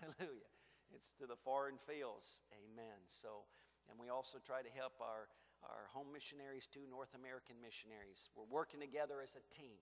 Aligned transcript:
Hallelujah. 0.00 0.48
It's 0.96 1.12
to 1.20 1.28
the 1.28 1.36
foreign 1.36 1.76
fields. 1.76 2.40
Amen. 2.56 3.04
So, 3.12 3.44
and 3.84 4.00
we 4.00 4.08
also 4.08 4.40
try 4.40 4.64
to 4.64 4.72
help 4.72 4.96
our, 4.96 5.28
our 5.60 5.92
home 5.92 6.08
missionaries 6.08 6.64
too, 6.64 6.88
North 6.88 7.12
American 7.12 7.60
missionaries. 7.60 8.32
We're 8.32 8.48
working 8.48 8.80
together 8.80 9.20
as 9.20 9.36
a 9.36 9.44
team. 9.52 9.76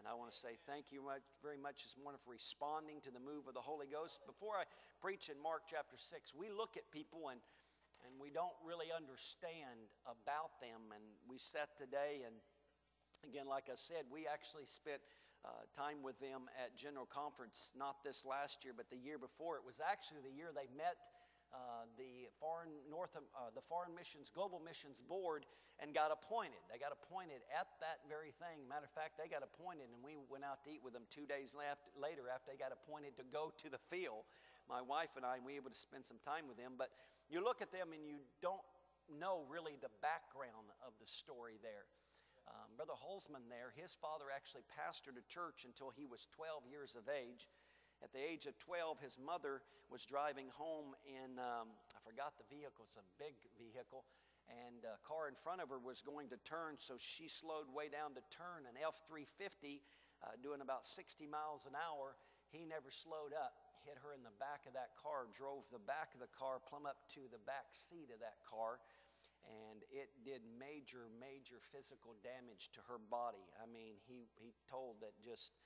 And 0.00 0.08
I 0.08 0.16
want 0.16 0.32
to 0.32 0.38
say 0.38 0.56
thank 0.64 0.96
you 0.96 1.04
much, 1.04 1.20
very 1.44 1.60
much 1.60 1.84
this 1.84 1.92
morning 2.00 2.16
for 2.24 2.32
responding 2.32 3.04
to 3.04 3.12
the 3.12 3.20
move 3.20 3.52
of 3.52 3.54
the 3.58 3.60
Holy 3.60 3.84
Ghost. 3.84 4.24
Before 4.24 4.56
I 4.56 4.64
preach 4.96 5.28
in 5.28 5.36
Mark 5.36 5.68
chapter 5.68 6.00
6, 6.00 6.32
we 6.32 6.48
look 6.48 6.80
at 6.80 6.88
people 6.88 7.28
and, 7.28 7.42
and 8.08 8.16
we 8.16 8.32
don't 8.32 8.56
really 8.64 8.88
understand 8.88 9.92
about 10.08 10.56
them. 10.64 10.88
And 10.96 11.04
we 11.28 11.36
sat 11.36 11.76
today, 11.76 12.24
and 12.24 12.32
again, 13.28 13.44
like 13.44 13.68
I 13.68 13.76
said, 13.76 14.08
we 14.08 14.24
actually 14.24 14.64
spent 14.64 15.04
uh, 15.44 15.64
time 15.72 16.02
with 16.02 16.18
them 16.20 16.48
at 16.60 16.76
General 16.76 17.06
Conference, 17.06 17.72
not 17.76 18.04
this 18.04 18.24
last 18.28 18.64
year, 18.64 18.74
but 18.76 18.90
the 18.90 19.00
year 19.00 19.16
before. 19.16 19.56
It 19.56 19.64
was 19.64 19.80
actually 19.80 20.20
the 20.20 20.34
year 20.34 20.52
they 20.52 20.68
met 20.76 21.00
uh, 21.50 21.88
the 21.98 22.30
foreign 22.38 22.70
North, 22.86 23.16
uh, 23.16 23.50
the 23.54 23.64
Foreign 23.64 23.90
Missions 23.90 24.30
Global 24.30 24.62
Missions 24.62 25.02
Board 25.02 25.46
and 25.82 25.96
got 25.96 26.12
appointed. 26.12 26.60
They 26.70 26.78
got 26.78 26.92
appointed 26.92 27.42
at 27.50 27.66
that 27.80 28.04
very 28.06 28.36
thing. 28.36 28.62
Matter 28.68 28.86
of 28.86 28.94
fact, 28.94 29.16
they 29.16 29.26
got 29.26 29.42
appointed, 29.42 29.88
and 29.90 29.98
we 30.04 30.20
went 30.28 30.44
out 30.44 30.62
to 30.62 30.70
eat 30.70 30.84
with 30.84 30.92
them 30.92 31.08
two 31.08 31.24
days 31.24 31.56
left, 31.56 31.88
later 31.96 32.28
after 32.28 32.52
they 32.52 32.60
got 32.60 32.70
appointed 32.70 33.16
to 33.16 33.24
go 33.32 33.50
to 33.64 33.66
the 33.72 33.80
field. 33.88 34.28
My 34.68 34.84
wife 34.84 35.16
and 35.16 35.24
I, 35.24 35.40
and 35.40 35.44
we 35.44 35.56
were 35.56 35.66
able 35.66 35.74
to 35.74 35.82
spend 35.82 36.04
some 36.04 36.20
time 36.22 36.46
with 36.46 36.60
them. 36.60 36.76
But 36.76 36.92
you 37.32 37.42
look 37.42 37.64
at 37.64 37.72
them 37.72 37.96
and 37.96 38.04
you 38.06 38.22
don't 38.38 38.62
know 39.10 39.42
really 39.50 39.74
the 39.80 39.90
background 39.98 40.70
of 40.86 40.94
the 41.02 41.08
story 41.08 41.58
there. 41.64 41.88
Um, 42.50 42.74
Brother 42.74 42.98
Holzman 42.98 43.46
there, 43.46 43.70
his 43.78 43.94
father 43.94 44.26
actually 44.34 44.66
pastored 44.74 45.14
a 45.14 45.26
church 45.30 45.62
until 45.62 45.94
he 45.94 46.02
was 46.02 46.26
12 46.34 46.66
years 46.66 46.98
of 46.98 47.06
age. 47.06 47.46
At 48.02 48.10
the 48.10 48.18
age 48.18 48.48
of 48.50 48.56
12, 48.58 48.98
his 48.98 49.20
mother 49.20 49.62
was 49.92 50.08
driving 50.08 50.48
home 50.56 50.96
in, 51.04 51.38
um, 51.38 51.70
I 51.94 52.00
forgot 52.02 52.34
the 52.40 52.48
vehicle, 52.48 52.88
it's 52.88 52.96
a 52.96 53.06
big 53.20 53.36
vehicle, 53.60 54.08
and 54.48 54.82
a 54.82 54.98
car 55.06 55.28
in 55.28 55.36
front 55.36 55.60
of 55.60 55.68
her 55.70 55.78
was 55.78 56.00
going 56.00 56.32
to 56.32 56.38
turn, 56.42 56.80
so 56.80 56.96
she 56.98 57.28
slowed 57.28 57.68
way 57.70 57.92
down 57.92 58.16
to 58.16 58.24
turn. 58.32 58.66
An 58.66 58.74
F 58.80 59.04
350 59.06 59.84
uh, 60.24 60.34
doing 60.42 60.64
about 60.64 60.82
60 60.82 61.28
miles 61.28 61.68
an 61.68 61.76
hour, 61.76 62.16
he 62.50 62.66
never 62.66 62.90
slowed 62.90 63.36
up, 63.36 63.54
hit 63.84 64.00
her 64.00 64.16
in 64.16 64.24
the 64.24 64.34
back 64.42 64.66
of 64.66 64.74
that 64.74 64.96
car, 64.98 65.30
drove 65.30 65.68
the 65.70 65.82
back 65.84 66.16
of 66.16 66.20
the 66.24 66.32
car 66.34 66.58
plumb 66.58 66.88
up 66.88 67.04
to 67.14 67.28
the 67.30 67.40
back 67.46 67.70
seat 67.70 68.10
of 68.10 68.18
that 68.24 68.40
car 68.48 68.80
and 69.48 69.82
it 69.88 70.12
did 70.24 70.44
major, 70.58 71.08
major 71.18 71.58
physical 71.72 72.16
damage 72.20 72.70
to 72.76 72.80
her 72.86 72.98
body. 72.98 73.48
I 73.56 73.64
mean, 73.64 73.96
he, 74.04 74.28
he 74.36 74.52
told 74.68 75.00
that 75.00 75.16
just 75.20 75.56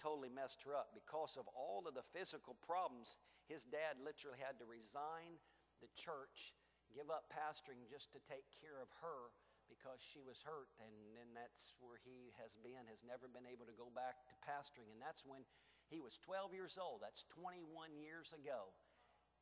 totally 0.00 0.32
messed 0.32 0.64
her 0.64 0.74
up. 0.74 0.96
Because 0.96 1.36
of 1.36 1.46
all 1.52 1.84
of 1.86 1.94
the 1.94 2.04
physical 2.04 2.56
problems, 2.64 3.20
his 3.46 3.68
dad 3.68 4.00
literally 4.00 4.40
had 4.40 4.58
to 4.58 4.66
resign 4.66 5.36
the 5.84 5.92
church, 5.92 6.56
give 6.90 7.12
up 7.12 7.28
pastoring 7.28 7.86
just 7.86 8.12
to 8.16 8.20
take 8.24 8.48
care 8.60 8.80
of 8.80 8.88
her 9.04 9.30
because 9.70 10.02
she 10.02 10.18
was 10.24 10.42
hurt. 10.42 10.72
And 10.82 10.92
then 11.14 11.30
that's 11.36 11.76
where 11.78 12.00
he 12.02 12.34
has 12.42 12.58
been, 12.58 12.88
has 12.90 13.06
never 13.06 13.30
been 13.30 13.46
able 13.46 13.68
to 13.68 13.76
go 13.76 13.92
back 13.94 14.26
to 14.26 14.34
pastoring. 14.42 14.90
And 14.90 14.98
that's 14.98 15.22
when 15.22 15.46
he 15.88 16.02
was 16.02 16.18
12 16.18 16.52
years 16.56 16.74
old. 16.80 17.00
That's 17.04 17.24
21 17.30 17.94
years 17.94 18.34
ago. 18.34 18.74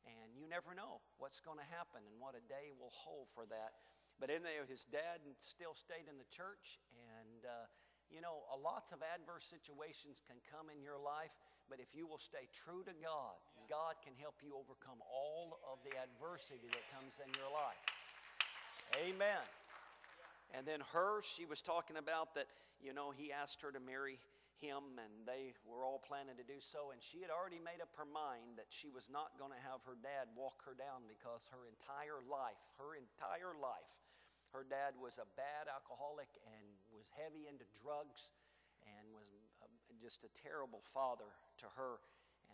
And 0.07 0.35
you 0.35 0.47
never 0.47 0.71
know 0.75 1.03
what's 1.17 1.39
going 1.39 1.59
to 1.59 1.69
happen 1.71 2.03
and 2.05 2.15
what 2.19 2.35
a 2.35 2.43
day 2.47 2.71
will 2.75 2.93
hold 2.93 3.27
for 3.35 3.47
that. 3.51 3.79
But 4.19 4.27
there, 4.27 4.67
his 4.67 4.83
dad 4.83 5.23
still 5.39 5.71
stayed 5.71 6.11
in 6.11 6.19
the 6.19 6.27
church, 6.27 6.79
and 6.91 7.47
uh, 7.47 7.71
you 8.11 8.19
know, 8.19 8.43
lots 8.59 8.91
of 8.91 8.99
adverse 8.99 9.47
situations 9.47 10.19
can 10.25 10.35
come 10.49 10.67
in 10.67 10.83
your 10.83 10.99
life, 10.99 11.31
but 11.69 11.79
if 11.79 11.93
you 11.95 12.03
will 12.09 12.19
stay 12.19 12.49
true 12.51 12.83
to 12.83 12.95
God, 12.99 13.37
God 13.69 13.95
can 14.03 14.17
help 14.17 14.41
you 14.41 14.57
overcome 14.57 14.99
all 15.05 15.61
of 15.63 15.79
the 15.85 15.93
adversity 15.95 16.67
that 16.73 16.83
comes 16.91 17.21
in 17.21 17.29
your 17.37 17.47
life. 17.53 17.79
Amen. 18.97 19.45
And 20.57 20.65
then 20.65 20.81
her, 20.91 21.21
she 21.21 21.45
was 21.45 21.61
talking 21.61 21.95
about 21.95 22.33
that, 22.33 22.49
you 22.81 22.91
know, 22.91 23.13
he 23.13 23.31
asked 23.31 23.61
her 23.61 23.71
to 23.71 23.79
marry 23.79 24.17
him, 24.59 24.99
and 24.99 25.25
they 25.25 25.55
were 25.63 25.87
all 25.87 26.03
planning 26.03 26.35
to 26.37 26.45
do 26.45 26.59
so. 26.59 26.91
And 26.91 26.99
she 26.99 27.23
had 27.23 27.31
already 27.31 27.59
made 27.59 27.79
up 27.79 27.91
her 27.95 28.07
mind 28.07 28.59
that 28.59 28.69
she 28.69 28.91
was 28.91 29.07
not 29.07 29.35
going 29.39 29.55
to 29.55 29.63
have 29.65 29.83
her 29.87 29.97
dad 29.99 30.29
walk 30.35 30.61
her 30.67 30.75
down 30.75 31.07
because 31.07 31.47
her 31.49 31.65
entire 31.65 32.19
life, 32.27 32.59
her 32.77 32.95
entire 32.95 33.55
life, 33.55 33.99
her 34.51 34.65
dad 34.65 34.97
was 34.97 35.21
a 35.21 35.27
bad 35.37 35.69
alcoholic 35.69 36.29
and 36.45 36.65
was 36.91 37.09
heavy 37.13 37.45
into 37.45 37.65
drugs 37.81 38.33
and 38.83 39.05
was 39.13 39.29
um, 39.61 39.71
just 40.01 40.25
a 40.25 40.31
terrible 40.33 40.81
father 40.81 41.29
to 41.61 41.67
her 41.77 42.01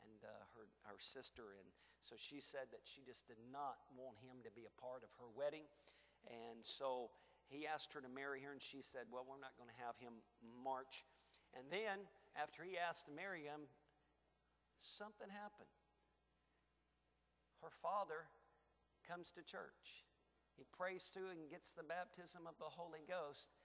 and 0.04 0.20
uh, 0.26 0.44
her, 0.56 0.68
her 0.90 1.00
sister. 1.00 1.56
And 1.56 1.68
so 2.04 2.14
she 2.20 2.44
said 2.44 2.70
that 2.76 2.84
she 2.84 3.02
just 3.02 3.26
did 3.26 3.40
not 3.50 3.80
want 3.96 4.20
him 4.22 4.44
to 4.44 4.52
be 4.54 4.68
a 4.68 4.76
part 4.78 5.02
of 5.02 5.12
her 5.18 5.30
wedding. 5.34 5.66
And 6.28 6.62
so 6.62 7.10
he 7.48 7.66
asked 7.70 7.94
her 7.94 8.02
to 8.02 8.10
marry 8.10 8.42
her, 8.42 8.52
and 8.52 8.62
she 8.62 8.82
said, 8.82 9.06
Well, 9.14 9.26
we're 9.26 9.42
not 9.42 9.54
going 9.58 9.70
to 9.70 9.80
have 9.86 9.98
him 10.02 10.22
march. 10.42 11.06
And 11.56 11.72
then, 11.72 12.04
after 12.36 12.64
he 12.64 12.78
asked 12.78 13.08
to 13.08 13.16
marry 13.16 13.48
him, 13.48 13.68
something 14.84 15.32
happened. 15.32 15.72
Her 17.64 17.72
father 17.82 18.28
comes 19.08 19.32
to 19.34 19.42
church. 19.42 20.06
He 20.60 20.68
prays 20.76 21.12
through 21.12 21.32
and 21.32 21.50
gets 21.50 21.74
the 21.74 21.84
baptism 21.84 22.48
of 22.48 22.56
the 22.60 22.70
Holy 22.70 23.04
Ghost 23.08 23.56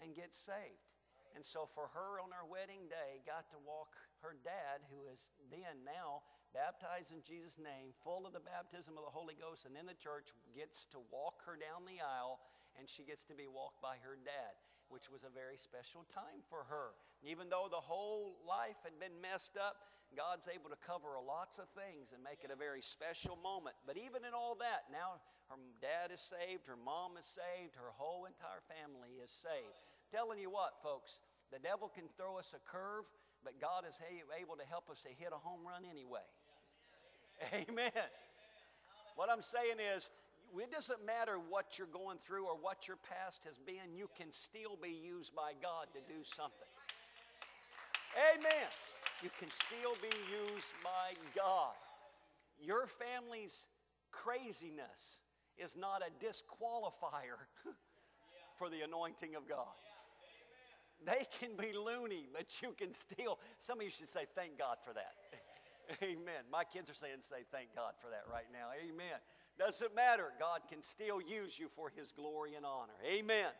and 0.00 0.14
gets 0.14 0.38
saved. 0.38 0.96
And 1.34 1.44
so 1.44 1.64
for 1.64 1.88
her 1.96 2.20
on 2.20 2.30
her 2.32 2.44
wedding 2.44 2.90
day, 2.92 3.24
got 3.24 3.48
to 3.50 3.58
walk 3.64 3.96
her 4.20 4.36
dad, 4.44 4.84
who 4.92 5.08
is 5.08 5.32
then 5.48 5.82
now 5.82 6.22
baptized 6.52 7.10
in 7.10 7.24
Jesus' 7.24 7.56
name, 7.56 7.96
full 8.04 8.28
of 8.28 8.36
the 8.36 8.44
baptism 8.44 9.00
of 9.00 9.04
the 9.04 9.10
Holy 9.10 9.34
Ghost, 9.34 9.64
and 9.64 9.74
in 9.74 9.88
the 9.88 9.96
church, 9.96 10.36
gets 10.52 10.84
to 10.92 11.00
walk 11.08 11.40
her 11.48 11.56
down 11.56 11.88
the 11.88 12.04
aisle, 12.04 12.38
and 12.76 12.84
she 12.84 13.02
gets 13.02 13.24
to 13.32 13.34
be 13.34 13.48
walked 13.48 13.80
by 13.80 13.96
her 14.04 14.20
dad, 14.20 14.54
which 14.92 15.08
was 15.08 15.24
a 15.24 15.32
very 15.32 15.56
special 15.56 16.04
time 16.12 16.44
for 16.52 16.68
her. 16.68 16.92
Even 17.24 17.48
though 17.48 17.72
the 17.72 17.80
whole 17.80 18.36
life 18.44 18.76
had 18.84 18.92
been 19.00 19.16
messed 19.24 19.56
up, 19.56 19.88
God's 20.12 20.52
able 20.52 20.68
to 20.68 20.76
cover 20.84 21.16
lots 21.16 21.56
of 21.56 21.72
things 21.72 22.12
and 22.12 22.20
make 22.20 22.44
it 22.44 22.52
a 22.52 22.58
very 22.60 22.84
special 22.84 23.40
moment. 23.40 23.72
But 23.88 23.96
even 23.96 24.28
in 24.28 24.36
all 24.36 24.52
that, 24.60 24.92
now 24.92 25.24
her 25.48 25.56
dad 25.80 26.12
is 26.12 26.20
saved, 26.20 26.68
her 26.68 26.76
mom 26.76 27.16
is 27.16 27.24
saved, 27.24 27.80
her 27.80 27.96
whole 27.96 28.28
entire 28.28 28.60
family 28.68 29.16
is 29.24 29.32
saved. 29.32 29.80
telling 30.12 30.36
you 30.36 30.52
what, 30.52 30.76
folks, 30.84 31.24
the 31.48 31.58
devil 31.58 31.88
can 31.88 32.04
throw 32.20 32.36
us 32.36 32.52
a 32.52 32.60
curve, 32.68 33.08
but 33.40 33.56
God 33.56 33.88
is 33.88 33.96
able 34.36 34.60
to 34.60 34.66
help 34.68 34.92
us 34.92 35.02
to 35.08 35.12
hit 35.16 35.32
a 35.32 35.40
home 35.40 35.64
run 35.64 35.88
anyway. 35.88 36.28
Amen. 37.64 38.08
What 39.16 39.28
I'm 39.32 39.42
saying 39.42 39.80
is, 39.80 40.12
it 40.60 40.70
doesn't 40.70 41.04
matter 41.06 41.38
what 41.48 41.78
you're 41.78 41.86
going 41.88 42.18
through 42.18 42.46
or 42.46 42.56
what 42.60 42.86
your 42.86 42.98
past 42.98 43.44
has 43.44 43.58
been, 43.58 43.96
you 43.96 44.08
can 44.16 44.30
still 44.30 44.78
be 44.80 44.90
used 44.90 45.34
by 45.34 45.52
God 45.62 45.86
to 45.94 46.00
do 46.12 46.20
something. 46.22 46.68
Amen. 48.34 48.68
You 49.22 49.30
can 49.38 49.48
still 49.50 49.94
be 50.02 50.14
used 50.30 50.72
by 50.84 51.14
God. 51.34 51.74
Your 52.60 52.86
family's 52.86 53.66
craziness 54.10 55.22
is 55.56 55.76
not 55.76 56.02
a 56.02 56.24
disqualifier 56.24 57.48
for 58.58 58.68
the 58.68 58.82
anointing 58.82 59.34
of 59.34 59.48
God. 59.48 59.72
They 61.04 61.26
can 61.40 61.56
be 61.56 61.72
loony, 61.72 62.26
but 62.32 62.60
you 62.62 62.74
can 62.78 62.92
still. 62.92 63.38
Some 63.58 63.78
of 63.78 63.84
you 63.84 63.90
should 63.90 64.08
say, 64.08 64.26
Thank 64.34 64.58
God 64.58 64.76
for 64.84 64.92
that. 64.92 65.14
Amen. 66.02 66.44
My 66.50 66.64
kids 66.64 66.90
are 66.90 66.94
saying, 66.94 67.20
Say, 67.20 67.44
Thank 67.50 67.74
God 67.74 67.92
for 68.00 68.08
that 68.10 68.24
right 68.30 68.46
now. 68.52 68.68
Amen. 68.78 69.18
Doesn't 69.58 69.94
matter. 69.94 70.32
God 70.38 70.60
can 70.68 70.82
still 70.82 71.20
use 71.20 71.58
you 71.58 71.68
for 71.76 71.92
His 71.94 72.12
glory 72.12 72.54
and 72.54 72.64
honor. 72.64 72.96
Amen. 73.06 73.50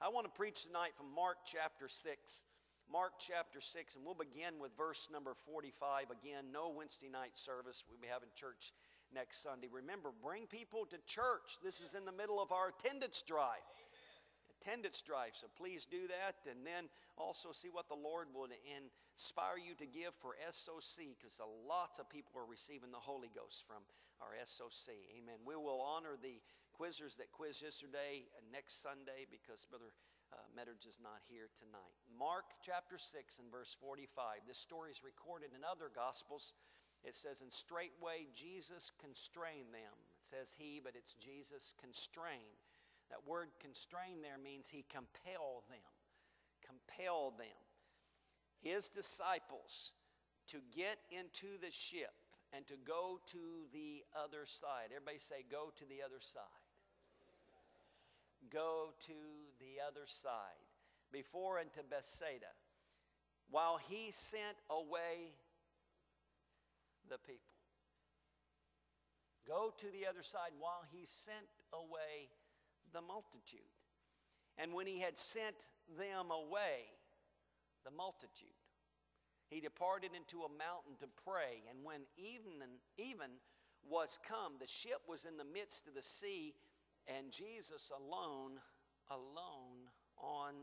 I 0.00 0.08
want 0.08 0.26
to 0.26 0.32
preach 0.32 0.66
tonight 0.66 0.92
from 0.96 1.14
Mark 1.14 1.38
chapter 1.44 1.88
6. 1.88 2.44
Mark 2.92 3.12
chapter 3.18 3.60
6, 3.60 3.96
and 3.96 4.04
we'll 4.04 4.14
begin 4.14 4.60
with 4.60 4.70
verse 4.76 5.08
number 5.10 5.34
45. 5.34 6.10
Again, 6.10 6.52
no 6.52 6.68
Wednesday 6.68 7.08
night 7.08 7.36
service. 7.36 7.82
We'll 7.88 8.00
be 8.00 8.12
having 8.12 8.28
church 8.36 8.72
next 9.14 9.42
Sunday. 9.42 9.68
Remember, 9.72 10.10
bring 10.22 10.46
people 10.46 10.84
to 10.90 10.98
church. 11.06 11.58
This 11.62 11.80
is 11.80 11.94
in 11.94 12.04
the 12.04 12.12
middle 12.12 12.40
of 12.40 12.52
our 12.52 12.68
attendance 12.68 13.22
drive. 13.26 13.64
Attendance 14.64 15.04
drive, 15.04 15.36
so 15.36 15.46
please 15.60 15.84
do 15.84 16.08
that. 16.08 16.40
And 16.48 16.64
then 16.64 16.88
also 17.20 17.52
see 17.52 17.68
what 17.68 17.88
the 17.88 18.00
Lord 18.00 18.32
will 18.32 18.48
inspire 18.48 19.60
you 19.60 19.76
to 19.76 19.84
give 19.84 20.16
for 20.16 20.40
SOC, 20.48 21.20
because 21.20 21.36
lots 21.68 22.00
of 22.00 22.08
people 22.08 22.40
are 22.40 22.48
receiving 22.48 22.88
the 22.88 23.02
Holy 23.02 23.28
Ghost 23.36 23.68
from 23.68 23.84
our 24.24 24.32
SOC. 24.40 24.96
Amen. 25.20 25.36
We 25.44 25.56
will 25.56 25.84
honor 25.84 26.16
the 26.16 26.40
quizzers 26.72 27.20
that 27.20 27.30
quizzed 27.30 27.62
yesterday 27.62 28.24
and 28.40 28.44
next 28.48 28.80
Sunday 28.80 29.28
because 29.30 29.68
Brother 29.68 29.92
uh, 30.32 30.40
Metters 30.56 30.88
is 30.88 30.98
not 30.98 31.22
here 31.28 31.52
tonight. 31.54 31.94
Mark 32.18 32.56
chapter 32.64 32.98
6 32.98 33.38
and 33.38 33.52
verse 33.52 33.76
45. 33.78 34.48
This 34.48 34.58
story 34.58 34.90
is 34.90 35.04
recorded 35.04 35.52
in 35.54 35.62
other 35.62 35.92
Gospels. 35.94 36.54
It 37.04 37.14
says, 37.14 37.42
And 37.42 37.52
straightway 37.52 38.26
Jesus 38.34 38.90
constrained 38.98 39.76
them. 39.76 39.94
It 40.18 40.24
says 40.24 40.56
he, 40.56 40.80
but 40.82 40.96
it's 40.96 41.14
Jesus 41.14 41.74
constrained. 41.78 42.64
That 43.10 43.26
word 43.26 43.48
constrain 43.60 44.22
there 44.22 44.38
means 44.42 44.68
he 44.68 44.84
compelled 44.88 45.64
them. 45.68 45.78
Compelled 46.66 47.38
them. 47.38 47.60
His 48.60 48.88
disciples 48.88 49.92
to 50.48 50.58
get 50.74 50.98
into 51.10 51.58
the 51.60 51.70
ship 51.70 52.12
and 52.52 52.66
to 52.66 52.74
go 52.84 53.20
to 53.32 53.66
the 53.72 54.04
other 54.16 54.46
side. 54.46 54.92
Everybody 54.94 55.18
say, 55.18 55.44
Go 55.50 55.70
to 55.76 55.84
the 55.88 56.02
other 56.04 56.20
side. 56.20 56.42
Go 58.50 58.92
to 59.06 59.12
the 59.60 59.80
other 59.86 60.06
side. 60.06 60.62
Before 61.12 61.60
into 61.60 61.82
Bethsaida, 61.88 62.50
while 63.50 63.78
he 63.88 64.10
sent 64.10 64.56
away 64.68 65.34
the 67.08 67.18
people. 67.18 67.54
Go 69.46 69.72
to 69.76 69.86
the 69.92 70.06
other 70.08 70.22
side 70.22 70.50
while 70.58 70.82
he 70.90 71.04
sent 71.04 71.46
away 71.72 72.30
the 72.94 73.02
multitude. 73.02 73.60
And 74.56 74.72
when 74.72 74.86
he 74.86 75.00
had 75.00 75.18
sent 75.18 75.68
them 75.98 76.30
away, 76.30 76.88
the 77.84 77.90
multitude, 77.90 78.56
he 79.50 79.60
departed 79.60 80.12
into 80.16 80.44
a 80.44 80.48
mountain 80.48 80.96
to 81.00 81.08
pray. 81.24 81.62
And 81.68 81.84
when 81.84 82.00
even, 82.16 82.80
even 82.96 83.30
was 83.88 84.18
come, 84.26 84.54
the 84.58 84.66
ship 84.66 85.02
was 85.08 85.26
in 85.26 85.36
the 85.36 85.44
midst 85.44 85.86
of 85.86 85.94
the 85.94 86.02
sea, 86.02 86.54
and 87.06 87.30
Jesus 87.30 87.90
alone, 87.90 88.52
alone 89.10 89.90
on 90.16 90.54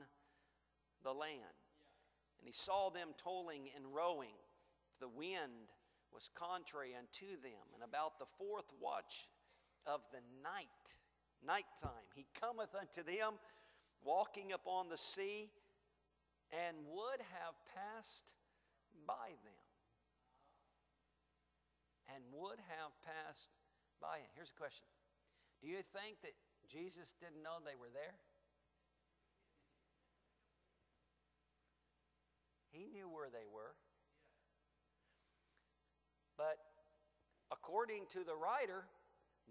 the 1.04 1.13
land. 1.13 1.60
And 2.39 2.48
he 2.48 2.54
saw 2.54 2.89
them 2.89 3.10
toiling 3.18 3.69
and 3.75 3.94
rowing. 3.94 4.34
The 5.00 5.10
wind 5.10 5.69
was 6.13 6.30
contrary 6.34 6.95
unto 6.98 7.39
them. 7.42 7.69
And 7.75 7.84
about 7.84 8.18
the 8.18 8.25
fourth 8.25 8.72
watch 8.81 9.30
of 9.86 10.01
the 10.12 10.22
night, 10.44 10.98
nighttime, 11.45 12.07
he 12.15 12.25
cometh 12.39 12.73
unto 12.75 13.03
them, 13.03 13.33
walking 14.03 14.53
upon 14.53 14.89
the 14.89 14.97
sea, 14.97 15.49
and 16.51 16.77
would 16.88 17.21
have 17.39 17.55
passed 17.75 18.35
by 19.07 19.29
them. 19.43 19.61
And 22.13 22.23
would 22.33 22.59
have 22.67 22.91
passed 23.07 23.47
by 24.01 24.19
him. 24.19 24.27
Here's 24.35 24.51
a 24.51 24.59
question 24.59 24.85
Do 25.61 25.67
you 25.67 25.79
think 25.79 26.19
that 26.23 26.35
Jesus 26.67 27.13
didn't 27.19 27.41
know 27.41 27.63
they 27.63 27.79
were 27.79 27.91
there? 27.93 28.15
He 32.71 32.88
knew 32.88 33.07
where 33.07 33.29
they 33.29 33.47
were. 33.51 33.75
But 36.38 36.57
according 37.51 38.05
to 38.09 38.23
the 38.23 38.35
writer, 38.35 38.85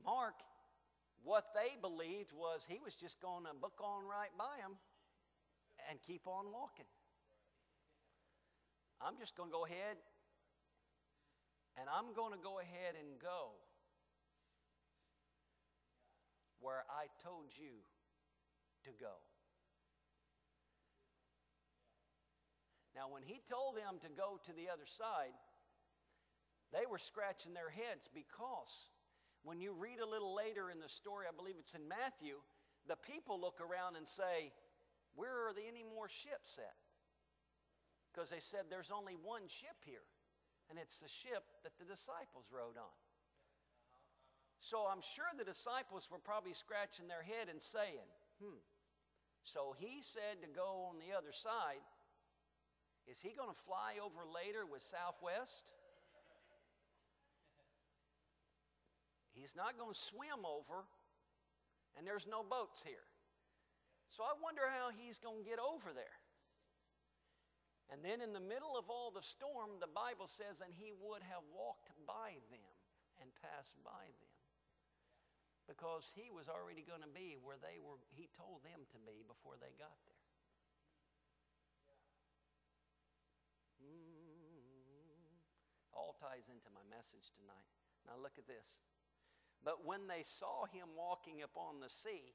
Mark, 0.05 0.35
what 1.25 1.53
they 1.55 1.77
believed 1.81 2.33
was 2.33 2.67
he 2.69 2.79
was 2.83 2.95
just 2.95 3.21
going 3.21 3.45
to 3.45 3.55
book 3.55 3.81
on 3.83 4.05
right 4.09 4.33
by 4.39 4.57
them 4.61 4.77
and 5.89 5.99
keep 6.07 6.27
on 6.27 6.53
walking. 6.53 6.89
I'm 9.01 9.17
just 9.19 9.37
going 9.37 9.49
to 9.49 9.53
go 9.53 9.65
ahead 9.65 9.97
and 11.79 11.89
I'm 11.89 12.13
going 12.15 12.33
to 12.33 12.43
go 12.43 12.61
ahead 12.61 12.95
and 12.99 13.19
go 13.21 13.57
where 16.61 16.85
I 16.91 17.09
told 17.25 17.49
you 17.57 17.81
to 18.85 18.91
go. 19.01 19.17
Now, 22.95 23.09
when 23.09 23.23
he 23.23 23.41
told 23.49 23.77
them 23.77 23.97
to 24.03 24.09
go 24.13 24.39
to 24.45 24.53
the 24.53 24.69
other 24.69 24.85
side, 24.85 25.33
they 26.73 26.85
were 26.85 26.99
scratching 26.99 27.55
their 27.55 27.71
heads 27.71 28.09
because 28.13 28.91
when 29.43 29.61
you 29.61 29.73
read 29.73 30.01
a 30.01 30.09
little 30.09 30.35
later 30.35 30.71
in 30.71 30.81
the 30.81 30.89
story, 30.89 31.27
I 31.29 31.35
believe 31.35 31.57
it's 31.59 31.75
in 31.75 31.89
Matthew, 31.89 32.37
the 32.89 32.97
people 32.97 33.41
look 33.41 33.61
around 33.61 33.97
and 33.97 34.07
say, 34.07 34.53
Where 35.15 35.49
are 35.49 35.53
the 35.53 35.67
any 35.67 35.85
more 35.85 36.09
ships 36.09 36.59
at? 36.59 36.77
because 38.11 38.31
they 38.31 38.41
said 38.43 38.67
there's 38.69 38.91
only 38.91 39.15
one 39.15 39.47
ship 39.47 39.79
here, 39.87 40.07
and 40.69 40.79
it's 40.79 40.99
the 40.99 41.09
ship 41.09 41.47
that 41.63 41.79
the 41.79 41.87
disciples 41.87 42.51
rode 42.51 42.77
on. 42.77 42.97
So 44.61 44.85
I'm 44.91 45.01
sure 45.01 45.31
the 45.39 45.47
disciples 45.47 46.11
were 46.11 46.21
probably 46.21 46.53
scratching 46.53 47.09
their 47.09 47.23
head 47.23 47.49
and 47.49 47.63
saying, 47.63 48.05
hmm. 48.43 48.61
So 49.43 49.73
he 49.79 50.03
said 50.03 50.43
to 50.43 50.49
go 50.53 50.93
on 50.93 51.01
the 51.01 51.17
other 51.17 51.33
side. 51.33 51.81
Is 53.09 53.25
he 53.25 53.33
going 53.33 53.49
to 53.49 53.57
fly 53.57 53.97
over 54.05 54.29
later 54.29 54.69
with 54.69 54.83
Southwest? 54.85 55.73
He's 59.35 59.55
not 59.55 59.79
going 59.79 59.93
to 59.93 59.99
swim 59.99 60.45
over, 60.45 60.85
and 61.97 62.07
there's 62.07 62.27
no 62.27 62.43
boats 62.43 62.83
here. 62.83 63.07
So 64.11 64.27
I 64.27 64.35
wonder 64.43 64.67
how 64.67 64.91
he's 64.91 65.23
going 65.23 65.45
to 65.45 65.49
get 65.49 65.63
over 65.63 65.95
there. 65.95 66.19
And 67.91 68.03
then 68.07 68.23
in 68.23 68.31
the 68.31 68.43
middle 68.43 68.79
of 68.79 68.87
all 68.87 69.11
the 69.11 69.23
storm, 69.23 69.83
the 69.83 69.91
Bible 69.91 70.31
says, 70.31 70.63
and 70.63 70.71
he 70.71 70.95
would 70.95 71.23
have 71.27 71.43
walked 71.51 71.91
by 72.07 72.39
them 72.51 72.75
and 73.19 73.31
passed 73.43 73.79
by 73.83 74.07
them. 74.23 74.35
Because 75.67 76.11
he 76.15 76.31
was 76.31 76.51
already 76.51 76.83
going 76.83 77.03
to 77.03 77.11
be 77.11 77.39
where 77.39 77.59
they 77.59 77.79
were, 77.79 77.99
he 78.15 78.31
told 78.35 78.63
them 78.67 78.83
to 78.95 78.99
be 79.07 79.23
before 79.27 79.55
they 79.59 79.75
got 79.79 79.95
there. 80.07 80.27
Mm. 83.83 85.39
All 85.95 86.15
ties 86.19 86.51
into 86.51 86.71
my 86.75 86.83
message 86.91 87.31
tonight. 87.39 87.71
Now 88.07 88.19
look 88.19 88.39
at 88.39 88.51
this. 88.51 88.83
But 89.65 89.85
when 89.85 90.07
they 90.09 90.23
saw 90.23 90.65
him 90.67 90.89
walking 90.97 91.43
upon 91.43 91.81
the 91.81 91.91
sea, 91.91 92.35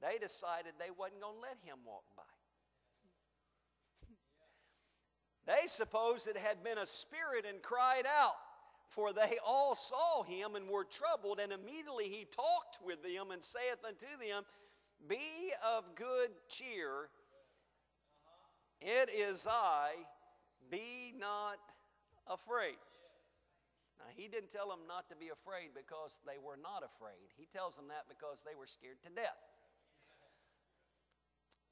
they 0.00 0.18
decided 0.18 0.74
they 0.78 0.90
wasn't 0.96 1.20
going 1.20 1.34
to 1.34 1.40
let 1.40 1.58
him 1.64 1.78
walk 1.84 2.04
by. 2.16 2.22
They 5.46 5.66
supposed 5.66 6.28
it 6.28 6.36
had 6.36 6.62
been 6.62 6.78
a 6.78 6.86
spirit 6.86 7.46
and 7.48 7.62
cried 7.62 8.04
out, 8.06 8.36
for 8.90 9.12
they 9.12 9.38
all 9.44 9.74
saw 9.74 10.22
him 10.22 10.54
and 10.54 10.68
were 10.68 10.84
troubled. 10.84 11.40
And 11.40 11.52
immediately 11.52 12.04
he 12.04 12.26
talked 12.26 12.78
with 12.84 13.02
them 13.02 13.30
and 13.32 13.42
saith 13.42 13.82
unto 13.86 14.06
them, 14.20 14.44
Be 15.08 15.52
of 15.66 15.94
good 15.94 16.30
cheer, 16.48 17.08
it 18.80 19.10
is 19.10 19.46
I, 19.50 19.92
be 20.70 21.14
not 21.18 21.58
afraid. 22.26 22.76
Now, 23.98 24.06
he 24.14 24.28
didn't 24.28 24.50
tell 24.50 24.68
them 24.68 24.86
not 24.86 25.08
to 25.10 25.16
be 25.16 25.28
afraid 25.28 25.74
because 25.74 26.20
they 26.22 26.38
were 26.38 26.56
not 26.56 26.86
afraid. 26.86 27.34
He 27.36 27.46
tells 27.50 27.76
them 27.76 27.88
that 27.88 28.06
because 28.06 28.46
they 28.46 28.54
were 28.54 28.66
scared 28.66 29.02
to 29.02 29.10
death. 29.10 29.42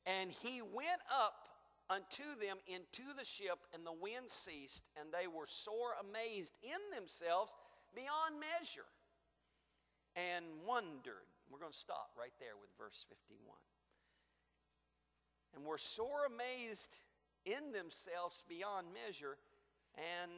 And 0.06 0.30
he 0.30 0.62
went 0.62 1.02
up 1.10 1.46
unto 1.90 2.26
them 2.42 2.58
into 2.66 3.02
the 3.16 3.24
ship, 3.24 3.58
and 3.74 3.86
the 3.86 3.92
wind 3.92 4.26
ceased, 4.26 4.82
and 4.98 5.10
they 5.10 5.26
were 5.26 5.46
sore 5.46 5.94
amazed 6.02 6.58
in 6.62 6.78
themselves 6.94 7.54
beyond 7.94 8.38
measure, 8.40 8.90
and 10.14 10.44
wondered. 10.66 11.30
We're 11.50 11.60
going 11.60 11.72
to 11.72 11.78
stop 11.78 12.10
right 12.18 12.34
there 12.40 12.58
with 12.60 12.70
verse 12.78 13.06
51. 13.08 13.38
And 15.54 15.64
were 15.64 15.78
sore 15.78 16.26
amazed 16.26 16.98
in 17.44 17.72
themselves 17.72 18.44
beyond 18.48 18.88
measure, 19.06 19.38
and 19.94 20.32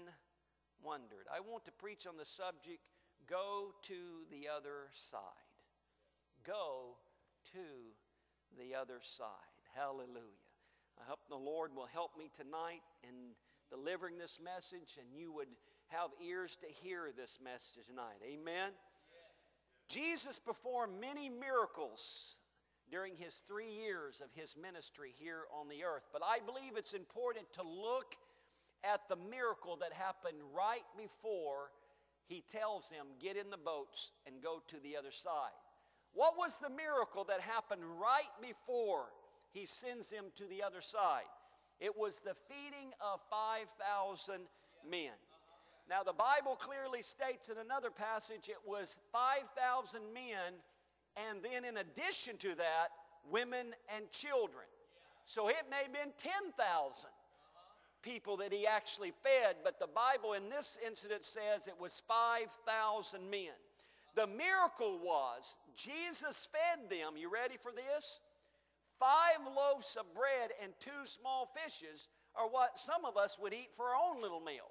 wondered. 0.83 1.27
I 1.35 1.41
want 1.41 1.65
to 1.67 1.73
preach 1.73 2.07
on 2.07 2.17
the 2.17 2.25
subject 2.25 2.81
go 3.29 3.75
to 3.83 4.25
the 4.31 4.49
other 4.49 4.89
side. 4.93 5.21
Go 6.47 6.97
to 7.53 8.59
the 8.59 8.75
other 8.75 8.99
side. 9.01 9.29
Hallelujah. 9.75 10.45
I 10.99 11.05
hope 11.07 11.21
the 11.29 11.37
Lord 11.37 11.75
will 11.75 11.87
help 11.87 12.17
me 12.19 12.31
tonight 12.33 12.83
in 13.03 13.35
delivering 13.71 14.19
this 14.19 14.41
message 14.43 14.99
and 14.99 15.09
you 15.15 15.33
would 15.33 15.49
have 15.89 16.11
ears 16.25 16.57
to 16.57 16.67
hear 16.67 17.11
this 17.17 17.39
message 17.43 17.87
tonight. 17.87 18.21
Amen. 18.25 18.73
Jesus 19.89 20.39
performed 20.39 21.01
many 21.01 21.29
miracles 21.29 22.37
during 22.91 23.17
his 23.17 23.43
three 23.47 23.71
years 23.71 24.21
of 24.21 24.29
his 24.35 24.57
ministry 24.57 25.13
here 25.19 25.43
on 25.59 25.69
the 25.69 25.85
earth. 25.85 26.09
But 26.13 26.23
I 26.25 26.39
believe 26.45 26.77
it's 26.77 26.95
important 26.95 27.51
to 27.55 27.63
look 27.63 28.17
at 28.85 29.09
the 29.09 29.17
miracle 29.17 29.77
that 29.81 29.93
happened 29.93 30.39
right 30.55 30.87
before 30.97 31.71
he 32.27 32.43
tells 32.51 32.91
them, 32.91 33.07
Get 33.21 33.37
in 33.37 33.51
the 33.51 33.57
boats 33.57 34.13
and 34.27 34.43
go 34.43 34.63
to 34.69 34.77
the 34.83 34.97
other 34.97 35.11
side. 35.11 35.57
What 36.13 36.37
was 36.37 36.59
the 36.59 36.71
miracle 36.71 37.25
that 37.25 37.41
happened 37.41 37.83
right 37.85 38.33
before 38.41 39.07
he 39.53 39.67
sends 39.67 40.11
him 40.11 40.27
to 40.37 40.47
the 40.47 40.63
other 40.63 40.81
side. 40.81 41.29
It 41.81 41.97
was 41.97 42.21
the 42.21 42.35
feeding 42.49 42.93
of 43.01 43.21
5,000 43.31 44.41
men. 44.89 45.13
Now, 45.89 46.03
the 46.03 46.13
Bible 46.13 46.55
clearly 46.57 47.03
states 47.03 47.49
in 47.49 47.57
another 47.59 47.91
passage 47.91 48.49
it 48.49 48.61
was 48.67 48.99
5,000 49.13 50.03
men, 50.13 50.55
and 51.17 51.43
then 51.43 51.65
in 51.65 51.79
addition 51.79 52.37
to 52.39 52.55
that, 52.57 52.89
women 53.31 53.75
and 53.95 54.11
children. 54.11 54.67
So 55.25 55.49
it 55.49 55.65
may 55.71 55.83
have 55.85 55.93
been 55.93 56.13
10,000 56.19 57.11
people 58.03 58.37
that 58.39 58.53
he 58.53 58.67
actually 58.67 59.13
fed, 59.23 59.57
but 59.65 59.79
the 59.79 59.89
Bible 59.89 60.35
in 60.35 60.49
this 60.49 60.79
incident 60.87 61.25
says 61.25 61.67
it 61.67 61.81
was 61.81 62.03
5,000 62.07 63.31
men. 63.31 63.57
The 64.15 64.27
miracle 64.27 64.99
was 64.99 65.57
Jesus 65.77 66.49
fed 66.51 66.91
them. 66.91 67.17
You 67.17 67.31
ready 67.33 67.57
for 67.61 67.73
this? 67.73 68.21
Five 68.99 69.47
loaves 69.55 69.97
of 69.99 70.13
bread 70.13 70.51
and 70.63 70.73
two 70.81 71.05
small 71.05 71.47
fishes 71.47 72.09
are 72.35 72.49
what 72.49 72.77
some 72.77 73.05
of 73.05 73.17
us 73.17 73.39
would 73.41 73.53
eat 73.53 73.73
for 73.73 73.87
our 73.87 73.97
own 73.97 74.21
little 74.21 74.41
meal. 74.41 74.71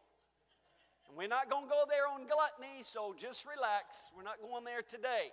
And 1.07 1.17
We're 1.17 1.29
not 1.29 1.49
going 1.49 1.63
to 1.65 1.69
go 1.69 1.83
there 1.87 2.07
on 2.11 2.27
gluttony, 2.27 2.83
so 2.83 3.15
just 3.17 3.47
relax. 3.47 4.11
We're 4.15 4.23
not 4.23 4.41
going 4.41 4.65
there 4.65 4.81
today. 4.81 5.31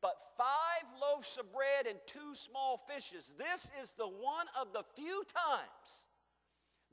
But 0.00 0.14
five 0.36 0.86
loaves 1.00 1.36
of 1.38 1.52
bread 1.52 1.86
and 1.88 1.98
two 2.06 2.34
small 2.34 2.78
fishes. 2.78 3.34
This 3.36 3.70
is 3.82 3.92
the 3.92 4.06
one 4.06 4.46
of 4.58 4.72
the 4.72 4.84
few 4.94 5.24
times 5.26 6.06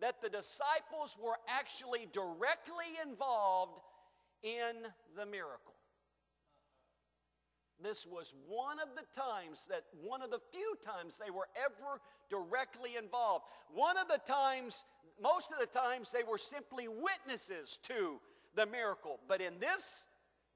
that 0.01 0.21
the 0.21 0.29
disciples 0.29 1.17
were 1.21 1.37
actually 1.47 2.07
directly 2.11 2.85
involved 3.03 3.79
in 4.43 4.75
the 5.15 5.25
miracle. 5.25 5.73
This 7.81 8.07
was 8.07 8.33
one 8.47 8.79
of 8.79 8.89
the 8.95 9.05
times 9.19 9.67
that, 9.67 9.83
one 10.01 10.21
of 10.23 10.31
the 10.31 10.39
few 10.51 10.75
times 10.83 11.19
they 11.23 11.29
were 11.29 11.47
ever 11.55 12.01
directly 12.29 12.95
involved. 12.95 13.45
One 13.71 13.97
of 13.97 14.07
the 14.07 14.19
times, 14.25 14.83
most 15.21 15.51
of 15.51 15.59
the 15.59 15.67
times, 15.67 16.11
they 16.11 16.23
were 16.23 16.39
simply 16.39 16.87
witnesses 16.87 17.77
to 17.83 18.19
the 18.55 18.65
miracle. 18.65 19.19
But 19.27 19.41
in 19.41 19.59
this, 19.59 20.07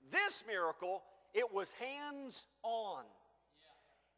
this 0.09 0.43
miracle, 0.47 1.03
it 1.33 1.53
was 1.53 1.71
hands 1.73 2.47
on. 2.63 3.03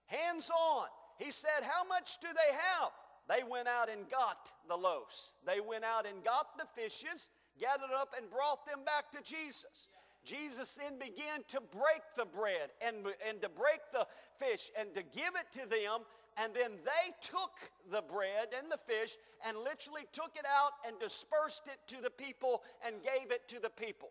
Hands 0.06 0.50
on. 0.50 0.88
He 1.18 1.32
said, 1.32 1.62
How 1.62 1.86
much 1.88 2.20
do 2.20 2.28
they 2.28 2.56
have? 2.56 2.92
They 3.30 3.44
went 3.44 3.68
out 3.68 3.90
and 3.90 4.10
got 4.10 4.52
the 4.68 4.76
loaves. 4.76 5.34
They 5.46 5.60
went 5.62 5.84
out 5.84 6.06
and 6.06 6.24
got 6.24 6.58
the 6.58 6.66
fishes, 6.76 7.30
gathered 7.60 7.94
up, 7.96 8.14
and 8.18 8.30
brought 8.30 8.66
them 8.66 8.84
back 8.86 9.12
to 9.12 9.22
Jesus. 9.24 9.90
Jesus 10.26 10.76
then 10.76 10.98
began 10.98 11.44
to 11.50 11.62
break 11.62 12.02
the 12.16 12.26
bread 12.26 12.72
and, 12.86 12.96
and 13.28 13.42
to 13.42 13.50
break 13.50 13.80
the 13.92 14.08
fish 14.38 14.72
and 14.80 14.94
to 14.96 15.04
give 15.04 15.32
it 15.36 15.52
to 15.60 15.68
them. 15.68 16.02
And 16.38 16.54
then 16.54 16.72
they 16.84 17.12
took 17.22 17.52
the 17.92 18.02
bread 18.02 18.50
and 18.58 18.72
the 18.72 18.78
fish 18.78 19.18
and 19.46 19.58
literally 19.58 20.08
took 20.12 20.36
it 20.36 20.46
out 20.46 20.72
and 20.88 21.00
dispersed 21.00 21.68
it 21.68 21.78
to 21.94 22.02
the 22.02 22.10
people 22.10 22.64
and 22.86 22.96
gave 23.04 23.32
it 23.32 23.48
to 23.50 23.60
the 23.60 23.70
people. 23.70 24.10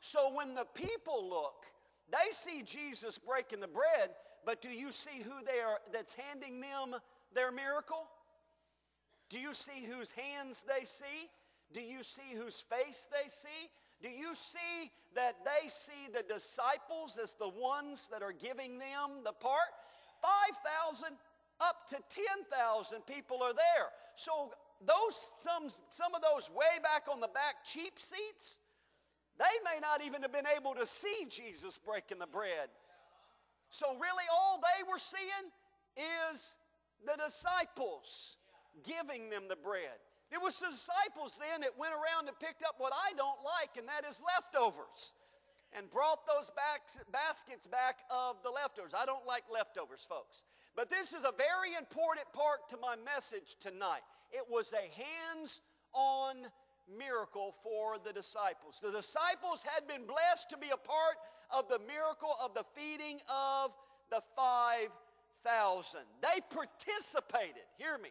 So 0.00 0.32
when 0.32 0.54
the 0.54 0.66
people 0.74 1.28
look, 1.28 1.64
they 2.10 2.30
see 2.30 2.62
Jesus 2.62 3.18
breaking 3.18 3.60
the 3.60 3.68
bread, 3.68 4.10
but 4.44 4.60
do 4.60 4.68
you 4.68 4.92
see 4.92 5.22
who 5.24 5.44
they 5.44 5.60
are 5.60 5.78
that's 5.92 6.14
handing 6.14 6.60
them 6.60 6.94
their 7.34 7.50
miracle? 7.50 8.06
Do 9.30 9.38
you 9.38 9.52
see 9.52 9.84
whose 9.86 10.10
hands 10.10 10.64
they 10.66 10.84
see? 10.84 11.30
Do 11.72 11.80
you 11.80 12.02
see 12.02 12.34
whose 12.36 12.60
face 12.60 13.08
they 13.10 13.28
see? 13.28 13.70
Do 14.02 14.08
you 14.10 14.34
see 14.34 14.90
that 15.14 15.36
they 15.44 15.68
see 15.68 16.08
the 16.12 16.22
disciples 16.22 17.18
as 17.20 17.34
the 17.34 17.48
ones 17.48 18.08
that 18.12 18.22
are 18.22 18.32
giving 18.32 18.78
them 18.78 19.22
the 19.24 19.32
part? 19.32 19.72
5,000 20.22 21.16
up 21.60 21.86
to 21.88 21.96
10,000 21.96 23.06
people 23.06 23.42
are 23.42 23.54
there. 23.54 23.88
So 24.14 24.52
those 24.84 25.32
some 25.40 25.68
some 25.88 26.14
of 26.14 26.22
those 26.22 26.50
way 26.50 26.78
back 26.82 27.04
on 27.10 27.20
the 27.20 27.28
back 27.28 27.64
cheap 27.64 27.98
seats, 27.98 28.58
they 29.38 29.44
may 29.64 29.80
not 29.80 30.02
even 30.04 30.22
have 30.22 30.32
been 30.32 30.46
able 30.56 30.74
to 30.74 30.86
see 30.86 31.26
Jesus 31.28 31.78
breaking 31.78 32.18
the 32.18 32.26
bread. 32.26 32.68
So 33.70 33.86
really 33.94 34.24
all 34.32 34.60
they 34.60 34.82
were 34.90 34.98
seeing 34.98 35.50
is 36.32 36.56
the 37.06 37.16
disciples 37.22 38.36
giving 38.82 39.30
them 39.30 39.44
the 39.48 39.56
bread. 39.56 40.00
It 40.32 40.42
was 40.42 40.58
the 40.58 40.70
disciples 40.70 41.38
then 41.38 41.60
that 41.60 41.78
went 41.78 41.94
around 41.94 42.26
and 42.28 42.38
picked 42.40 42.62
up 42.64 42.74
what 42.78 42.92
I 42.92 43.12
don't 43.16 43.38
like, 43.44 43.76
and 43.78 43.86
that 43.86 44.04
is 44.08 44.20
leftovers, 44.34 45.12
and 45.76 45.90
brought 45.90 46.26
those 46.26 46.50
baskets 47.12 47.66
back 47.66 47.98
of 48.10 48.42
the 48.42 48.50
leftovers. 48.50 48.94
I 48.96 49.06
don't 49.06 49.26
like 49.26 49.44
leftovers, 49.52 50.02
folks. 50.02 50.44
But 50.74 50.88
this 50.90 51.12
is 51.12 51.22
a 51.24 51.32
very 51.36 51.74
important 51.78 52.26
part 52.32 52.68
to 52.70 52.76
my 52.78 52.96
message 52.96 53.56
tonight. 53.60 54.02
It 54.32 54.44
was 54.50 54.72
a 54.72 54.88
hands 55.00 55.60
on 55.92 56.50
miracle 56.98 57.52
for 57.62 57.98
the 58.04 58.12
disciples. 58.12 58.80
The 58.82 58.90
disciples 58.90 59.62
had 59.62 59.86
been 59.86 60.04
blessed 60.06 60.50
to 60.50 60.58
be 60.58 60.70
a 60.70 60.76
part 60.76 61.16
of 61.50 61.68
the 61.68 61.78
miracle 61.86 62.34
of 62.42 62.54
the 62.54 62.64
feeding 62.74 63.20
of 63.28 63.70
the 64.10 64.20
5,000. 64.36 66.00
They 66.20 66.40
participated, 66.50 67.62
hear 67.78 67.98
me, 67.98 68.10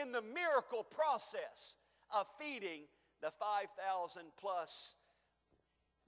in 0.00 0.12
the 0.12 0.22
miracle 0.22 0.84
process 0.84 1.76
of 2.14 2.26
feeding 2.38 2.82
the 3.22 3.30
5,000 3.30 4.22
plus. 4.40 4.94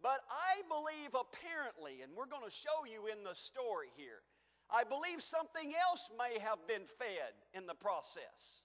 But 0.02 0.20
I 0.30 0.62
believe 0.68 1.12
apparently, 1.12 2.02
and 2.02 2.12
we're 2.16 2.30
going 2.30 2.44
to 2.44 2.50
show 2.50 2.88
you 2.88 3.06
in 3.12 3.24
the 3.24 3.34
story 3.34 3.88
here, 3.96 4.24
I 4.70 4.84
believe 4.84 5.20
something 5.20 5.74
else 5.74 6.10
may 6.16 6.38
have 6.38 6.58
been 6.66 6.86
fed 6.86 7.34
in 7.52 7.66
the 7.66 7.74
process. 7.74 8.64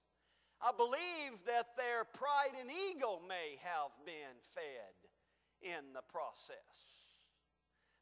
I 0.62 0.70
believe 0.72 1.44
that 1.46 1.76
their 1.76 2.04
pride 2.04 2.56
and 2.58 2.70
ego 2.70 3.20
may 3.28 3.58
have 3.60 3.92
been 4.06 4.38
fed 4.40 4.96
in 5.60 5.92
the 5.92 6.02
process. 6.08 7.04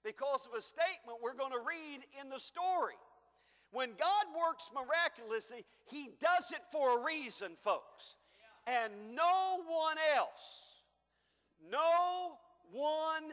Because 0.04 0.46
of 0.46 0.52
a 0.52 0.62
statement 0.62 1.18
we're 1.22 1.34
going 1.34 1.52
to 1.52 1.64
read 1.66 2.04
in 2.20 2.28
the 2.28 2.38
story. 2.38 3.00
When 3.74 3.90
God 3.98 4.26
works 4.38 4.70
miraculously, 4.72 5.64
He 5.90 6.10
does 6.20 6.52
it 6.52 6.60
for 6.70 7.00
a 7.00 7.04
reason, 7.04 7.56
folks. 7.56 8.14
And 8.68 8.92
no 9.16 9.62
one 9.66 9.96
else, 10.16 10.76
no 11.70 12.38
one 12.70 13.24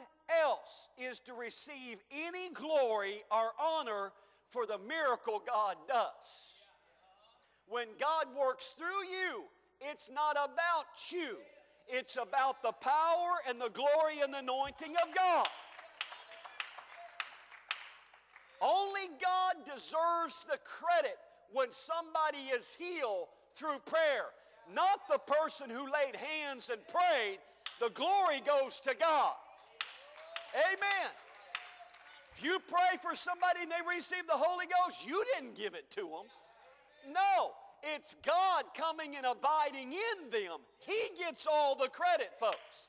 else 0.44 0.90
is 0.98 1.20
to 1.20 1.34
receive 1.34 2.00
any 2.12 2.50
glory 2.54 3.22
or 3.32 3.52
honor 3.62 4.12
for 4.50 4.66
the 4.66 4.80
miracle 4.80 5.44
God 5.48 5.76
does. 5.88 6.58
When 7.68 7.88
God 8.00 8.26
works 8.38 8.74
through 8.76 9.06
you, 9.06 9.44
it's 9.80 10.10
not 10.10 10.32
about 10.32 11.12
you, 11.12 11.38
it's 11.88 12.18
about 12.18 12.64
the 12.64 12.72
power 12.72 13.36
and 13.48 13.62
the 13.62 13.70
glory 13.70 14.22
and 14.24 14.34
the 14.34 14.40
anointing 14.40 14.96
of 15.08 15.16
God. 15.16 15.48
Only 18.62 19.10
God 19.20 19.66
deserves 19.66 20.46
the 20.46 20.60
credit 20.64 21.18
when 21.52 21.72
somebody 21.72 22.54
is 22.56 22.76
healed 22.76 23.28
through 23.56 23.80
prayer, 23.86 24.26
not 24.74 25.02
the 25.10 25.20
person 25.20 25.70
who 25.70 25.84
laid 25.84 26.16
hands 26.16 26.70
and 26.70 26.80
prayed. 26.88 27.40
The 27.80 27.90
glory 27.90 28.42
goes 28.46 28.80
to 28.82 28.94
God. 28.94 29.34
Amen. 30.54 31.12
If 32.34 32.44
you 32.44 32.60
pray 32.68 32.98
for 33.02 33.16
somebody 33.16 33.62
and 33.64 33.72
they 33.72 33.96
receive 33.96 34.28
the 34.28 34.34
Holy 34.34 34.66
Ghost, 34.66 35.08
you 35.08 35.22
didn't 35.36 35.56
give 35.56 35.74
it 35.74 35.90
to 35.92 36.02
them. 36.02 37.14
No, 37.14 37.52
it's 37.96 38.16
God 38.24 38.66
coming 38.76 39.16
and 39.16 39.26
abiding 39.26 39.92
in 39.92 40.30
them. 40.30 40.60
He 40.80 41.18
gets 41.18 41.48
all 41.48 41.76
the 41.76 41.90
credit, 41.90 42.32
folks. 42.40 42.88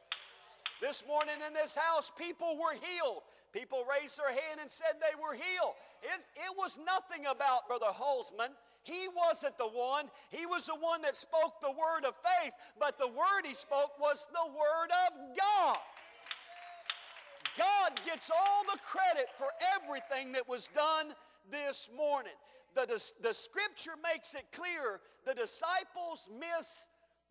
This 0.83 1.05
morning 1.07 1.39
in 1.47 1.55
this 1.55 1.77
house, 1.77 2.11
people 2.19 2.59
were 2.59 2.75
healed. 2.75 3.23
People 3.53 3.85
raised 3.87 4.19
their 4.19 4.35
hand 4.35 4.59
and 4.61 4.69
said 4.69 4.99
they 4.99 5.15
were 5.15 5.35
healed. 5.35 5.79
It, 6.03 6.19
it 6.35 6.59
was 6.59 6.81
nothing 6.85 7.27
about 7.27 7.69
Brother 7.69 7.95
Holzman. 7.95 8.51
He 8.83 9.07
wasn't 9.15 9.57
the 9.59 9.69
one. 9.69 10.11
He 10.31 10.45
was 10.45 10.67
the 10.67 10.75
one 10.75 11.01
that 11.03 11.15
spoke 11.15 11.61
the 11.61 11.71
word 11.71 12.05
of 12.05 12.15
faith, 12.19 12.53
but 12.81 12.99
the 12.99 13.07
word 13.07 13.47
he 13.47 13.55
spoke 13.55 13.93
was 14.01 14.27
the 14.33 14.51
word 14.51 14.91
of 15.07 15.37
God. 15.39 15.79
God 17.57 18.01
gets 18.05 18.29
all 18.29 18.65
the 18.65 18.81
credit 18.83 19.29
for 19.37 19.49
everything 19.77 20.33
that 20.33 20.49
was 20.49 20.69
done 20.75 21.15
this 21.49 21.89
morning. 21.97 22.33
The, 22.75 22.87
the 23.23 23.35
scripture 23.35 23.95
makes 24.03 24.35
it 24.35 24.47
clear 24.51 24.99
the 25.27 25.35
disciples 25.35 26.29
miss 26.41 26.89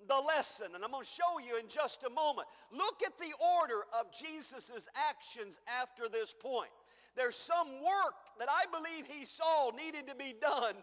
the 0.08 0.16
lesson, 0.16 0.68
and 0.76 0.84
I'm 0.84 0.92
going 0.92 1.04
to 1.04 1.10
show 1.10 1.40
you 1.46 1.60
in 1.60 1.68
just 1.68 2.04
a 2.04 2.10
moment. 2.10 2.48
Look 2.72 3.02
at 3.06 3.18
the 3.18 3.34
order 3.60 3.82
of 4.00 4.08
Jesus' 4.12 4.88
actions 5.10 5.60
after 5.82 6.10
this 6.10 6.34
point. 6.34 6.72
There's 7.16 7.36
some 7.36 7.68
work 7.84 8.16
that 8.40 8.48
I 8.50 8.66
believe 8.72 9.06
he 9.08 9.26
saw 9.26 9.72
needed 9.72 10.08
to 10.08 10.16
be 10.16 10.34
done 10.40 10.76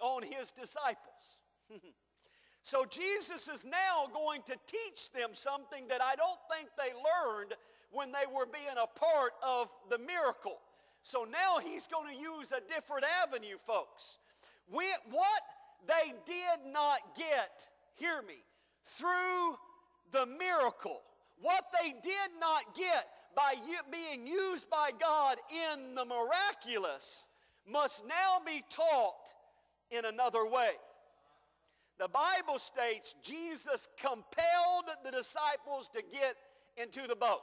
on 0.00 0.22
his 0.22 0.50
disciples. 0.50 1.38
so 2.62 2.84
Jesus 2.84 3.48
is 3.48 3.64
now 3.64 4.08
going 4.12 4.42
to 4.46 4.56
teach 4.66 5.12
them 5.12 5.30
something 5.32 5.86
that 5.88 6.02
I 6.02 6.14
don't 6.16 6.40
think 6.50 6.70
they 6.76 6.92
learned 6.94 7.54
when 7.90 8.10
they 8.12 8.26
were 8.34 8.46
being 8.46 8.76
a 8.82 8.98
part 8.98 9.32
of 9.46 9.74
the 9.90 9.98
miracle. 9.98 10.58
So 11.02 11.26
now 11.30 11.58
he's 11.58 11.86
going 11.86 12.14
to 12.14 12.20
use 12.20 12.50
a 12.50 12.60
different 12.74 13.04
avenue, 13.22 13.58
folks. 13.58 14.18
We, 14.72 14.86
what 15.10 15.42
they 15.86 16.14
did 16.26 16.72
not 16.72 17.00
get, 17.16 17.68
hear 17.94 18.22
me, 18.22 18.42
through 18.84 19.54
the 20.12 20.26
miracle. 20.26 21.00
What 21.40 21.64
they 21.80 21.90
did 21.90 22.30
not 22.38 22.74
get 22.74 23.06
by 23.34 23.54
being 23.90 24.26
used 24.26 24.70
by 24.70 24.90
God 24.98 25.36
in 25.50 25.94
the 25.94 26.04
miraculous 26.04 27.26
must 27.70 28.06
now 28.06 28.40
be 28.46 28.62
taught 28.70 29.34
in 29.90 30.04
another 30.04 30.46
way. 30.46 30.70
The 31.98 32.08
Bible 32.08 32.58
states 32.58 33.14
Jesus 33.22 33.88
compelled 34.00 34.90
the 35.04 35.10
disciples 35.10 35.88
to 35.94 36.02
get 36.02 36.36
into 36.76 37.06
the 37.06 37.16
boat. 37.16 37.42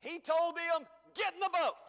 He 0.00 0.18
told 0.18 0.56
them, 0.56 0.86
Get 1.14 1.32
in 1.34 1.40
the 1.40 1.50
boat. 1.52 1.86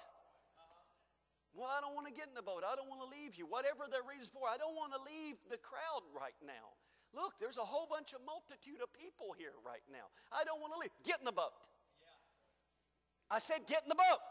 Well, 1.56 1.72
I 1.72 1.82
don't 1.82 1.96
want 1.96 2.06
to 2.06 2.14
get 2.14 2.28
in 2.28 2.36
the 2.36 2.46
boat. 2.46 2.62
I 2.68 2.76
don't 2.76 2.90
want 2.90 3.02
to 3.02 3.10
leave 3.10 3.36
you. 3.36 3.48
Whatever 3.48 3.90
their 3.90 4.04
reasons 4.04 4.30
for, 4.30 4.46
I 4.46 4.58
don't 4.58 4.76
want 4.76 4.94
to 4.94 5.02
leave 5.02 5.40
the 5.50 5.58
crowd 5.58 6.04
right 6.14 6.38
now. 6.46 6.78
Look, 7.16 7.40
there's 7.40 7.58
a 7.58 7.66
whole 7.66 7.88
bunch 7.90 8.14
of 8.14 8.20
multitude 8.26 8.84
of 8.84 8.92
people 8.92 9.32
here 9.38 9.56
right 9.66 9.84
now. 9.92 10.12
I 10.32 10.44
don't 10.44 10.60
want 10.60 10.74
to 10.74 10.80
leave. 10.80 10.92
Get 11.04 11.20
in 11.20 11.26
the 11.26 11.32
boat. 11.32 11.56
I 13.32 13.40
said, 13.40 13.66
get 13.68 13.84
in 13.84 13.90
the 13.90 13.96
boat. 13.96 14.30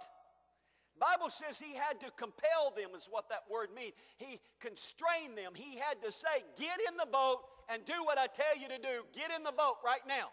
Bible 1.00 1.29
says 1.29 1.59
he 1.59 1.75
had 1.75 1.99
to 2.00 2.11
compel 2.17 2.73
them, 2.76 2.91
is 2.95 3.09
what 3.11 3.29
that 3.29 3.43
word 3.50 3.69
means. 3.75 3.95
He 4.17 4.38
constrained 4.61 5.37
them. 5.37 5.53
He 5.55 5.76
had 5.79 6.00
to 6.03 6.12
say, 6.12 6.45
get 6.57 6.79
in 6.88 6.97
the 6.97 7.09
boat 7.11 7.41
and 7.69 7.85
do 7.85 7.99
what 8.05 8.19
I 8.19 8.26
tell 8.29 8.55
you 8.61 8.69
to 8.69 8.79
do. 8.79 9.03
Get 9.12 9.31
in 9.37 9.43
the 9.43 9.53
boat 9.53 9.83
right 9.85 10.05
now. 10.07 10.29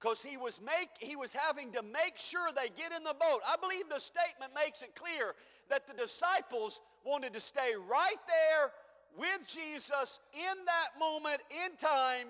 Because 0.00 0.22
he 0.22 0.36
was 0.36 0.60
make 0.60 0.90
he 1.00 1.16
was 1.16 1.32
having 1.32 1.72
to 1.72 1.82
make 1.82 2.18
sure 2.18 2.50
they 2.52 2.68
get 2.76 2.92
in 2.92 3.02
the 3.02 3.14
boat. 3.18 3.40
I 3.48 3.56
believe 3.56 3.88
the 3.88 3.98
statement 3.98 4.52
makes 4.54 4.82
it 4.82 4.94
clear 4.94 5.32
that 5.70 5.86
the 5.86 5.94
disciples 5.94 6.80
wanted 7.02 7.32
to 7.32 7.40
stay 7.40 7.72
right 7.88 8.20
there 8.28 8.72
with 9.16 9.46
Jesus 9.46 10.20
in 10.34 10.64
that 10.66 10.98
moment 10.98 11.42
in 11.50 11.76
time, 11.76 12.28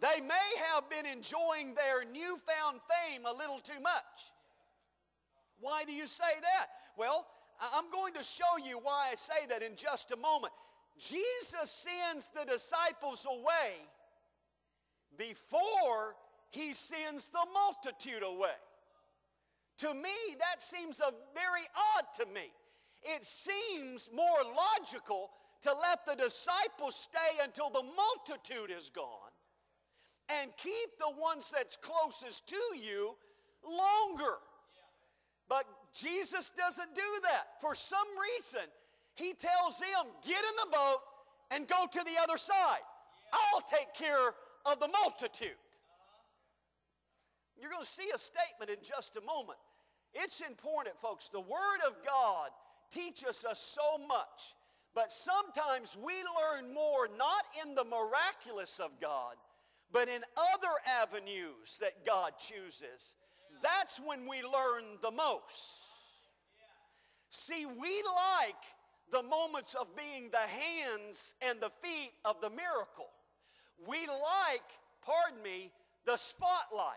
they 0.00 0.20
may 0.20 0.48
have 0.72 0.88
been 0.88 1.06
enjoying 1.06 1.74
their 1.74 2.04
newfound 2.04 2.80
fame 2.82 3.26
a 3.26 3.32
little 3.32 3.58
too 3.58 3.80
much. 3.82 4.32
Why 5.60 5.84
do 5.84 5.92
you 5.92 6.06
say 6.06 6.38
that? 6.40 6.66
Well, 6.96 7.26
I'm 7.74 7.90
going 7.90 8.14
to 8.14 8.22
show 8.22 8.64
you 8.64 8.78
why 8.78 9.08
I 9.10 9.14
say 9.16 9.46
that 9.48 9.62
in 9.62 9.74
just 9.74 10.12
a 10.12 10.16
moment. 10.16 10.52
Jesus 10.98 11.70
sends 11.70 12.30
the 12.30 12.44
disciples 12.44 13.26
away 13.28 13.74
before 15.16 16.14
he 16.50 16.72
sends 16.72 17.28
the 17.28 17.44
multitude 17.52 18.22
away. 18.22 18.56
To 19.78 19.94
me, 19.94 20.14
that 20.38 20.62
seems 20.62 21.00
a 21.00 21.12
very 21.34 21.62
odd 21.96 22.04
to 22.18 22.26
me. 22.32 22.50
It 23.02 23.24
seems 23.24 24.10
more 24.14 24.38
logical 24.78 25.30
to 25.62 25.72
let 25.72 26.04
the 26.06 26.22
disciples 26.22 26.94
stay 26.94 27.42
until 27.42 27.70
the 27.70 27.82
multitude 27.82 28.76
is 28.76 28.90
gone 28.90 29.32
and 30.28 30.50
keep 30.56 30.98
the 30.98 31.20
ones 31.20 31.52
that's 31.54 31.76
closest 31.76 32.48
to 32.48 32.60
you 32.80 33.16
longer. 33.64 34.36
But 35.48 35.64
Jesus 35.94 36.50
doesn't 36.50 36.94
do 36.94 37.10
that. 37.22 37.60
For 37.60 37.74
some 37.74 38.06
reason, 38.36 38.66
he 39.14 39.32
tells 39.32 39.78
them, 39.78 40.06
get 40.26 40.38
in 40.38 40.70
the 40.70 40.76
boat 40.76 40.98
and 41.50 41.66
go 41.66 41.86
to 41.90 41.98
the 42.04 42.22
other 42.22 42.36
side. 42.36 42.84
I'll 43.32 43.62
take 43.62 43.94
care 43.94 44.34
of 44.66 44.78
the 44.80 44.88
multitude. 44.88 45.56
You're 47.60 47.70
going 47.70 47.82
to 47.82 47.90
see 47.90 48.08
a 48.14 48.18
statement 48.18 48.70
in 48.70 48.76
just 48.82 49.16
a 49.16 49.20
moment. 49.22 49.58
It's 50.14 50.40
important, 50.40 50.96
folks. 50.96 51.28
The 51.28 51.40
Word 51.40 51.80
of 51.86 51.94
God 52.04 52.50
teaches 52.90 53.44
us 53.44 53.58
so 53.58 54.06
much. 54.06 54.54
But 54.94 55.12
sometimes 55.12 55.96
we 55.96 56.12
learn 56.12 56.74
more 56.74 57.08
not 57.16 57.44
in 57.62 57.74
the 57.74 57.84
miraculous 57.84 58.80
of 58.80 58.90
God, 59.00 59.36
but 59.92 60.08
in 60.08 60.22
other 60.36 60.74
avenues 61.02 61.78
that 61.80 62.04
God 62.04 62.32
chooses. 62.38 63.14
That's 63.62 64.00
when 64.00 64.28
we 64.28 64.42
learn 64.42 64.84
the 65.02 65.10
most. 65.10 65.84
See, 67.30 67.66
we 67.66 68.02
like 68.46 68.64
the 69.10 69.22
moments 69.22 69.74
of 69.74 69.86
being 69.96 70.30
the 70.30 70.38
hands 70.38 71.34
and 71.42 71.60
the 71.60 71.70
feet 71.70 72.12
of 72.24 72.40
the 72.40 72.50
miracle. 72.50 73.10
We 73.86 74.06
like, 74.06 74.62
pardon 75.02 75.42
me, 75.42 75.70
the 76.04 76.16
spotlight. 76.16 76.96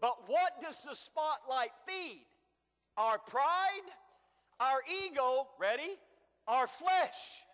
But 0.00 0.28
what 0.28 0.60
does 0.60 0.82
the 0.84 0.94
spotlight 0.94 1.70
feed? 1.86 2.24
Our 2.96 3.18
pride, 3.18 3.88
our 4.60 4.80
ego, 5.04 5.48
ready? 5.58 5.96
Our 6.46 6.66
flesh. 6.66 7.44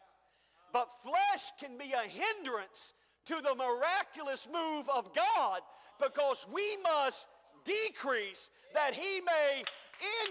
But 0.73 0.89
flesh 1.03 1.53
can 1.59 1.79
be 1.79 1.93
a 1.93 2.09
hindrance 2.09 2.95
to 3.27 3.35
the 3.37 3.55
miraculous 3.55 4.49
move 4.53 4.89
of 4.95 5.15
God 5.15 5.61
because 6.01 6.47
we 6.53 6.77
must 6.83 7.29
decrease 7.65 8.51
that 8.75 8.95
He 8.95 9.21
may 9.21 9.65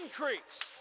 increase. 0.00 0.78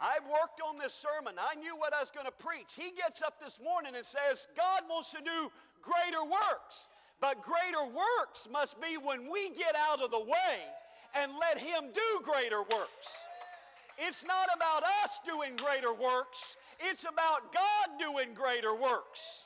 I 0.00 0.18
worked 0.28 0.60
on 0.66 0.78
this 0.78 0.92
sermon. 0.92 1.34
I 1.38 1.54
knew 1.54 1.76
what 1.76 1.94
I 1.94 2.00
was 2.00 2.10
going 2.10 2.26
to 2.26 2.32
preach. 2.32 2.74
He 2.76 2.90
gets 2.90 3.22
up 3.22 3.40
this 3.40 3.60
morning 3.62 3.94
and 3.94 4.04
says, 4.04 4.48
God 4.56 4.82
wants 4.90 5.12
to 5.12 5.18
do 5.18 5.48
greater 5.80 6.24
works. 6.24 6.88
But 7.20 7.40
greater 7.40 7.84
works 7.86 8.48
must 8.50 8.80
be 8.80 8.96
when 8.96 9.30
we 9.30 9.50
get 9.50 9.76
out 9.76 10.02
of 10.02 10.10
the 10.10 10.18
way 10.18 10.58
and 11.18 11.32
let 11.40 11.58
Him 11.58 11.90
do 11.92 12.24
greater 12.24 12.62
works. 12.62 13.26
It's 13.98 14.24
not 14.24 14.48
about 14.54 14.82
us 15.04 15.20
doing 15.26 15.56
greater 15.56 15.92
works, 15.92 16.56
it's 16.80 17.04
about 17.04 17.52
God 17.52 17.98
doing 17.98 18.34
greater 18.34 18.74
works. 18.74 19.44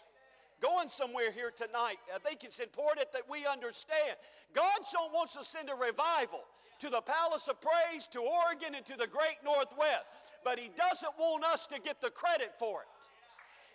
Going 0.58 0.88
somewhere 0.88 1.30
here 1.30 1.52
tonight, 1.54 1.98
I 2.14 2.18
think 2.18 2.42
it's 2.42 2.60
important 2.60 3.12
that 3.12 3.28
we 3.28 3.44
understand 3.44 4.16
God 4.54 4.78
so 4.84 4.98
wants 5.12 5.34
to 5.34 5.44
send 5.44 5.68
a 5.68 5.74
revival 5.74 6.40
to 6.78 6.88
the 6.88 7.02
Palace 7.02 7.48
of 7.48 7.60
Praise, 7.60 8.06
to 8.08 8.20
Oregon, 8.20 8.74
and 8.74 8.84
to 8.86 8.96
the 8.96 9.06
great 9.06 9.36
Northwest, 9.44 10.04
but 10.44 10.58
He 10.58 10.70
doesn't 10.76 11.12
want 11.18 11.44
us 11.44 11.66
to 11.68 11.80
get 11.80 12.00
the 12.00 12.10
credit 12.10 12.52
for 12.58 12.82
it. 12.82 12.88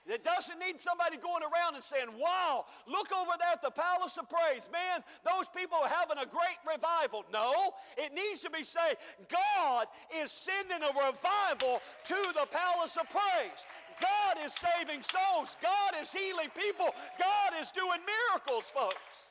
It 0.07 0.23
doesn't 0.23 0.57
need 0.57 0.81
somebody 0.81 1.17
going 1.17 1.43
around 1.43 1.75
and 1.75 1.83
saying, 1.83 2.09
Wow, 2.17 2.65
look 2.87 3.11
over 3.13 3.31
there 3.37 3.53
at 3.53 3.61
the 3.61 3.69
Palace 3.69 4.17
of 4.17 4.27
Praise. 4.27 4.67
Man, 4.71 5.03
those 5.23 5.47
people 5.47 5.77
are 5.77 5.89
having 5.89 6.17
a 6.17 6.25
great 6.25 6.57
revival. 6.65 7.23
No, 7.31 7.53
it 7.97 8.13
needs 8.13 8.41
to 8.41 8.49
be 8.49 8.63
saying, 8.63 8.95
God 9.29 9.85
is 10.17 10.31
sending 10.31 10.81
a 10.81 10.89
revival 10.89 11.81
to 12.05 12.19
the 12.33 12.47
Palace 12.49 12.97
of 12.97 13.07
Praise. 13.09 13.61
God 14.01 14.43
is 14.43 14.53
saving 14.53 15.03
souls. 15.03 15.55
God 15.61 16.01
is 16.01 16.11
healing 16.11 16.49
people. 16.57 16.89
God 17.19 17.61
is 17.61 17.69
doing 17.69 18.01
miracles, 18.01 18.71
folks. 18.71 19.29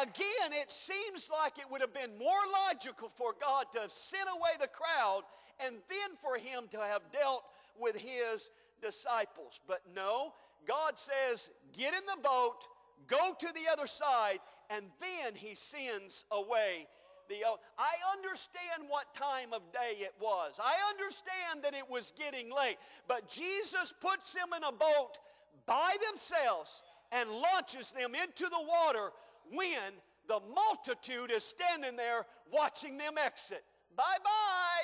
Again, 0.00 0.52
it 0.52 0.70
seems 0.70 1.28
like 1.30 1.58
it 1.58 1.70
would 1.70 1.80
have 1.80 1.92
been 1.92 2.16
more 2.18 2.40
logical 2.68 3.08
for 3.08 3.34
God 3.40 3.66
to 3.72 3.80
have 3.80 3.92
sent 3.92 4.28
away 4.28 4.56
the 4.60 4.68
crowd 4.68 5.22
and 5.64 5.76
then 5.88 6.16
for 6.16 6.38
him 6.38 6.64
to 6.70 6.78
have 6.78 7.02
dealt 7.12 7.44
with 7.78 7.98
his 7.98 8.48
disciples. 8.82 9.60
But 9.66 9.80
no, 9.94 10.34
God 10.66 10.98
says, 10.98 11.50
get 11.76 11.94
in 11.94 12.00
the 12.06 12.22
boat, 12.22 12.68
go 13.06 13.34
to 13.38 13.46
the 13.46 13.72
other 13.72 13.86
side, 13.86 14.38
and 14.70 14.84
then 15.00 15.34
He 15.34 15.54
sends 15.54 16.24
away 16.30 16.86
the. 17.28 17.36
I 17.78 18.16
understand 18.16 18.88
what 18.88 19.12
time 19.14 19.52
of 19.52 19.62
day 19.72 20.00
it 20.00 20.14
was. 20.20 20.60
I 20.62 20.74
understand 20.90 21.62
that 21.62 21.74
it 21.74 21.88
was 21.88 22.12
getting 22.18 22.50
late. 22.54 22.76
But 23.06 23.28
Jesus 23.28 23.92
puts 24.00 24.32
them 24.32 24.48
in 24.56 24.64
a 24.64 24.72
boat 24.72 25.18
by 25.66 25.94
themselves 26.10 26.82
and 27.12 27.30
launches 27.30 27.92
them 27.92 28.14
into 28.14 28.44
the 28.44 28.60
water 28.60 29.10
when 29.52 29.92
the 30.26 30.40
multitude 30.54 31.30
is 31.30 31.42
standing 31.42 31.96
there 31.96 32.26
watching 32.52 32.98
them 32.98 33.14
exit. 33.18 33.64
Bye 33.96 34.18
bye. 34.22 34.77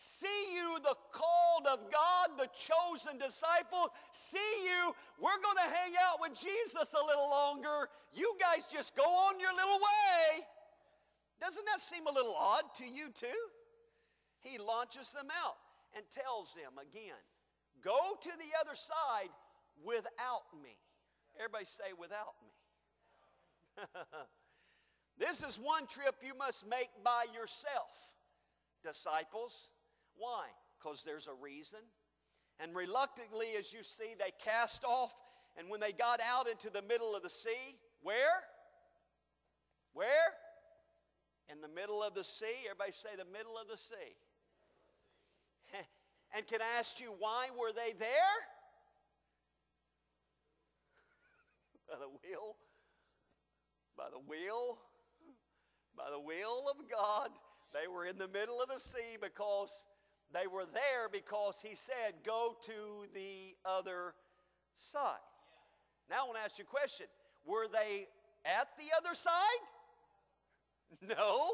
See 0.00 0.54
you, 0.54 0.78
the 0.84 0.94
called 1.10 1.66
of 1.66 1.90
God, 1.90 2.38
the 2.38 2.46
chosen 2.54 3.18
disciple. 3.18 3.90
See 4.12 4.38
you. 4.62 4.94
We're 5.18 5.42
going 5.42 5.56
to 5.56 5.74
hang 5.74 5.94
out 6.06 6.20
with 6.20 6.38
Jesus 6.38 6.94
a 6.94 7.04
little 7.04 7.28
longer. 7.28 7.88
You 8.14 8.32
guys 8.38 8.68
just 8.72 8.94
go 8.94 9.02
on 9.02 9.40
your 9.40 9.52
little 9.52 9.74
way. 9.74 10.46
Doesn't 11.40 11.66
that 11.66 11.80
seem 11.80 12.06
a 12.06 12.12
little 12.12 12.36
odd 12.38 12.62
to 12.76 12.84
you, 12.84 13.10
too? 13.12 13.26
He 14.38 14.56
launches 14.58 15.10
them 15.10 15.26
out 15.44 15.56
and 15.96 16.04
tells 16.14 16.54
them 16.54 16.78
again 16.78 17.18
go 17.82 17.98
to 18.22 18.30
the 18.30 18.54
other 18.60 18.76
side 18.76 19.34
without 19.84 20.46
me. 20.62 20.78
Everybody 21.40 21.64
say, 21.64 21.90
without 21.98 22.38
me. 22.40 23.82
this 25.18 25.42
is 25.42 25.58
one 25.58 25.88
trip 25.88 26.14
you 26.24 26.38
must 26.38 26.68
make 26.68 26.90
by 27.02 27.24
yourself, 27.34 28.14
disciples. 28.84 29.70
Why? 30.18 30.48
Because 30.78 31.04
there's 31.04 31.28
a 31.28 31.34
reason. 31.42 31.80
And 32.60 32.74
reluctantly, 32.74 33.46
as 33.58 33.72
you 33.72 33.82
see, 33.82 34.14
they 34.18 34.32
cast 34.44 34.84
off. 34.84 35.14
And 35.56 35.70
when 35.70 35.80
they 35.80 35.92
got 35.92 36.20
out 36.20 36.46
into 36.48 36.68
the 36.70 36.82
middle 36.82 37.16
of 37.16 37.22
the 37.22 37.30
sea, 37.30 37.78
where? 38.02 38.42
Where? 39.92 40.08
In 41.50 41.60
the 41.60 41.68
middle 41.68 42.02
of 42.02 42.14
the 42.14 42.24
sea. 42.24 42.66
Everybody 42.66 42.92
say 42.92 43.10
the 43.16 43.24
middle 43.32 43.56
of 43.56 43.68
the 43.68 43.78
sea. 43.78 44.16
and 46.34 46.46
can 46.46 46.60
I 46.60 46.78
ask 46.78 47.00
you, 47.00 47.14
why 47.18 47.48
were 47.58 47.72
they 47.72 47.94
there? 47.98 48.08
By 51.88 51.96
the 51.98 52.08
will? 52.08 52.56
By 53.96 54.10
the 54.10 54.18
will? 54.28 54.78
By 55.96 56.10
the 56.10 56.20
will 56.20 56.68
of 56.70 56.76
God. 56.90 57.30
They 57.72 57.88
were 57.88 58.06
in 58.06 58.18
the 58.18 58.28
middle 58.28 58.62
of 58.62 58.68
the 58.68 58.80
sea 58.80 59.16
because 59.20 59.84
they 60.32 60.46
were 60.46 60.66
there 60.66 61.08
because 61.10 61.60
he 61.66 61.74
said, 61.74 62.14
Go 62.24 62.56
to 62.62 63.06
the 63.14 63.56
other 63.64 64.14
side. 64.76 65.16
Now 66.10 66.22
I 66.22 66.26
want 66.26 66.38
to 66.38 66.44
ask 66.44 66.58
you 66.58 66.64
a 66.64 66.66
question 66.66 67.06
Were 67.46 67.66
they 67.68 68.08
at 68.44 68.68
the 68.76 68.84
other 68.96 69.14
side? 69.14 69.32
No. 71.06 71.50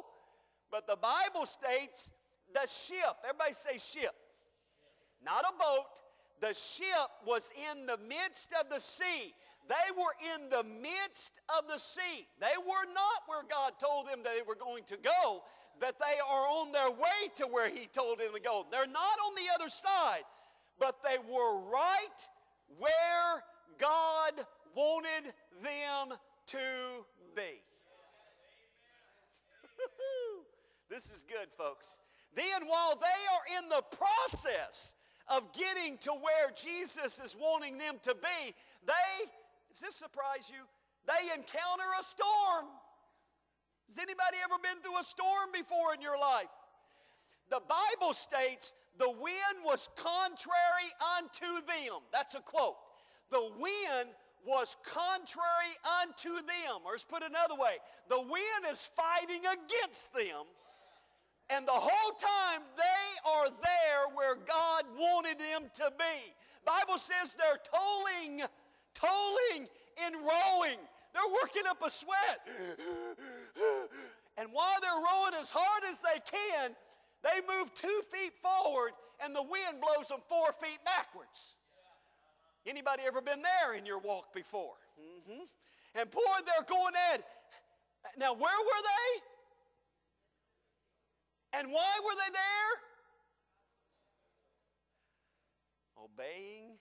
But 0.70 0.86
the 0.86 0.96
Bible 0.96 1.44
states 1.44 2.12
the 2.52 2.66
ship, 2.68 3.16
everybody 3.24 3.52
say 3.52 3.78
ship. 3.78 4.14
not 5.24 5.44
a 5.44 5.58
boat. 5.58 6.02
The 6.40 6.54
ship 6.54 7.10
was 7.26 7.50
in 7.72 7.86
the 7.86 7.98
midst 8.08 8.52
of 8.60 8.68
the 8.70 8.78
sea. 8.78 9.34
They 9.68 9.90
were 9.96 10.14
in 10.34 10.50
the 10.50 10.64
midst 10.82 11.40
of 11.58 11.66
the 11.68 11.78
sea. 11.78 12.26
They 12.40 12.56
were 12.58 12.86
not 12.92 13.22
where 13.26 13.44
God 13.50 13.72
told 13.80 14.08
them 14.08 14.20
they 14.22 14.42
were 14.46 14.56
going 14.56 14.84
to 14.84 14.96
go, 14.96 15.42
but 15.80 15.98
they 15.98 16.20
are 16.20 16.46
on 16.46 16.72
their 16.72 16.90
way 16.90 17.30
to 17.36 17.46
where 17.46 17.70
He 17.70 17.86
told 17.86 18.18
them 18.18 18.34
to 18.34 18.40
go. 18.40 18.66
They're 18.70 18.86
not 18.86 19.18
on 19.26 19.34
the 19.34 19.54
other 19.54 19.70
side, 19.70 20.22
but 20.78 21.02
they 21.02 21.16
were 21.32 21.60
right 21.70 22.28
where 22.78 23.42
God 23.78 24.32
wanted 24.74 25.32
them 25.62 26.18
to 26.48 26.58
be. 27.34 27.62
this 30.90 31.10
is 31.10 31.24
good, 31.24 31.50
folks. 31.56 31.98
Then, 32.34 32.66
while 32.66 32.96
they 32.96 33.06
are 33.06 33.62
in 33.62 33.68
the 33.68 33.82
process 33.96 34.94
of 35.28 35.52
getting 35.52 35.98
to 35.98 36.10
where 36.10 36.50
Jesus 36.54 37.18
is 37.18 37.36
wanting 37.40 37.78
them 37.78 37.94
to 38.02 38.14
be, 38.14 38.54
they, 38.86 39.30
does 39.74 39.82
this 39.82 39.96
surprise 39.96 40.46
you? 40.46 40.62
They 41.06 41.34
encounter 41.34 41.90
a 41.98 42.04
storm. 42.04 42.70
Has 43.90 43.98
anybody 43.98 44.38
ever 44.46 44.54
been 44.62 44.80
through 44.82 44.98
a 44.98 45.02
storm 45.02 45.50
before 45.52 45.92
in 45.92 46.00
your 46.00 46.16
life? 46.16 46.48
The 47.50 47.60
Bible 47.66 48.14
states 48.14 48.72
the 48.98 49.10
wind 49.10 49.58
was 49.64 49.88
contrary 49.96 50.90
unto 51.18 51.66
them. 51.66 52.06
That's 52.12 52.36
a 52.36 52.40
quote. 52.40 52.76
The 53.32 53.50
wind 53.58 54.14
was 54.46 54.76
contrary 54.86 55.74
unto 56.02 56.30
them. 56.46 56.86
Or 56.86 56.92
let's 56.92 57.04
put 57.04 57.22
it 57.22 57.30
another 57.30 57.58
way 57.58 57.82
the 58.08 58.20
wind 58.20 58.62
is 58.70 58.88
fighting 58.94 59.42
against 59.42 60.14
them. 60.14 60.46
And 61.50 61.66
the 61.66 61.72
whole 61.74 62.12
time 62.16 62.62
they 62.76 63.30
are 63.30 63.50
there 63.50 64.14
where 64.14 64.36
God 64.36 64.84
wanted 64.96 65.38
them 65.38 65.68
to 65.74 65.92
be. 65.98 66.32
Bible 66.64 66.96
says 66.96 67.34
they're 67.34 67.60
tolling, 67.68 68.48
tolling 68.94 69.68
and 70.04 70.14
rowing. 70.14 70.78
They're 71.12 71.34
working 71.42 71.62
up 71.68 71.82
a 71.84 71.90
sweat. 71.90 72.40
And 74.36 74.48
while 74.52 74.80
they're 74.82 74.90
rowing 74.90 75.34
as 75.40 75.48
hard 75.48 75.84
as 75.88 76.00
they 76.00 76.20
can, 76.26 76.74
they 77.22 77.40
move 77.46 77.72
two 77.74 78.00
feet 78.10 78.34
forward 78.34 78.92
and 79.24 79.34
the 79.34 79.42
wind 79.42 79.80
blows 79.80 80.08
them 80.08 80.18
four 80.28 80.52
feet 80.52 80.78
backwards. 80.84 81.56
Anybody 82.66 83.02
ever 83.06 83.20
been 83.20 83.42
there 83.42 83.74
in 83.74 83.86
your 83.86 83.98
walk 83.98 84.34
before? 84.34 84.74
Mm-hmm. 84.98 85.44
And 86.00 86.10
boy, 86.10 86.20
they're 86.44 86.66
going 86.68 86.94
at. 87.12 87.22
Now, 88.18 88.32
where 88.34 88.40
were 88.40 88.82
they? 88.82 89.20
And 91.60 91.70
why 91.70 92.00
were 92.04 92.14
they 92.16 92.32
there? 92.32 92.72
Obeying 96.04 96.76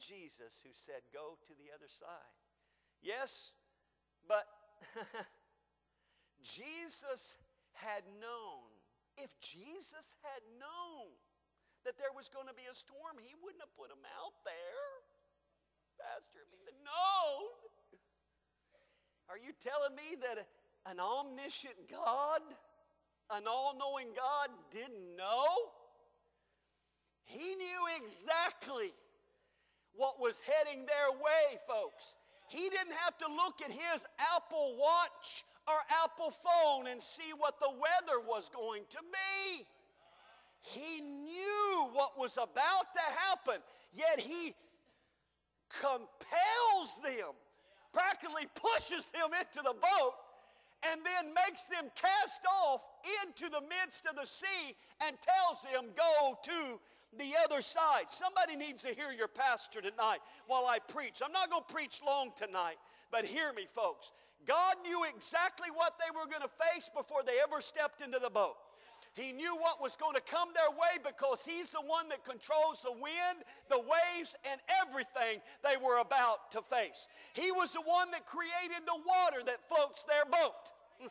Jesus, 0.00 0.64
who 0.64 0.72
said, 0.72 1.04
Go 1.12 1.36
to 1.46 1.54
the 1.54 1.70
other 1.76 1.88
side. 1.88 2.34
Yes, 3.02 3.52
but 4.26 4.48
Jesus 6.42 7.36
had 7.72 8.02
known. 8.20 8.66
If 9.16 9.38
Jesus 9.40 10.16
had 10.24 10.42
known 10.56 11.12
that 11.84 11.96
there 11.96 12.12
was 12.16 12.28
going 12.28 12.48
to 12.48 12.56
be 12.56 12.64
a 12.70 12.74
storm, 12.74 13.20
he 13.20 13.36
wouldn't 13.44 13.60
have 13.60 13.76
put 13.76 13.88
them 13.88 14.04
out 14.20 14.36
there. 14.44 14.88
Pastor, 16.00 16.40
if 16.40 16.48
he'd 16.52 16.80
known. 16.84 17.44
Are 19.28 19.38
you 19.38 19.52
telling 19.62 19.94
me 19.94 20.16
that 20.24 20.48
an 20.90 20.98
omniscient 20.98 21.76
God 21.88 22.42
an 23.30 23.44
all 23.46 23.76
knowing 23.78 24.08
God 24.16 24.48
didn't 24.70 25.16
know? 25.16 25.46
He 27.24 27.54
knew 27.54 27.82
exactly 28.02 28.92
what 29.96 30.20
was 30.20 30.40
heading 30.40 30.86
their 30.86 31.10
way, 31.18 31.58
folks. 31.66 32.16
He 32.48 32.68
didn't 32.68 32.94
have 33.04 33.16
to 33.18 33.26
look 33.28 33.62
at 33.62 33.70
his 33.70 34.06
Apple 34.36 34.76
Watch 34.78 35.44
or 35.68 35.76
Apple 36.02 36.30
phone 36.30 36.88
and 36.88 37.00
see 37.00 37.32
what 37.36 37.60
the 37.60 37.70
weather 37.70 38.20
was 38.26 38.48
going 38.48 38.82
to 38.90 38.98
be. 38.98 39.66
He 40.62 41.00
knew 41.00 41.88
what 41.92 42.18
was 42.18 42.36
about 42.36 42.92
to 42.92 43.00
happen, 43.28 43.62
yet 43.92 44.20
he 44.20 44.54
compels 45.80 47.00
them, 47.02 47.32
practically 47.92 48.46
pushes 48.54 49.06
them 49.06 49.30
into 49.38 49.62
the 49.62 49.74
boat 49.74 50.14
and 50.90 51.00
then 51.04 51.34
makes 51.46 51.64
them 51.64 51.90
cast 51.94 52.40
off 52.64 52.82
into 53.22 53.50
the 53.50 53.60
midst 53.60 54.06
of 54.06 54.16
the 54.16 54.26
sea 54.26 54.74
and 55.06 55.16
tells 55.20 55.62
them, 55.62 55.90
Go 55.96 56.38
to 56.44 56.80
the 57.18 57.32
other 57.44 57.60
side. 57.60 58.06
Somebody 58.08 58.56
needs 58.56 58.82
to 58.84 58.94
hear 58.94 59.12
your 59.16 59.28
pastor 59.28 59.80
tonight 59.80 60.18
while 60.46 60.66
I 60.66 60.78
preach. 60.78 61.20
I'm 61.24 61.32
not 61.32 61.50
going 61.50 61.64
to 61.66 61.72
preach 61.72 62.00
long 62.06 62.30
tonight, 62.36 62.76
but 63.10 63.24
hear 63.24 63.52
me, 63.52 63.66
folks. 63.68 64.12
God 64.46 64.76
knew 64.82 65.04
exactly 65.04 65.68
what 65.74 65.94
they 65.98 66.10
were 66.14 66.26
going 66.26 66.42
to 66.42 66.64
face 66.72 66.90
before 66.94 67.22
they 67.24 67.38
ever 67.42 67.60
stepped 67.60 68.00
into 68.00 68.18
the 68.18 68.30
boat. 68.30 68.56
He 69.14 69.32
knew 69.32 69.56
what 69.56 69.82
was 69.82 69.96
going 69.96 70.14
to 70.14 70.20
come 70.20 70.50
their 70.54 70.70
way 70.70 71.02
because 71.04 71.44
He's 71.44 71.72
the 71.72 71.80
one 71.80 72.08
that 72.08 72.24
controls 72.24 72.82
the 72.82 72.92
wind, 72.92 73.42
the 73.68 73.80
waves, 73.80 74.36
and 74.50 74.60
everything 74.80 75.42
they 75.64 75.76
were 75.76 75.98
about 75.98 76.52
to 76.52 76.62
face. 76.62 77.08
He 77.34 77.50
was 77.50 77.72
the 77.72 77.82
one 77.82 78.12
that 78.12 78.24
created 78.24 78.86
the 78.86 78.96
water 78.96 79.42
that 79.44 79.68
floats 79.68 80.04
their 80.04 80.24
boat. 80.24 81.10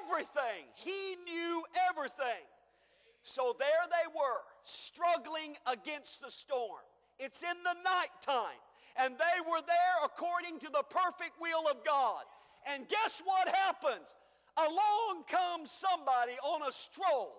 everything. 0.00 0.64
He 0.74 1.16
knew 1.24 1.62
everything. 1.90 2.42
So 3.26 3.54
there 3.58 3.84
they 3.90 4.06
were, 4.14 4.40
struggling 4.62 5.56
against 5.66 6.22
the 6.22 6.30
storm. 6.30 6.86
It's 7.18 7.42
in 7.42 7.56
the 7.64 7.74
nighttime, 7.82 8.60
and 8.96 9.14
they 9.14 9.40
were 9.50 9.62
there 9.66 9.98
according 10.04 10.60
to 10.60 10.70
the 10.70 10.84
perfect 10.90 11.40
will 11.40 11.66
of 11.68 11.84
God. 11.84 12.22
And 12.68 12.88
guess 12.88 13.22
what 13.24 13.48
happens? 13.48 14.14
along 14.56 15.24
comes 15.28 15.70
somebody 15.70 16.32
on 16.42 16.66
a 16.66 16.72
stroll 16.72 17.32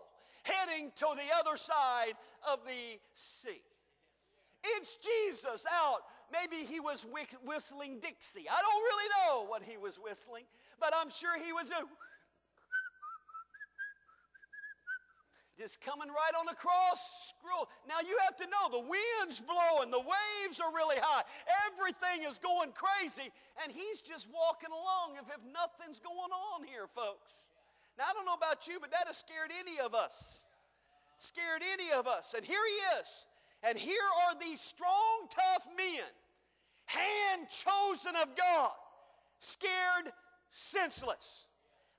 heading 0.44 0.92
to 0.96 1.08
the 1.16 1.36
other 1.40 1.58
side 1.58 2.14
of 2.52 2.60
the 2.66 3.00
sea. 3.14 3.62
It's 4.64 4.98
Jesus 4.98 5.66
out. 5.72 6.02
Maybe 6.32 6.64
he 6.66 6.80
was 6.80 7.06
whistling 7.46 8.00
Dixie. 8.00 8.46
I 8.50 8.60
don't 8.62 8.84
really 8.84 9.10
know 9.18 9.50
what 9.50 9.64
he 9.64 9.78
was 9.78 9.98
whistling, 9.98 10.44
but 10.80 10.94
I'm 10.96 11.10
sure 11.10 11.40
he 11.40 11.54
was 11.54 11.72
a 11.72 11.84
just 15.58 15.82
coming 15.82 16.08
right 16.08 16.36
on 16.40 16.48
across. 16.50 17.34
Scroll. 17.34 17.68
Now 17.90 18.00
you 18.06 18.18
have 18.26 18.38
to 18.38 18.46
know 18.46 18.70
the 18.70 18.86
wind's 18.86 19.42
blowing, 19.42 19.90
the 19.92 20.00
waves 20.00 20.62
are 20.62 20.72
really 20.72 20.98
high, 21.02 21.24
everything 21.68 22.30
is 22.30 22.40
going 22.40 22.72
crazy, 22.72 23.34
and 23.64 23.72
he's 23.72 24.02
just 24.02 24.30
walking 24.30 24.70
along 24.70 25.18
as 25.18 25.26
if 25.28 25.42
nothing's 25.52 26.00
going 26.00 26.32
on 26.54 26.64
here, 26.64 26.88
folks. 26.88 27.50
Now 27.98 28.06
I 28.10 28.14
don't 28.14 28.26
know 28.26 28.38
about 28.38 28.68
you, 28.68 28.78
but 28.80 28.92
that 28.92 29.08
has 29.08 29.18
scared 29.18 29.52
any 29.58 29.80
of 29.80 29.96
us. 29.96 30.46
Scared 31.18 31.64
any 31.74 31.92
of 31.92 32.06
us. 32.06 32.36
And 32.38 32.46
here 32.46 32.62
he 32.62 33.02
is. 33.02 33.26
And 33.64 33.78
here 33.78 34.08
are 34.28 34.40
these 34.40 34.62
strong, 34.62 35.28
tough 35.30 35.68
men, 35.76 36.06
hand 36.86 37.48
chosen 37.50 38.16
of 38.16 38.36
God, 38.36 38.72
scared 39.40 40.14
senseless. 40.52 41.48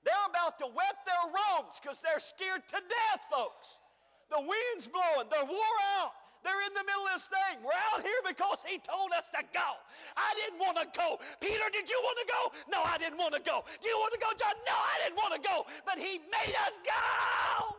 They're 0.03 0.27
about 0.29 0.57
to 0.59 0.67
wet 0.71 0.97
their 1.03 1.25
robes 1.27 1.79
because 1.79 2.01
they're 2.01 2.23
scared 2.23 2.63
to 2.71 2.79
death, 2.79 3.23
folks. 3.27 3.83
The 4.31 4.39
wind's 4.39 4.87
blowing, 4.87 5.27
they're 5.27 5.45
wore 5.45 5.79
out. 5.99 6.13
They're 6.39 6.63
in 6.63 6.71
the 6.71 6.85
middle 6.87 7.03
of 7.03 7.19
this 7.19 7.27
thing. 7.27 7.59
We're 7.59 7.75
out 7.91 7.99
here 7.99 8.21
because 8.23 8.63
he 8.63 8.79
told 8.79 9.11
us 9.11 9.27
to 9.35 9.43
go. 9.51 9.69
I 10.15 10.31
didn't 10.39 10.63
want 10.63 10.79
to 10.79 10.87
go. 10.95 11.19
Peter, 11.43 11.67
did 11.75 11.91
you 11.91 11.99
want 11.99 12.17
to 12.23 12.27
go? 12.31 12.41
No, 12.71 12.79
I 12.79 12.95
didn't 12.95 13.19
want 13.19 13.35
to 13.35 13.43
go. 13.43 13.67
Do 13.67 13.85
you 13.91 13.97
want 13.99 14.15
to 14.15 14.21
go, 14.23 14.31
John? 14.39 14.55
No, 14.63 14.71
I 14.71 14.95
didn't 15.03 15.19
want 15.19 15.35
to 15.35 15.43
go. 15.43 15.67
But 15.83 15.99
he 15.99 16.23
made 16.31 16.55
us 16.63 16.79
go. 16.79 17.75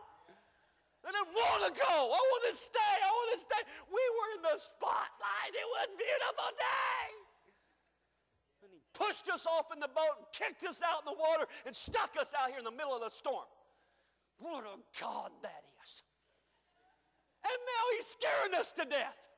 I 1.01 1.09
didn't 1.09 1.33
want 1.33 1.61
to 1.65 1.73
go. 1.73 1.89
I 1.89 2.21
want 2.21 2.43
to 2.53 2.55
stay. 2.55 2.95
I 3.01 3.09
want 3.09 3.29
to 3.33 3.39
stay. 3.41 3.61
We 3.89 4.03
were 4.13 4.29
in 4.37 4.41
the 4.45 4.57
spotlight. 4.61 5.51
It 5.57 5.67
was 5.81 5.89
beautiful 5.97 6.53
day 6.53 7.30
pushed 8.93 9.29
us 9.29 9.45
off 9.45 9.73
in 9.73 9.79
the 9.79 9.89
boat 9.89 10.31
kicked 10.33 10.63
us 10.63 10.81
out 10.81 11.01
in 11.01 11.13
the 11.13 11.19
water 11.19 11.45
and 11.65 11.75
stuck 11.75 12.15
us 12.19 12.33
out 12.37 12.49
here 12.49 12.59
in 12.59 12.65
the 12.65 12.71
middle 12.71 12.95
of 12.95 13.01
the 13.01 13.09
storm. 13.09 13.45
What 14.39 14.63
a 14.63 14.77
God 14.99 15.31
that 15.43 15.63
is. 15.83 16.03
And 17.43 17.59
now 17.65 17.83
he's 17.95 18.07
scaring 18.07 18.53
us 18.59 18.71
to 18.73 18.85
death. 18.85 19.29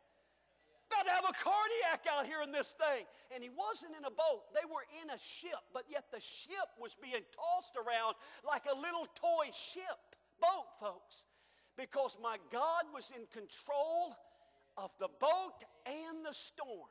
About 0.87 1.05
to 1.05 1.11
have 1.11 1.25
a 1.25 1.33
cardiac 1.33 2.05
out 2.11 2.27
here 2.27 2.41
in 2.43 2.51
this 2.51 2.75
thing. 2.77 3.05
And 3.33 3.43
he 3.43 3.49
wasn't 3.49 3.97
in 3.97 4.05
a 4.05 4.11
boat, 4.11 4.53
they 4.53 4.65
were 4.69 4.85
in 5.01 5.09
a 5.09 5.17
ship, 5.17 5.59
but 5.73 5.83
yet 5.89 6.05
the 6.11 6.19
ship 6.19 6.69
was 6.79 6.95
being 7.01 7.23
tossed 7.33 7.75
around 7.75 8.15
like 8.47 8.63
a 8.71 8.75
little 8.75 9.07
toy 9.15 9.49
ship, 9.51 9.99
boat, 10.39 10.69
folks. 10.79 11.25
Because 11.75 12.17
my 12.21 12.37
God 12.51 12.83
was 12.93 13.11
in 13.15 13.25
control 13.33 14.15
of 14.77 14.91
the 14.99 15.09
boat 15.19 15.65
and 15.87 16.23
the 16.23 16.33
storm. 16.33 16.89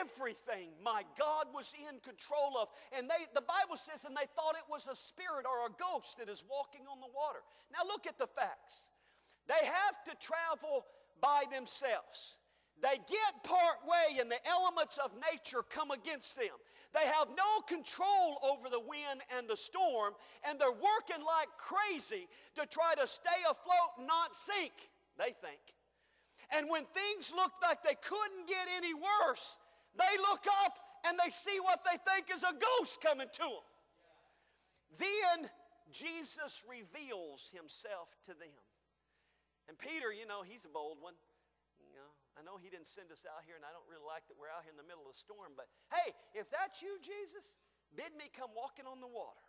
Everything 0.00 0.70
my 0.82 1.02
God 1.18 1.46
was 1.52 1.74
in 1.76 2.00
control 2.00 2.56
of. 2.60 2.68
And 2.96 3.08
they, 3.08 3.26
the 3.34 3.42
Bible 3.42 3.76
says, 3.76 4.04
and 4.04 4.16
they 4.16 4.28
thought 4.36 4.56
it 4.56 4.70
was 4.70 4.86
a 4.86 4.96
spirit 4.96 5.44
or 5.44 5.66
a 5.66 5.72
ghost 5.76 6.18
that 6.18 6.28
is 6.28 6.44
walking 6.48 6.86
on 6.90 7.00
the 7.00 7.12
water. 7.14 7.40
Now 7.72 7.86
look 7.86 8.06
at 8.06 8.18
the 8.18 8.26
facts. 8.26 8.90
They 9.46 9.66
have 9.66 10.04
to 10.08 10.12
travel 10.20 10.86
by 11.20 11.44
themselves. 11.52 12.38
They 12.82 12.96
get 12.96 13.44
part 13.44 13.80
way 13.86 14.20
and 14.20 14.30
the 14.30 14.40
elements 14.48 14.98
of 14.98 15.12
nature 15.32 15.62
come 15.68 15.90
against 15.90 16.36
them. 16.36 16.56
They 16.92 17.06
have 17.06 17.28
no 17.36 17.60
control 17.66 18.38
over 18.42 18.68
the 18.68 18.80
wind 18.80 19.22
and 19.36 19.48
the 19.48 19.56
storm, 19.56 20.14
and 20.46 20.58
they're 20.58 20.70
working 20.70 21.24
like 21.24 21.48
crazy 21.56 22.28
to 22.56 22.66
try 22.66 22.94
to 23.00 23.06
stay 23.06 23.40
afloat 23.48 23.98
and 23.98 24.06
not 24.06 24.34
sink, 24.34 24.72
they 25.18 25.32
think. 25.40 25.60
And 26.54 26.68
when 26.68 26.84
things 26.84 27.32
look 27.34 27.52
like 27.62 27.82
they 27.82 27.96
couldn't 28.02 28.46
get 28.46 28.68
any 28.76 28.92
worse, 28.92 29.56
they 29.94 30.14
look 30.30 30.44
up 30.64 30.78
and 31.06 31.18
they 31.18 31.30
see 31.30 31.58
what 31.62 31.84
they 31.84 31.96
think 32.02 32.32
is 32.32 32.42
a 32.42 32.54
ghost 32.54 33.00
coming 33.00 33.28
to 33.28 33.46
them. 33.46 33.66
Then 34.98 35.38
Jesus 35.90 36.64
reveals 36.66 37.50
himself 37.52 38.14
to 38.26 38.34
them. 38.34 38.62
And 39.68 39.78
Peter, 39.78 40.12
you 40.12 40.26
know, 40.26 40.42
he's 40.44 40.64
a 40.64 40.72
bold 40.72 41.00
one. 41.00 41.16
You 41.80 41.92
know, 41.94 42.10
I 42.34 42.42
know 42.42 42.58
he 42.58 42.72
didn't 42.72 42.90
send 42.90 43.14
us 43.14 43.22
out 43.28 43.46
here, 43.46 43.54
and 43.54 43.62
I 43.62 43.70
don't 43.70 43.86
really 43.86 44.04
like 44.04 44.26
that 44.26 44.34
we're 44.34 44.50
out 44.50 44.66
here 44.66 44.74
in 44.74 44.80
the 44.80 44.86
middle 44.86 45.06
of 45.06 45.14
the 45.14 45.20
storm, 45.20 45.54
but 45.54 45.70
hey, 45.94 46.10
if 46.34 46.50
that's 46.50 46.82
you, 46.82 46.98
Jesus, 46.98 47.54
bid 47.94 48.10
me 48.18 48.26
come 48.34 48.50
walking 48.56 48.88
on 48.88 48.98
the 48.98 49.10
water. 49.10 49.44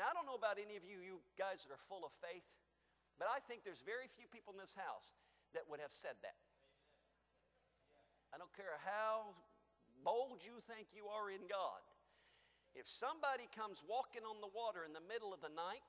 Now, 0.00 0.08
I 0.08 0.12
don't 0.16 0.28
know 0.28 0.36
about 0.36 0.60
any 0.60 0.76
of 0.76 0.84
you, 0.84 1.00
you 1.00 1.20
guys 1.36 1.64
that 1.64 1.72
are 1.72 1.80
full 1.80 2.04
of 2.04 2.12
faith, 2.20 2.44
but 3.20 3.28
I 3.32 3.40
think 3.44 3.64
there's 3.64 3.84
very 3.84 4.08
few 4.12 4.28
people 4.28 4.52
in 4.52 4.60
this 4.60 4.76
house 4.76 5.16
that 5.56 5.64
would 5.68 5.80
have 5.80 5.92
said 5.92 6.16
that. 6.20 6.36
I 8.36 8.38
don't 8.38 8.52
care 8.52 8.76
how 8.84 9.32
bold 10.04 10.44
you 10.44 10.60
think 10.68 10.92
you 10.92 11.08
are 11.08 11.32
in 11.32 11.40
God. 11.48 11.80
If 12.76 12.84
somebody 12.84 13.48
comes 13.56 13.80
walking 13.88 14.28
on 14.28 14.44
the 14.44 14.52
water 14.52 14.84
in 14.84 14.92
the 14.92 15.00
middle 15.08 15.32
of 15.32 15.40
the 15.40 15.48
night 15.56 15.88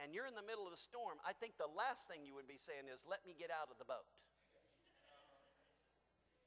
and 0.00 0.16
you're 0.16 0.24
in 0.24 0.32
the 0.32 0.48
middle 0.48 0.64
of 0.64 0.72
a 0.72 0.80
storm, 0.80 1.20
I 1.28 1.36
think 1.36 1.60
the 1.60 1.68
last 1.76 2.08
thing 2.08 2.24
you 2.24 2.32
would 2.40 2.48
be 2.48 2.56
saying 2.56 2.88
is, 2.88 3.04
Let 3.04 3.20
me 3.28 3.36
get 3.36 3.52
out 3.52 3.68
of 3.68 3.76
the 3.76 3.84
boat 3.84 4.08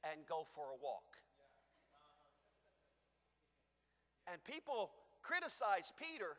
and 0.02 0.26
go 0.26 0.42
for 0.42 0.74
a 0.74 0.78
walk. 0.82 1.22
And 4.26 4.42
people 4.42 4.90
criticized 5.22 5.94
Peter, 5.94 6.34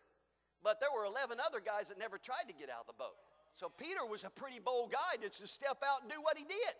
but 0.60 0.84
there 0.84 0.92
were 0.92 1.08
11 1.08 1.40
other 1.40 1.64
guys 1.64 1.88
that 1.88 1.96
never 1.96 2.20
tried 2.20 2.52
to 2.52 2.56
get 2.60 2.68
out 2.68 2.84
of 2.84 2.92
the 2.92 3.00
boat. 3.00 3.16
So 3.56 3.72
Peter 3.72 4.04
was 4.04 4.28
a 4.28 4.30
pretty 4.36 4.60
bold 4.60 4.92
guy 4.92 5.24
to 5.24 5.32
just 5.32 5.56
step 5.56 5.80
out 5.88 6.04
and 6.04 6.12
do 6.12 6.20
what 6.20 6.36
he 6.36 6.44
did. 6.44 6.76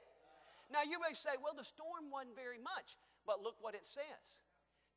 Now 0.72 0.86
you 0.86 1.00
may 1.00 1.14
say, 1.14 1.32
well, 1.42 1.54
the 1.58 1.64
storm 1.64 2.12
wasn't 2.12 2.36
very 2.36 2.60
much, 2.62 2.96
but 3.26 3.42
look 3.42 3.56
what 3.62 3.74
it 3.76 3.86
says. 3.86 4.46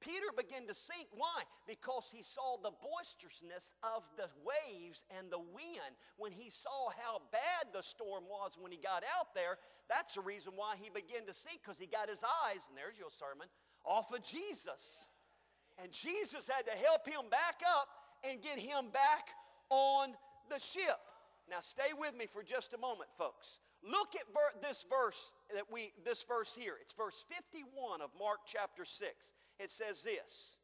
Peter 0.01 0.27
began 0.37 0.67
to 0.67 0.75
sink. 0.75 1.07
Why? 1.15 1.47
Because 1.67 2.11
he 2.13 2.23
saw 2.23 2.57
the 2.59 2.73
boisterousness 2.83 3.73
of 3.83 4.03
the 4.17 4.27
waves 4.43 5.05
and 5.17 5.31
the 5.31 5.39
wind. 5.39 5.95
When 6.17 6.33
he 6.33 6.51
saw 6.51 6.91
how 6.91 7.23
bad 7.31 7.73
the 7.73 7.83
storm 7.83 8.25
was 8.29 8.59
when 8.59 8.73
he 8.73 8.79
got 8.79 9.05
out 9.19 9.33
there, 9.33 9.59
that's 9.89 10.15
the 10.15 10.21
reason 10.21 10.55
why 10.57 10.75
he 10.77 10.91
began 10.91 11.25
to 11.27 11.35
sink, 11.35 11.61
because 11.63 11.79
he 11.79 11.87
got 11.87 12.11
his 12.11 12.25
eyes, 12.45 12.67
and 12.69 12.77
there's 12.77 12.99
your 12.99 13.11
sermon, 13.11 13.47
off 13.85 14.13
of 14.13 14.23
Jesus. 14.25 15.09
And 15.83 15.93
Jesus 15.93 16.49
had 16.49 16.67
to 16.67 16.77
help 16.85 17.07
him 17.07 17.31
back 17.31 17.63
up 17.79 17.89
and 18.29 18.43
get 18.43 18.59
him 18.59 18.91
back 18.93 19.31
on 19.71 20.15
the 20.51 20.59
ship. 20.59 20.99
Now 21.49 21.61
stay 21.61 21.95
with 21.97 22.17
me 22.17 22.27
for 22.27 22.43
just 22.43 22.75
a 22.75 22.79
moment, 22.79 23.11
folks. 23.17 23.61
Look 23.83 24.15
at 24.15 24.27
ver- 24.33 24.67
this 24.67 24.87
verse 24.89 25.33
that 25.55 25.65
we 25.71 25.93
this 26.05 26.25
verse 26.25 26.55
here. 26.55 26.75
It's 26.81 26.95
verse 26.95 27.27
51 27.29 28.01
of 28.01 28.11
Mark 28.19 28.41
chapter 28.47 28.85
6. 28.85 29.33
It 29.59 29.71
says 29.71 30.03
this. 30.03 30.59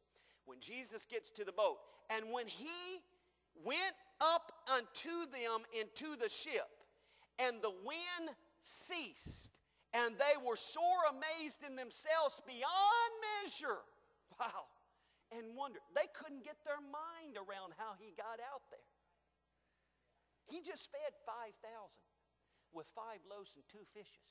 When 0.45 0.59
Jesus 0.59 1.05
gets 1.05 1.29
to 1.31 1.43
the 1.43 1.51
boat, 1.51 1.77
and 2.09 2.31
when 2.31 2.47
he 2.47 3.03
went 3.63 3.95
up 4.21 4.51
unto 4.73 5.29
them 5.31 5.61
into 5.77 6.15
the 6.15 6.29
ship, 6.29 6.67
and 7.37 7.61
the 7.61 7.73
wind 7.85 8.35
ceased, 8.61 9.51
and 9.93 10.15
they 10.15 10.35
were 10.45 10.55
sore 10.55 11.05
amazed 11.09 11.63
in 11.67 11.75
themselves 11.75 12.41
beyond 12.47 13.11
measure. 13.43 13.83
Wow. 14.39 14.71
And 15.35 15.55
wondered. 15.55 15.83
They 15.93 16.07
couldn't 16.13 16.45
get 16.45 16.57
their 16.65 16.79
mind 16.79 17.35
around 17.35 17.73
how 17.77 17.93
he 17.99 18.13
got 18.15 18.39
out 18.39 18.63
there. 18.71 18.89
He 20.47 20.61
just 20.63 20.89
fed 20.91 21.13
5,000 21.27 21.59
with 22.73 22.87
five 22.93 23.21
loaves 23.25 23.55
and 23.57 23.65
two 23.67 23.83
fishes. 23.93 24.29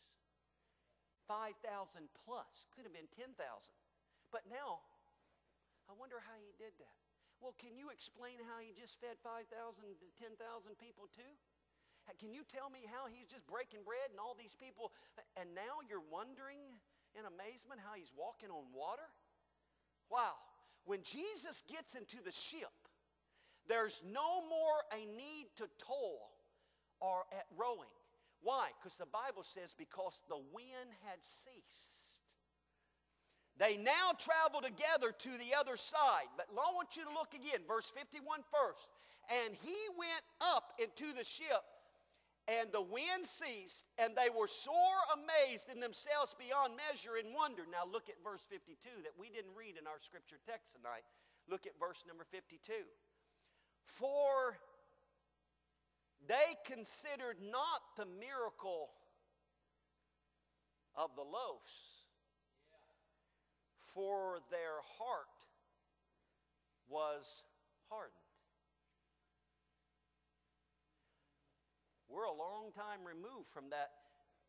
5,000 1.28 1.60
plus. 2.24 2.66
Could 2.72 2.88
have 2.88 2.96
been 2.96 3.10
10,000. 3.12 3.36
But 4.32 4.48
now, 4.48 4.80
I 5.88 5.92
wonder 5.96 6.20
how 6.20 6.36
he 6.40 6.56
did 6.56 6.72
that. 6.80 6.98
Well, 7.38 7.54
can 7.60 7.76
you 7.76 7.92
explain 7.94 8.40
how 8.42 8.58
he 8.58 8.74
just 8.74 8.98
fed 8.98 9.20
5,000 9.22 9.46
to 9.52 10.08
10,000 10.18 10.34
people 10.80 11.06
too? 11.12 11.34
Can 12.16 12.32
you 12.32 12.40
tell 12.48 12.72
me 12.72 12.88
how 12.88 13.04
he's 13.04 13.28
just 13.28 13.44
breaking 13.44 13.84
bread 13.84 14.08
and 14.08 14.16
all 14.16 14.32
these 14.32 14.56
people, 14.56 14.96
uh, 15.20 15.40
and 15.40 15.52
now 15.52 15.84
you're 15.84 16.04
wondering 16.08 16.56
in 17.12 17.28
amazement 17.28 17.84
how 17.84 17.92
he's 17.92 18.16
walking 18.16 18.48
on 18.48 18.64
water? 18.72 19.04
Wow. 20.08 20.40
When 20.88 21.04
Jesus 21.04 21.62
gets 21.68 21.94
into 21.94 22.16
the 22.24 22.32
ship, 22.32 22.72
there's 23.68 24.00
no 24.08 24.40
more 24.48 24.80
a 24.96 25.04
need 25.04 25.52
to 25.60 25.68
toil 25.76 26.32
or 27.00 27.28
at 27.36 27.44
rowing. 27.52 27.92
Why? 28.42 28.70
Because 28.78 28.98
the 28.98 29.06
Bible 29.06 29.42
says, 29.42 29.74
because 29.74 30.22
the 30.28 30.38
wind 30.52 30.90
had 31.04 31.18
ceased. 31.22 32.22
They 33.58 33.76
now 33.76 34.14
travel 34.14 34.62
together 34.62 35.10
to 35.10 35.32
the 35.42 35.58
other 35.58 35.76
side. 35.76 36.30
But 36.36 36.46
I 36.54 36.70
want 36.74 36.96
you 36.96 37.02
to 37.04 37.10
look 37.10 37.34
again, 37.34 37.66
verse 37.66 37.90
51 37.90 38.46
first. 38.46 38.88
And 39.44 39.54
he 39.60 39.76
went 39.98 40.24
up 40.54 40.78
into 40.78 41.12
the 41.12 41.24
ship, 41.24 41.66
and 42.46 42.70
the 42.72 42.80
wind 42.80 43.26
ceased, 43.26 43.84
and 43.98 44.14
they 44.14 44.30
were 44.30 44.46
sore 44.46 45.02
amazed 45.12 45.68
in 45.68 45.80
themselves 45.80 46.32
beyond 46.38 46.78
measure 46.78 47.18
and 47.18 47.34
wonder. 47.34 47.66
Now 47.66 47.84
look 47.84 48.08
at 48.08 48.16
verse 48.24 48.46
52 48.48 48.78
that 49.02 49.12
we 49.18 49.28
didn't 49.28 49.52
read 49.58 49.76
in 49.76 49.90
our 49.90 49.98
scripture 49.98 50.38
text 50.46 50.78
tonight. 50.78 51.04
Look 51.50 51.66
at 51.66 51.76
verse 51.76 52.06
number 52.06 52.24
52. 52.30 52.72
For 53.84 54.56
they 56.26 56.56
considered 56.64 57.36
not 57.40 57.96
the 57.96 58.06
miracle 58.06 58.90
of 60.94 61.10
the 61.14 61.22
loaves, 61.22 62.06
for 63.80 64.38
their 64.50 64.82
heart 64.98 65.30
was 66.88 67.44
hardened. 67.88 68.16
We're 72.08 72.24
a 72.24 72.32
long 72.32 72.72
time 72.72 73.04
removed 73.04 73.48
from 73.52 73.70
that 73.70 73.92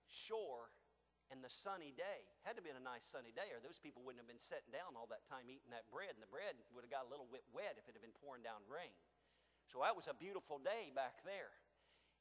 shore 0.08 0.72
and 1.30 1.44
the 1.44 1.52
sunny 1.52 1.94
day. 1.94 2.26
Had 2.48 2.58
to 2.58 2.64
been 2.66 2.80
a 2.80 2.82
nice 2.82 3.06
sunny 3.06 3.36
day, 3.36 3.52
or 3.54 3.62
those 3.62 3.78
people 3.78 4.02
wouldn't 4.02 4.24
have 4.24 4.32
been 4.32 4.42
sitting 4.42 4.74
down 4.74 4.98
all 4.98 5.06
that 5.14 5.28
time 5.30 5.46
eating 5.52 5.70
that 5.70 5.86
bread, 5.94 6.16
and 6.18 6.24
the 6.24 6.32
bread 6.32 6.58
would 6.74 6.82
have 6.82 6.90
got 6.90 7.06
a 7.06 7.12
little 7.12 7.30
bit 7.30 7.46
wet 7.54 7.78
if 7.78 7.86
it 7.86 7.94
had 7.94 8.02
been 8.02 8.16
pouring 8.18 8.42
down 8.42 8.64
rain. 8.66 8.96
So 9.70 9.86
that 9.86 9.96
was 9.96 10.10
a 10.10 10.18
beautiful 10.18 10.58
day 10.58 10.90
back 10.98 11.22
there. 11.24 11.54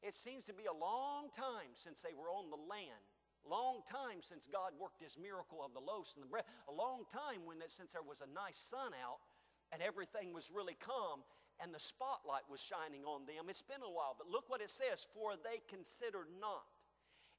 It 0.04 0.12
seems 0.12 0.44
to 0.46 0.54
be 0.54 0.68
a 0.68 0.76
long 0.76 1.32
time 1.32 1.72
since 1.74 2.04
they 2.04 2.12
were 2.12 2.28
on 2.28 2.52
the 2.52 2.60
land. 2.60 3.02
Long 3.48 3.80
time 3.88 4.20
since 4.20 4.46
God 4.46 4.76
worked 4.78 5.00
His 5.00 5.16
miracle 5.16 5.64
of 5.64 5.72
the 5.72 5.80
loaves 5.80 6.12
and 6.14 6.22
the 6.22 6.28
bread. 6.28 6.44
A 6.68 6.72
long 6.72 7.08
time 7.08 7.48
when 7.48 7.56
it, 7.64 7.72
since 7.72 7.96
there 7.96 8.04
was 8.04 8.20
a 8.20 8.28
nice 8.36 8.60
sun 8.60 8.92
out 9.00 9.24
and 9.72 9.80
everything 9.80 10.36
was 10.36 10.52
really 10.52 10.76
calm 10.76 11.24
and 11.64 11.72
the 11.72 11.80
spotlight 11.80 12.44
was 12.52 12.60
shining 12.60 13.02
on 13.08 13.24
them. 13.24 13.48
It's 13.48 13.64
been 13.64 13.82
a 13.82 13.90
while, 13.90 14.14
but 14.16 14.28
look 14.28 14.52
what 14.52 14.60
it 14.60 14.70
says: 14.70 15.08
For 15.10 15.32
they 15.40 15.64
considered 15.66 16.28
not, 16.38 16.68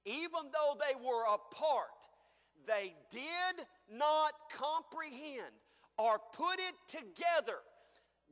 even 0.05 0.49
though 0.51 0.73
they 0.73 0.97
were 0.97 1.23
apart, 1.29 2.09
they 2.65 2.97
did 3.11 3.65
not 3.93 4.33
comprehend 4.51 5.53
or 5.97 6.19
put 6.33 6.59
it 6.59 6.75
together 6.87 7.61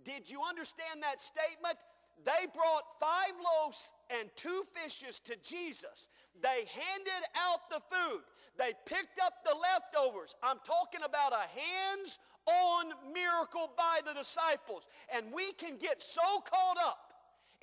did 0.07 0.29
you 0.29 0.41
understand 0.47 1.03
that 1.03 1.21
statement? 1.21 1.75
They 2.23 2.47
brought 2.55 2.99
five 2.99 3.33
loaves 3.37 3.93
and 4.09 4.29
two 4.35 4.63
fishes 4.73 5.19
to 5.19 5.35
Jesus. 5.43 6.07
They 6.41 6.65
handed 6.65 7.23
out 7.37 7.69
the 7.69 7.81
food. 7.93 8.21
They 8.57 8.73
picked 8.85 9.19
up 9.21 9.43
the 9.43 9.55
leftovers. 9.55 10.33
I'm 10.41 10.57
talking 10.65 11.01
about 11.05 11.33
a 11.33 11.45
hands 11.59 12.19
on 12.47 13.13
miracle 13.13 13.69
by 13.77 13.99
the 14.05 14.13
disciples. 14.13 14.87
And 15.13 15.31
we 15.31 15.51
can 15.53 15.77
get 15.77 16.01
so 16.01 16.39
caught 16.39 16.77
up 16.83 17.13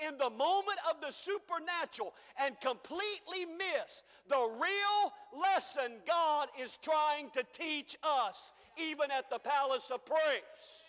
in 0.06 0.18
the 0.18 0.30
moment 0.30 0.78
of 0.90 1.00
the 1.00 1.12
supernatural 1.12 2.14
and 2.40 2.60
completely 2.60 3.46
miss 3.56 4.02
the 4.28 4.48
real 4.60 5.40
lesson 5.40 5.98
God 6.06 6.48
is 6.60 6.78
trying 6.82 7.30
to 7.30 7.44
teach 7.52 7.96
us, 8.02 8.52
even 8.76 9.10
at 9.10 9.30
the 9.30 9.38
palace 9.38 9.90
of 9.92 10.04
praise. 10.04 10.83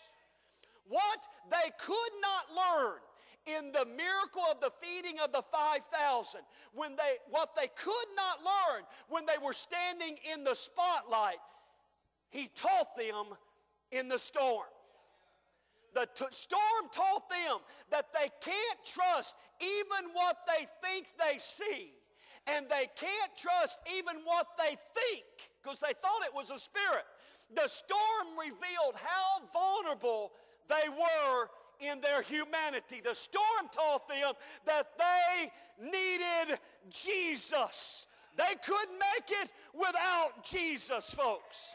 What 0.87 1.19
they 1.49 1.71
could 1.79 2.13
not 2.21 2.45
learn 2.55 2.99
in 3.45 3.71
the 3.71 3.85
miracle 3.85 4.43
of 4.51 4.59
the 4.59 4.71
feeding 4.81 5.19
of 5.19 5.31
the 5.31 5.41
5,000, 5.41 6.41
when 6.73 6.95
they, 6.95 7.15
what 7.29 7.55
they 7.55 7.67
could 7.75 8.09
not 8.15 8.39
learn 8.39 8.83
when 9.07 9.25
they 9.25 9.43
were 9.43 9.53
standing 9.53 10.17
in 10.33 10.43
the 10.43 10.55
spotlight, 10.55 11.37
he 12.29 12.49
taught 12.55 12.95
them 12.97 13.37
in 13.91 14.07
the 14.07 14.17
storm. 14.17 14.65
The 15.93 16.07
t- 16.13 16.25
storm 16.31 16.89
taught 16.91 17.29
them 17.29 17.59
that 17.89 18.11
they 18.13 18.29
can't 18.41 18.79
trust 18.85 19.35
even 19.61 20.11
what 20.13 20.37
they 20.45 20.65
think 20.81 21.07
they 21.17 21.37
see. 21.37 21.93
And 22.47 22.67
they 22.69 22.87
can't 22.95 23.31
trust 23.37 23.79
even 23.97 24.17
what 24.23 24.47
they 24.57 24.75
think 24.93 25.25
because 25.63 25.79
they 25.79 25.93
thought 26.01 26.25
it 26.25 26.35
was 26.35 26.51
a 26.51 26.59
spirit. 26.59 27.05
The 27.55 27.67
storm 27.67 28.37
revealed 28.37 28.95
how 29.01 29.47
vulnerable 29.53 30.33
they 30.67 30.89
were 30.89 31.47
in 31.79 32.01
their 32.01 32.21
humanity. 32.21 33.01
The 33.03 33.15
storm 33.15 33.69
taught 33.71 34.07
them 34.07 34.33
that 34.65 34.97
they 34.97 35.51
needed 35.83 36.59
Jesus. 36.89 38.07
They 38.37 38.55
couldn't 38.65 38.99
make 38.99 39.31
it 39.43 39.51
without 39.73 40.43
Jesus, 40.43 41.13
folks. 41.13 41.74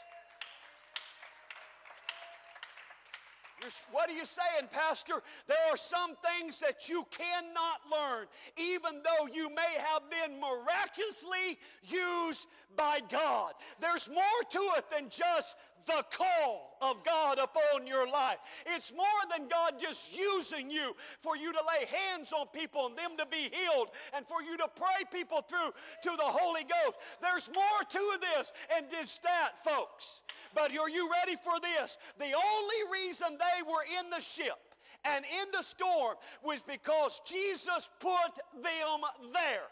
What 3.91 4.09
are 4.09 4.15
you 4.15 4.25
saying, 4.25 4.69
Pastor? 4.73 5.23
There 5.47 5.59
are 5.71 5.77
some 5.77 6.15
things 6.17 6.61
that 6.61 6.89
you 6.89 7.05
cannot 7.11 7.81
learn, 7.91 8.27
even 8.57 9.03
though 9.03 9.27
you 9.33 9.49
may 9.51 9.75
have 9.79 10.03
been 10.11 10.41
miraculously 10.41 11.59
used 11.89 12.49
by 12.77 13.01
God. 13.11 13.53
There's 13.81 14.09
more 14.09 14.25
to 14.51 14.59
it 14.77 14.85
than 14.91 15.09
just 15.09 15.57
the 15.87 16.05
call 16.11 16.77
of 16.81 17.05
God 17.05 17.39
upon 17.39 17.87
your 17.87 18.09
life. 18.09 18.39
It's 18.67 18.93
more 18.93 19.07
than 19.31 19.49
God 19.49 19.75
just 19.81 20.17
using 20.17 20.71
you 20.71 20.95
for 21.19 21.37
you 21.37 21.53
to 21.53 21.59
lay 21.59 21.87
hands 21.87 22.33
on 22.33 22.47
people 22.49 22.87
and 22.87 22.97
them 22.97 23.17
to 23.19 23.27
be 23.27 23.51
healed 23.53 23.89
and 24.15 24.27
for 24.27 24.43
you 24.43 24.57
to 24.57 24.69
pray 24.77 25.05
people 25.13 25.41
through 25.43 25.73
to 26.03 26.17
the 26.17 26.25
Holy 26.25 26.63
Ghost. 26.63 26.97
There's 27.21 27.51
more 27.55 27.81
to 27.89 28.19
this 28.21 28.53
and 28.77 28.87
it's 28.93 29.19
that, 29.19 29.59
folks. 29.59 30.23
But 30.55 30.77
are 30.77 30.89
you 30.89 31.11
ready 31.11 31.37
for 31.37 31.61
this? 31.61 31.99
The 32.19 32.33
only 32.33 33.05
reason 33.07 33.39
they 33.39 33.50
were 33.67 33.85
in 34.01 34.11
the 34.11 34.21
ship 34.21 34.59
and 35.05 35.25
in 35.25 35.49
the 35.53 35.63
storm 35.63 36.17
was 36.43 36.63
because 36.63 37.21
Jesus 37.25 37.89
put 38.01 38.35
them 38.63 39.01
there. 39.33 39.69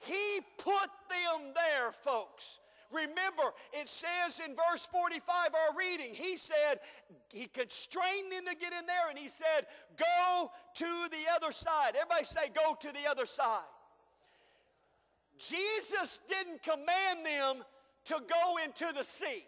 He 0.00 0.40
put 0.58 0.90
them 1.08 1.52
there, 1.54 1.90
folks. 1.90 2.60
Remember, 2.92 3.42
it 3.72 3.88
says 3.88 4.40
in 4.46 4.54
verse 4.54 4.86
45, 4.86 5.24
our 5.54 5.76
reading, 5.76 6.12
he 6.12 6.36
said, 6.36 6.78
he 7.32 7.46
constrained 7.46 8.30
them 8.30 8.44
to 8.46 8.54
get 8.54 8.72
in 8.72 8.86
there 8.86 9.10
and 9.10 9.18
he 9.18 9.28
said, 9.28 9.66
Go 9.96 10.50
to 10.74 11.08
the 11.10 11.34
other 11.34 11.50
side. 11.50 11.94
Everybody 11.96 12.24
say, 12.24 12.48
Go 12.54 12.76
to 12.80 12.88
the 12.88 13.10
other 13.10 13.26
side. 13.26 13.64
Jesus 15.38 16.20
didn't 16.28 16.62
command 16.62 17.26
them 17.26 17.64
to 18.04 18.14
go 18.14 18.56
into 18.64 18.92
the 18.94 19.02
sea. 19.02 19.44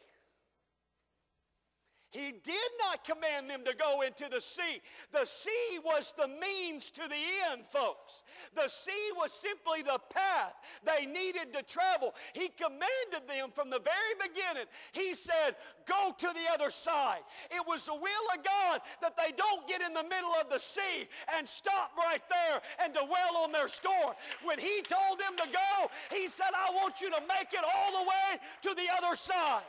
He 2.10 2.32
did 2.42 2.70
not 2.80 3.04
command 3.04 3.50
them 3.50 3.64
to 3.64 3.74
go 3.74 4.00
into 4.00 4.30
the 4.30 4.40
sea. 4.40 4.80
The 5.12 5.26
sea 5.26 5.78
was 5.84 6.14
the 6.16 6.28
means 6.28 6.88
to 6.90 7.02
the 7.02 7.52
end, 7.52 7.66
folks. 7.66 8.22
The 8.54 8.66
sea 8.66 9.10
was 9.14 9.30
simply 9.30 9.82
the 9.82 10.00
path 10.08 10.54
they 10.84 11.04
needed 11.04 11.52
to 11.52 11.62
travel. 11.62 12.14
He 12.32 12.48
commanded 12.48 13.28
them 13.28 13.50
from 13.54 13.68
the 13.68 13.80
very 13.80 14.28
beginning. 14.28 14.64
He 14.92 15.12
said, 15.12 15.56
Go 15.84 16.12
to 16.16 16.26
the 16.28 16.52
other 16.52 16.70
side. 16.70 17.20
It 17.50 17.66
was 17.66 17.84
the 17.84 17.94
will 17.94 18.26
of 18.34 18.42
God 18.42 18.80
that 19.02 19.14
they 19.14 19.32
don't 19.36 19.68
get 19.68 19.82
in 19.82 19.92
the 19.92 20.04
middle 20.04 20.32
of 20.40 20.48
the 20.48 20.58
sea 20.58 21.08
and 21.36 21.46
stop 21.46 21.92
right 21.96 22.22
there 22.30 22.60
and 22.82 22.94
dwell 22.94 23.44
on 23.44 23.52
their 23.52 23.68
storm. 23.68 24.14
When 24.44 24.58
He 24.58 24.80
told 24.80 25.18
them 25.18 25.36
to 25.36 25.52
go, 25.52 25.90
He 26.10 26.26
said, 26.28 26.56
I 26.56 26.72
want 26.72 27.02
you 27.02 27.10
to 27.10 27.20
make 27.28 27.52
it 27.52 27.64
all 27.64 28.02
the 28.02 28.08
way 28.08 28.40
to 28.62 28.74
the 28.74 28.88
other 28.96 29.14
side. 29.14 29.64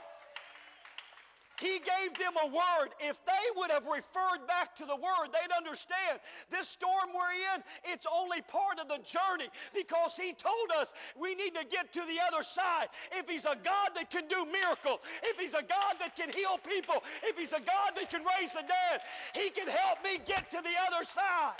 He 1.59 1.79
gave 1.79 2.17
them 2.17 2.33
a 2.43 2.47
word. 2.47 2.89
If 2.99 3.23
they 3.25 3.45
would 3.57 3.71
have 3.71 3.87
referred 3.87 4.47
back 4.47 4.75
to 4.77 4.85
the 4.85 4.95
word, 4.95 5.29
they'd 5.31 5.53
understand 5.55 6.19
this 6.49 6.67
storm 6.67 7.11
we're 7.13 7.35
in, 7.55 7.63
it's 7.83 8.07
only 8.11 8.41
part 8.41 8.79
of 8.79 8.87
the 8.87 8.99
journey 9.03 9.49
because 9.73 10.15
He 10.15 10.33
told 10.33 10.71
us 10.79 10.93
we 11.19 11.35
need 11.35 11.55
to 11.55 11.65
get 11.65 11.91
to 11.93 12.01
the 12.01 12.17
other 12.31 12.43
side. 12.43 12.87
If 13.11 13.29
He's 13.29 13.45
a 13.45 13.57
God 13.63 13.91
that 13.95 14.09
can 14.09 14.27
do 14.27 14.45
miracles, 14.51 14.99
if 15.23 15.39
He's 15.39 15.53
a 15.53 15.63
God 15.63 15.95
that 15.99 16.15
can 16.15 16.29
heal 16.31 16.57
people, 16.57 17.03
if 17.23 17.37
He's 17.37 17.53
a 17.53 17.59
God 17.59 17.91
that 17.95 18.09
can 18.09 18.21
raise 18.39 18.53
the 18.53 18.63
dead, 18.63 19.01
He 19.35 19.49
can 19.49 19.67
help 19.67 20.03
me 20.03 20.19
get 20.25 20.49
to 20.51 20.57
the 20.57 20.75
other 20.87 21.03
side. 21.03 21.59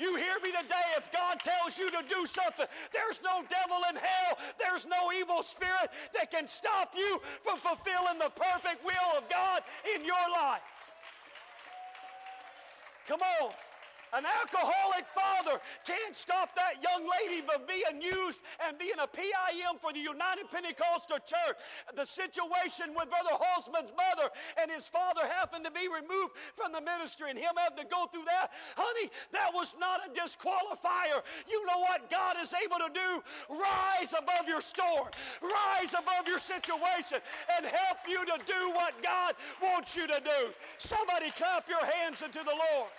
You 0.00 0.16
hear 0.16 0.36
me 0.42 0.50
today? 0.50 0.88
If 0.96 1.12
God 1.12 1.38
tells 1.40 1.78
you 1.78 1.90
to 1.90 2.02
do 2.08 2.24
something, 2.24 2.66
there's 2.90 3.20
no 3.22 3.44
devil 3.48 3.84
in 3.90 3.96
hell, 3.96 4.38
there's 4.58 4.86
no 4.86 5.12
evil 5.12 5.42
spirit 5.42 5.90
that 6.14 6.30
can 6.30 6.48
stop 6.48 6.94
you 6.96 7.20
from 7.42 7.58
fulfilling 7.58 8.18
the 8.18 8.30
perfect 8.30 8.82
will 8.82 9.18
of 9.18 9.28
God 9.28 9.62
in 9.94 10.04
your 10.04 10.16
life. 10.32 10.62
Come 13.06 13.20
on. 13.20 13.52
An 14.12 14.24
alcoholic 14.26 15.06
father 15.06 15.60
can't 15.86 16.16
stop 16.16 16.54
that 16.56 16.82
young 16.82 17.06
lady 17.06 17.42
from 17.46 17.62
being 17.66 18.02
used 18.02 18.42
and 18.66 18.78
being 18.78 18.98
a 18.98 19.06
PIM 19.06 19.78
for 19.80 19.92
the 19.92 20.00
United 20.00 20.50
Pentecostal 20.50 21.18
Church. 21.22 21.58
The 21.94 22.04
situation 22.04 22.90
with 22.94 23.08
Brother 23.10 23.38
Holzman's 23.38 23.92
mother 23.94 24.30
and 24.60 24.70
his 24.70 24.88
father 24.88 25.22
having 25.38 25.62
to 25.64 25.70
be 25.70 25.86
removed 25.86 26.34
from 26.54 26.72
the 26.72 26.80
ministry 26.80 27.30
and 27.30 27.38
him 27.38 27.54
having 27.56 27.78
to 27.78 27.88
go 27.88 28.06
through 28.06 28.26
that, 28.26 28.50
honey, 28.76 29.10
that 29.32 29.50
was 29.54 29.74
not 29.78 30.00
a 30.02 30.10
disqualifier. 30.10 31.22
You 31.48 31.64
know 31.66 31.78
what 31.78 32.10
God 32.10 32.36
is 32.42 32.54
able 32.54 32.78
to 32.78 32.90
do? 32.92 33.22
Rise 33.48 34.14
above 34.16 34.48
your 34.48 34.60
storm, 34.60 35.08
rise 35.42 35.94
above 35.94 36.26
your 36.26 36.38
situation, 36.38 37.18
and 37.56 37.66
help 37.66 37.98
you 38.08 38.24
to 38.26 38.38
do 38.46 38.70
what 38.74 38.94
God 39.02 39.34
wants 39.62 39.96
you 39.96 40.06
to 40.06 40.20
do. 40.24 40.52
Somebody 40.78 41.30
clap 41.30 41.68
your 41.68 41.84
hands 41.84 42.22
unto 42.22 42.42
the 42.42 42.50
Lord. 42.50 42.90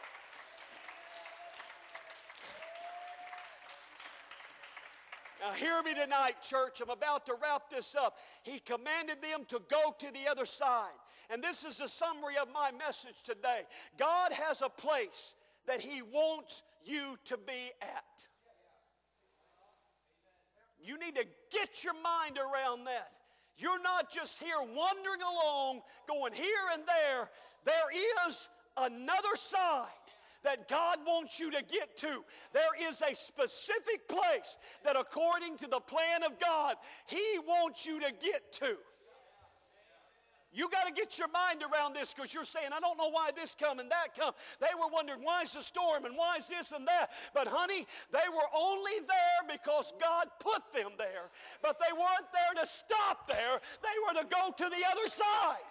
Now, 5.41 5.53
hear 5.53 5.81
me 5.81 5.95
tonight, 5.95 6.35
church. 6.43 6.81
I'm 6.81 6.91
about 6.91 7.25
to 7.25 7.33
wrap 7.41 7.71
this 7.71 7.95
up. 7.95 8.19
He 8.43 8.59
commanded 8.59 9.23
them 9.23 9.43
to 9.47 9.59
go 9.71 9.95
to 9.97 10.13
the 10.13 10.29
other 10.29 10.45
side. 10.45 10.93
And 11.31 11.43
this 11.43 11.63
is 11.63 11.79
a 11.79 11.87
summary 11.87 12.37
of 12.39 12.47
my 12.53 12.71
message 12.71 13.23
today. 13.23 13.61
God 13.97 14.31
has 14.33 14.61
a 14.61 14.69
place 14.69 15.33
that 15.65 15.81
He 15.81 16.03
wants 16.03 16.61
you 16.85 17.15
to 17.25 17.37
be 17.37 17.71
at. 17.81 18.27
You 20.79 20.99
need 20.99 21.15
to 21.15 21.25
get 21.51 21.83
your 21.83 21.95
mind 22.03 22.37
around 22.37 22.85
that. 22.85 23.11
You're 23.57 23.81
not 23.81 24.11
just 24.11 24.41
here 24.41 24.59
wandering 24.59 25.21
along, 25.21 25.81
going 26.07 26.33
here 26.33 26.45
and 26.73 26.83
there. 26.85 27.29
There 27.65 28.27
is 28.27 28.47
another 28.77 29.35
side 29.35 29.87
that 30.43 30.67
God 30.67 30.99
wants 31.05 31.39
you 31.39 31.51
to 31.51 31.63
get 31.63 31.97
to. 31.97 32.23
There 32.53 32.89
is 32.89 33.01
a 33.01 33.13
specific 33.15 34.07
place 34.07 34.57
that, 34.83 34.95
according 34.95 35.57
to 35.57 35.67
the 35.67 35.79
plan 35.79 36.23
of 36.23 36.39
God, 36.39 36.75
He 37.07 37.39
wants 37.45 37.85
you 37.85 37.99
to 37.99 38.11
get 38.19 38.53
to. 38.53 38.77
You 40.53 40.69
got 40.69 40.85
to 40.85 40.93
get 40.93 41.17
your 41.17 41.29
mind 41.29 41.63
around 41.63 41.95
this 41.95 42.13
because 42.13 42.33
you're 42.33 42.43
saying, 42.43 42.67
I 42.75 42.79
don't 42.81 42.97
know 42.97 43.09
why 43.09 43.31
this 43.33 43.55
come 43.55 43.79
and 43.79 43.89
that 43.89 44.09
come. 44.17 44.33
They 44.59 44.73
were 44.77 44.91
wondering, 44.91 45.23
why 45.23 45.43
is 45.43 45.53
the 45.53 45.61
storm 45.61 46.03
and 46.03 46.15
why 46.17 46.35
is 46.39 46.49
this 46.49 46.73
and 46.73 46.85
that? 46.87 47.11
But 47.33 47.47
honey, 47.47 47.87
they 48.11 48.27
were 48.27 48.49
only 48.53 48.99
there 49.07 49.57
because 49.57 49.93
God 50.01 50.27
put 50.41 50.61
them 50.73 50.91
there. 50.97 51.31
But 51.61 51.79
they 51.79 51.93
weren't 51.93 52.27
there 52.33 52.61
to 52.61 52.67
stop 52.67 53.27
there. 53.27 53.59
They 53.81 53.97
were 54.07 54.21
to 54.21 54.27
go 54.27 54.51
to 54.51 54.69
the 54.69 54.83
other 54.91 55.07
side. 55.07 55.63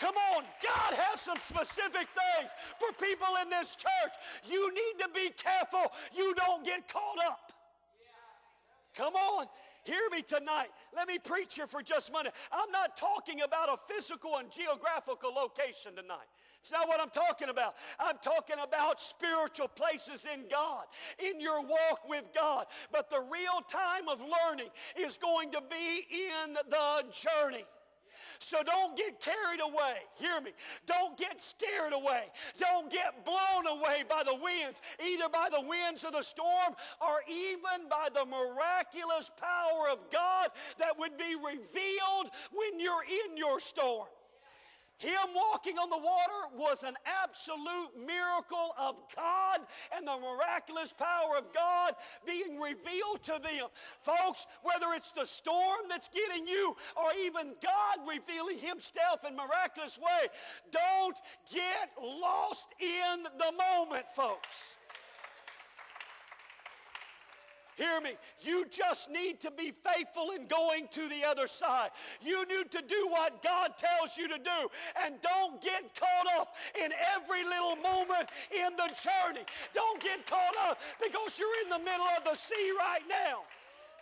Come 0.00 0.14
on, 0.34 0.44
God 0.62 0.94
has 0.94 1.20
some 1.20 1.38
specific 1.38 2.08
things 2.08 2.52
for 2.78 2.92
people 3.04 3.28
in 3.42 3.50
this 3.50 3.76
church. 3.76 4.14
You 4.48 4.72
need 4.72 5.02
to 5.02 5.08
be 5.14 5.30
careful 5.30 5.92
you 6.16 6.34
don't 6.34 6.64
get 6.64 6.88
caught 6.88 7.18
up. 7.26 7.52
Come 8.94 9.14
on. 9.14 9.46
Hear 9.84 10.10
me 10.12 10.22
tonight. 10.22 10.68
Let 10.94 11.08
me 11.08 11.18
preach 11.18 11.54
here 11.54 11.66
for 11.66 11.82
just 11.82 12.10
a 12.10 12.12
minute. 12.12 12.34
I'm 12.52 12.70
not 12.70 12.96
talking 12.96 13.40
about 13.40 13.68
a 13.72 13.76
physical 13.76 14.36
and 14.36 14.50
geographical 14.50 15.32
location 15.32 15.92
tonight. 15.96 16.28
It's 16.60 16.72
not 16.72 16.88
what 16.88 17.00
I'm 17.00 17.08
talking 17.08 17.48
about. 17.48 17.76
I'm 17.98 18.16
talking 18.22 18.56
about 18.62 19.00
spiritual 19.00 19.68
places 19.68 20.26
in 20.32 20.44
God, 20.50 20.84
in 21.18 21.40
your 21.40 21.62
walk 21.62 22.06
with 22.08 22.28
God. 22.34 22.66
But 22.92 23.08
the 23.08 23.20
real 23.20 23.62
time 23.70 24.08
of 24.08 24.20
learning 24.20 24.68
is 24.98 25.16
going 25.16 25.52
to 25.52 25.62
be 25.70 26.06
in 26.44 26.54
the 26.54 27.04
journey. 27.12 27.64
So 28.38 28.62
don't 28.62 28.96
get 28.96 29.20
carried 29.20 29.60
away. 29.60 29.96
Hear 30.16 30.40
me. 30.40 30.52
Don't 30.86 31.16
get 31.16 31.40
scared 31.40 31.92
away. 31.92 32.24
Don't 32.58 32.90
get 32.90 33.24
blown 33.24 33.66
away 33.66 34.04
by 34.08 34.22
the 34.24 34.34
winds, 34.34 34.80
either 35.04 35.28
by 35.28 35.48
the 35.50 35.60
winds 35.60 36.04
of 36.04 36.12
the 36.12 36.22
storm 36.22 36.74
or 37.00 37.20
even 37.28 37.88
by 37.88 38.08
the 38.14 38.24
miraculous 38.24 39.30
power 39.40 39.88
of 39.90 39.98
God 40.10 40.50
that 40.78 40.98
would 40.98 41.16
be 41.16 41.34
revealed 41.34 42.30
when 42.52 42.80
you're 42.80 43.04
in 43.04 43.36
your 43.36 43.60
storm. 43.60 44.06
Him 44.98 45.12
walking 45.34 45.78
on 45.78 45.90
the 45.90 45.96
water 45.96 46.56
was 46.56 46.82
an 46.82 46.94
absolute 47.22 47.90
miracle 47.96 48.74
of 48.78 48.96
God 49.14 49.60
and 49.96 50.06
the 50.06 50.18
miraculous 50.18 50.92
power 50.92 51.38
of 51.38 51.52
God 51.54 51.94
being 52.26 52.58
revealed 52.58 53.22
to 53.22 53.40
them. 53.40 53.68
Folks, 54.00 54.46
whether 54.62 54.86
it's 54.96 55.12
the 55.12 55.24
storm 55.24 55.86
that's 55.88 56.08
getting 56.08 56.46
you 56.48 56.74
or 56.96 57.10
even 57.24 57.54
God 57.62 57.98
revealing 58.08 58.58
Himself 58.58 59.24
in 59.26 59.36
miraculous 59.36 59.98
way, 59.98 60.28
don't 60.72 61.16
get 61.52 61.90
lost 62.00 62.74
in 62.80 63.22
the 63.22 63.52
moment, 63.52 64.08
folks. 64.08 64.74
Hear 67.78 68.00
me. 68.00 68.10
You 68.40 68.64
just 68.70 69.08
need 69.08 69.40
to 69.40 69.52
be 69.52 69.70
faithful 69.70 70.32
in 70.32 70.48
going 70.48 70.88
to 70.90 71.08
the 71.08 71.24
other 71.24 71.46
side. 71.46 71.90
You 72.20 72.44
need 72.48 72.72
to 72.72 72.82
do 72.82 73.06
what 73.08 73.40
God 73.40 73.70
tells 73.78 74.18
you 74.18 74.26
to 74.26 74.36
do. 74.36 74.68
And 75.04 75.14
don't 75.22 75.62
get 75.62 75.94
caught 75.94 76.40
up 76.40 76.56
in 76.74 76.90
every 77.14 77.44
little 77.44 77.76
moment 77.76 78.28
in 78.52 78.74
the 78.76 78.88
journey. 78.98 79.46
Don't 79.72 80.02
get 80.02 80.26
caught 80.26 80.56
up 80.68 80.80
because 81.00 81.38
you're 81.38 81.62
in 81.62 81.70
the 81.70 81.78
middle 81.78 82.06
of 82.18 82.24
the 82.24 82.34
sea 82.34 82.72
right 82.76 83.04
now. 83.08 83.42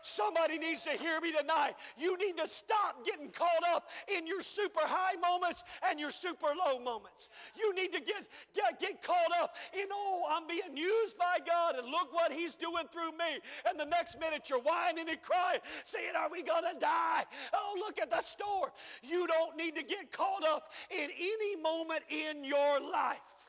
Somebody 0.07 0.59
needs 0.59 0.85
to 0.85 0.91
hear 0.91 1.21
me 1.21 1.33
tonight. 1.33 1.75
You 1.99 2.17
need 2.17 2.37
to 2.37 2.47
stop 2.47 3.05
getting 3.05 3.29
caught 3.31 3.65
up 3.75 3.91
in 4.17 4.25
your 4.27 4.41
super 4.41 4.83
high 4.83 5.17
moments 5.17 5.65
and 5.91 5.99
your 5.99 6.13
super 6.13 6.47
low 6.65 6.79
moments. 6.79 7.29
You 7.59 7.75
need 7.75 7.93
to 7.93 8.01
get, 8.01 8.25
get, 8.55 8.79
get 8.79 9.03
caught 9.03 9.33
up 9.43 9.57
in, 9.75 9.87
oh, 9.91 10.23
I'm 10.31 10.47
being 10.47 10.77
used 10.77 11.19
by 11.19 11.39
God 11.45 11.75
and 11.75 11.89
look 11.89 12.15
what 12.15 12.33
He's 12.33 12.55
doing 12.55 12.85
through 12.93 13.11
me. 13.19 13.41
And 13.69 13.79
the 13.79 13.85
next 13.85 14.21
minute 14.21 14.49
you're 14.49 14.61
whining 14.61 15.09
and 15.09 15.21
crying, 15.21 15.61
saying, 15.85 16.13
Are 16.17 16.31
we 16.31 16.45
going 16.45 16.73
to 16.73 16.79
die? 16.79 17.25
Oh, 17.53 17.77
look 17.79 17.99
at 17.99 18.11
the 18.11 18.23
storm. 18.23 18.71
You 19.03 19.27
don't 19.27 19.57
need 19.57 19.75
to 19.75 19.83
get 19.83 20.13
caught 20.13 20.45
up 20.45 20.71
in 20.91 21.11
any 21.19 21.57
moment 21.61 22.03
in 22.09 22.45
your 22.45 22.81
life. 22.81 23.46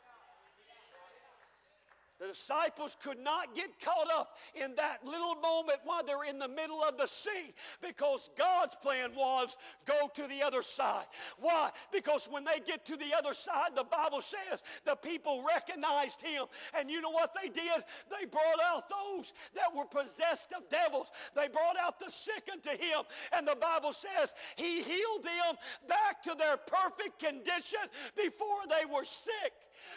The 2.20 2.28
disciples 2.28 2.98
could 3.02 3.20
not 3.20 3.54
get 3.56 3.80
caught 3.80 4.08
up 4.12 4.38
in 4.56 4.74
that 4.76 5.06
little 5.06 5.36
moment 5.36 5.80
while 5.84 6.04
they're 6.04 6.24
in 6.24 6.40
the 6.40 6.48
middle 6.48 6.82
of 6.84 6.98
the 6.98 7.08
sea 7.08 7.54
because 7.82 8.32
God's 8.38 8.76
plan 8.76 9.12
was 9.16 9.56
go 9.86 10.10
to 10.16 10.28
the 10.28 10.42
other 10.42 10.64
side. 10.64 11.06
Why? 11.40 11.70
Because 11.92 12.28
when 12.32 12.44
they 12.44 12.60
get 12.66 12.86
to 12.88 12.98
the 12.98 13.14
other 13.16 13.34
side, 13.34 13.76
the 13.76 13.84
Bible 13.84 14.22
says 14.22 14.64
the 14.84 14.96
people 14.96 15.46
recognized 15.48 16.22
him. 16.22 16.46
And 16.78 16.90
you 16.90 17.02
know 17.02 17.12
what 17.12 17.36
they 17.40 17.50
did? 17.50 17.84
They 18.10 18.26
brought 18.26 18.62
out 18.66 18.90
those 18.90 19.34
that 19.54 19.76
were 19.76 19.86
possessed 19.86 20.54
of 20.54 20.68
devils. 20.70 21.12
They 21.36 21.48
brought 21.48 21.78
out 21.80 22.00
the 22.00 22.10
sick 22.10 22.50
unto 22.52 22.70
him. 22.70 23.04
And 23.34 23.48
the 23.48 23.58
Bible 23.58 23.94
says 23.94 24.34
he 24.56 24.82
healed 24.82 25.24
them 25.24 25.56
back 25.88 26.24
to 26.24 26.36
their 26.38 26.58
perfect 26.58 27.20
condition 27.20 27.80
before 28.16 28.66
they 28.70 28.92
were 28.92 29.06
sick. 29.06 29.54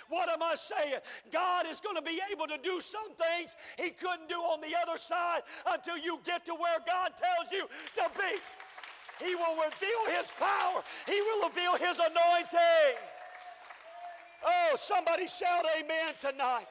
What 0.08 0.28
am 0.28 0.42
I 0.42 0.54
saying? 0.54 1.00
God 1.32 1.66
is 1.66 1.80
going 1.80 1.96
to 1.96 2.02
be 2.02 2.20
able 2.32 2.46
to 2.46 2.58
do 2.62 2.80
some 2.80 3.14
things 3.14 3.56
He 3.76 3.90
couldn't 3.90 4.28
do 4.28 4.36
on 4.36 4.60
the 4.60 4.74
other 4.82 4.98
side 4.98 5.42
until 5.66 5.98
you 5.98 6.20
get 6.24 6.44
to 6.46 6.52
where 6.52 6.78
God 6.86 7.12
tells 7.16 7.52
you 7.52 7.66
to 7.96 8.10
be. 8.18 9.24
He 9.24 9.34
will 9.34 9.56
reveal 9.56 10.18
His 10.18 10.30
power, 10.38 10.82
He 11.06 11.20
will 11.20 11.48
reveal 11.48 11.76
His 11.76 11.98
anointing. 11.98 12.96
Oh, 14.44 14.76
somebody 14.78 15.26
shout 15.26 15.66
amen 15.78 16.14
tonight. 16.18 16.66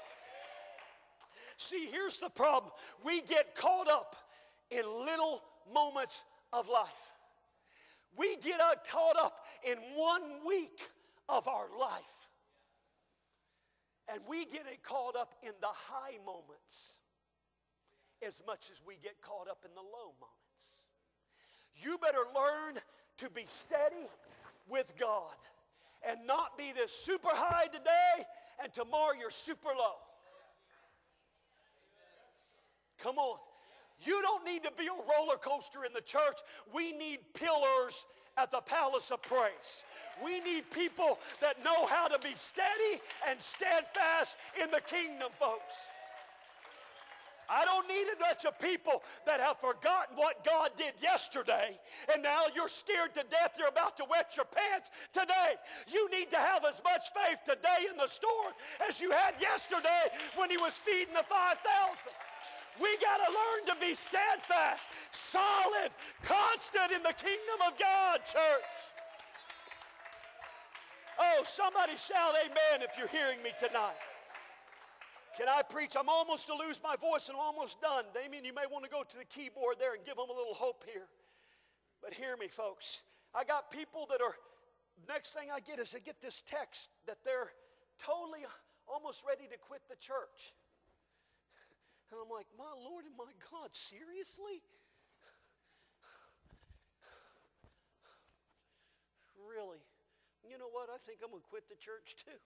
See, 1.58 1.88
here's 1.92 2.18
the 2.18 2.30
problem 2.30 2.72
we 3.04 3.22
get 3.22 3.54
caught 3.54 3.90
up 3.90 4.16
in 4.72 4.84
little 4.86 5.44
moments 5.74 6.26
of 6.54 6.70
life. 6.70 7.12
We 8.18 8.38
get 8.38 8.60
caught 8.90 9.18
up 9.18 9.46
in 9.64 9.78
one 9.96 10.22
week 10.48 10.80
of 11.28 11.48
our 11.48 11.68
life. 11.80 12.29
And 14.12 14.22
we 14.28 14.46
get 14.46 14.66
it 14.72 14.82
caught 14.84 15.16
up 15.16 15.36
in 15.44 15.52
the 15.62 15.68
high 15.68 16.18
moments 16.26 16.96
as 18.26 18.42
much 18.46 18.70
as 18.72 18.82
we 18.86 18.96
get 19.02 19.22
caught 19.22 19.48
up 19.50 19.60
in 19.64 19.72
the 19.76 19.82
low 19.82 20.14
moments. 20.20 20.78
You 21.76 21.98
better 22.00 22.26
learn 22.36 22.82
to 23.18 23.30
be 23.30 23.44
steady 23.46 24.08
with 24.68 24.94
God 25.00 25.36
and 26.08 26.26
not 26.26 26.58
be 26.58 26.72
this 26.74 26.92
super 26.92 27.30
high 27.32 27.68
today 27.68 28.26
and 28.62 28.74
tomorrow 28.74 29.14
you're 29.20 29.30
super 29.30 29.70
low. 29.70 29.96
Come 33.00 33.18
on. 33.18 33.40
You 34.02 34.22
don't 34.22 34.46
need 34.46 34.64
to 34.64 34.72
be 34.78 34.86
a 34.88 34.92
roller 34.92 35.38
coaster 35.38 35.84
in 35.84 35.94
the 35.94 36.02
church. 36.02 36.40
We 36.74 36.94
need 36.94 37.20
pillars 37.34 38.06
at 38.38 38.52
the 38.52 38.62
palace 38.62 39.12
of 39.12 39.22
praise. 39.22 39.84
We 40.24 40.40
need 40.42 40.70
people 40.72 41.20
that 41.42 41.64
know 41.64 41.86
how 41.88 42.08
to 42.08 42.20
be 42.20 42.36
steady 42.36 43.02
and 43.28 43.40
steadfast 43.40 44.38
in 44.62 44.70
the 44.72 44.82
kingdom, 44.82 45.30
folks. 45.40 45.74
I 47.50 47.66
don't 47.66 47.88
need 47.88 48.06
a 48.14 48.20
bunch 48.20 48.46
of 48.46 48.60
people 48.60 49.02
that 49.26 49.42
have 49.42 49.58
forgotten 49.58 50.16
what 50.16 50.46
God 50.46 50.70
did 50.78 50.94
yesterday 51.02 51.78
and 52.14 52.22
now 52.22 52.44
you're 52.56 52.70
scared 52.70 53.16
to 53.16 53.24
death 53.30 53.58
you're 53.58 53.68
about 53.68 53.98
to 53.98 54.06
wet 54.10 54.38
your 54.38 54.46
pants 54.46 54.92
today. 55.12 55.58
You 55.92 56.10
need 56.12 56.30
to 56.30 56.38
have 56.38 56.64
as 56.64 56.80
much 56.84 57.10
faith 57.10 57.42
today 57.44 57.90
in 57.90 57.98
the 57.98 58.08
storm 58.08 58.54
as 58.88 59.02
you 59.02 59.12
had 59.12 59.34
yesterday 59.42 60.14
when 60.36 60.52
He 60.52 60.58
was 60.58 60.78
feeding 60.78 61.14
the 61.14 61.24
5,000. 61.24 62.14
We 62.82 62.98
got 62.98 63.18
to 63.18 63.30
learn 63.30 63.76
to 63.76 63.86
be 63.86 63.94
steadfast, 63.94 64.90
solid, 65.12 65.92
constant 66.24 66.92
in 66.92 67.04
the 67.04 67.14
kingdom 67.14 67.60
of 67.68 67.78
God, 67.78 68.20
church. 68.26 68.72
Oh, 71.20 71.42
somebody 71.44 71.98
shout 71.98 72.34
amen 72.46 72.88
if 72.88 72.98
you're 72.98 73.12
hearing 73.12 73.44
me 73.44 73.52
tonight. 73.60 74.00
Can 75.38 75.48
I 75.48 75.62
preach? 75.62 75.96
I'm 76.00 76.10
almost 76.10 76.48
to 76.48 76.56
lose 76.56 76.80
my 76.84 76.96
voice 76.96 77.28
and 77.28 77.36
I'm 77.36 77.44
almost 77.44 77.82
done. 77.82 78.06
Damien, 78.14 78.46
you 78.46 78.54
may 78.54 78.66
want 78.72 78.86
to 78.86 78.90
go 78.90 79.04
to 79.04 79.18
the 79.18 79.26
keyboard 79.26 79.76
there 79.78 79.94
and 79.94 80.04
give 80.06 80.16
them 80.16 80.30
a 80.30 80.34
little 80.34 80.54
hope 80.54 80.84
here. 80.92 81.08
But 82.02 82.14
hear 82.14 82.38
me, 82.38 82.48
folks. 82.48 83.04
I 83.36 83.44
got 83.44 83.70
people 83.70 84.08
that 84.10 84.22
are, 84.22 84.36
next 85.08 85.34
thing 85.34 85.50
I 85.54 85.60
get 85.60 85.80
is 85.80 85.94
I 85.94 86.00
get 86.00 86.20
this 86.22 86.42
text 86.48 86.90
that 87.06 87.18
they're 87.24 87.52
totally 88.00 88.46
almost 88.88 89.24
ready 89.28 89.44
to 89.52 89.58
quit 89.58 89.82
the 89.90 89.96
church. 89.98 90.54
And 92.10 92.18
I'm 92.18 92.32
like, 92.34 92.50
my 92.58 92.74
Lord 92.74 93.06
and 93.06 93.14
my 93.18 93.30
God, 93.54 93.70
seriously? 93.72 94.66
really? 99.50 99.82
You 100.46 100.62
know 100.62 100.70
what? 100.70 100.94
I 100.94 101.02
think 101.04 101.20
I'm 101.26 101.34
going 101.34 101.42
to 101.42 101.52
quit 101.52 101.66
the 101.68 101.78
church 101.78 102.16
too. 102.22 102.40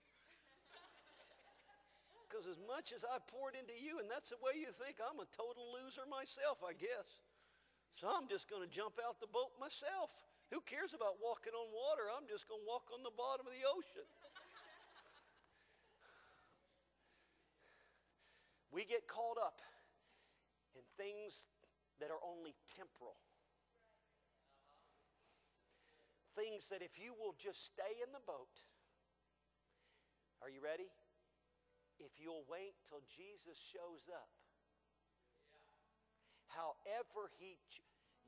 Because 2.26 2.50
as 2.50 2.58
much 2.66 2.90
as 2.90 3.06
I 3.06 3.22
poured 3.30 3.54
into 3.54 3.78
you, 3.78 4.02
and 4.02 4.10
that's 4.10 4.34
the 4.34 4.42
way 4.42 4.58
you 4.58 4.74
think, 4.74 4.98
I'm 4.98 5.22
a 5.22 5.30
total 5.38 5.70
loser 5.78 6.02
myself, 6.10 6.66
I 6.66 6.74
guess. 6.74 7.22
So 7.94 8.10
I'm 8.10 8.26
just 8.26 8.50
going 8.50 8.66
to 8.66 8.72
jump 8.72 8.98
out 8.98 9.22
the 9.22 9.30
boat 9.30 9.54
myself. 9.62 10.10
Who 10.50 10.58
cares 10.66 10.98
about 10.98 11.22
walking 11.22 11.54
on 11.54 11.70
water? 11.70 12.10
I'm 12.10 12.26
just 12.26 12.50
going 12.50 12.66
to 12.66 12.68
walk 12.68 12.90
on 12.90 13.06
the 13.06 13.14
bottom 13.14 13.46
of 13.46 13.54
the 13.54 13.62
ocean. 13.70 14.10
We 18.74 18.90
get 18.90 19.06
caught 19.06 19.38
up 19.38 19.62
in 20.74 20.82
things 20.98 21.46
that 22.02 22.10
are 22.10 22.18
only 22.26 22.58
temporal. 22.74 23.22
Things 26.34 26.74
that 26.74 26.82
if 26.82 26.98
you 26.98 27.14
will 27.14 27.38
just 27.38 27.62
stay 27.62 28.02
in 28.02 28.10
the 28.10 28.24
boat, 28.26 28.58
are 30.42 30.50
you 30.50 30.58
ready? 30.58 30.90
If 32.02 32.18
you'll 32.18 32.50
wait 32.50 32.74
till 32.90 33.06
Jesus 33.06 33.62
shows 33.62 34.10
up, 34.10 34.34
however 36.50 37.30
he. 37.38 37.62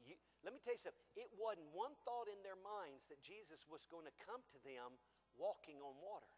You, 0.06 0.14
let 0.46 0.54
me 0.54 0.62
tell 0.62 0.78
you 0.78 0.84
something. 0.86 1.02
It 1.18 1.34
wasn't 1.34 1.66
one 1.74 1.98
thought 2.06 2.30
in 2.30 2.38
their 2.46 2.60
minds 2.62 3.10
that 3.10 3.18
Jesus 3.26 3.66
was 3.66 3.90
going 3.90 4.06
to 4.06 4.14
come 4.22 4.46
to 4.54 4.60
them 4.62 4.94
walking 5.34 5.82
on 5.82 5.98
water. 5.98 6.35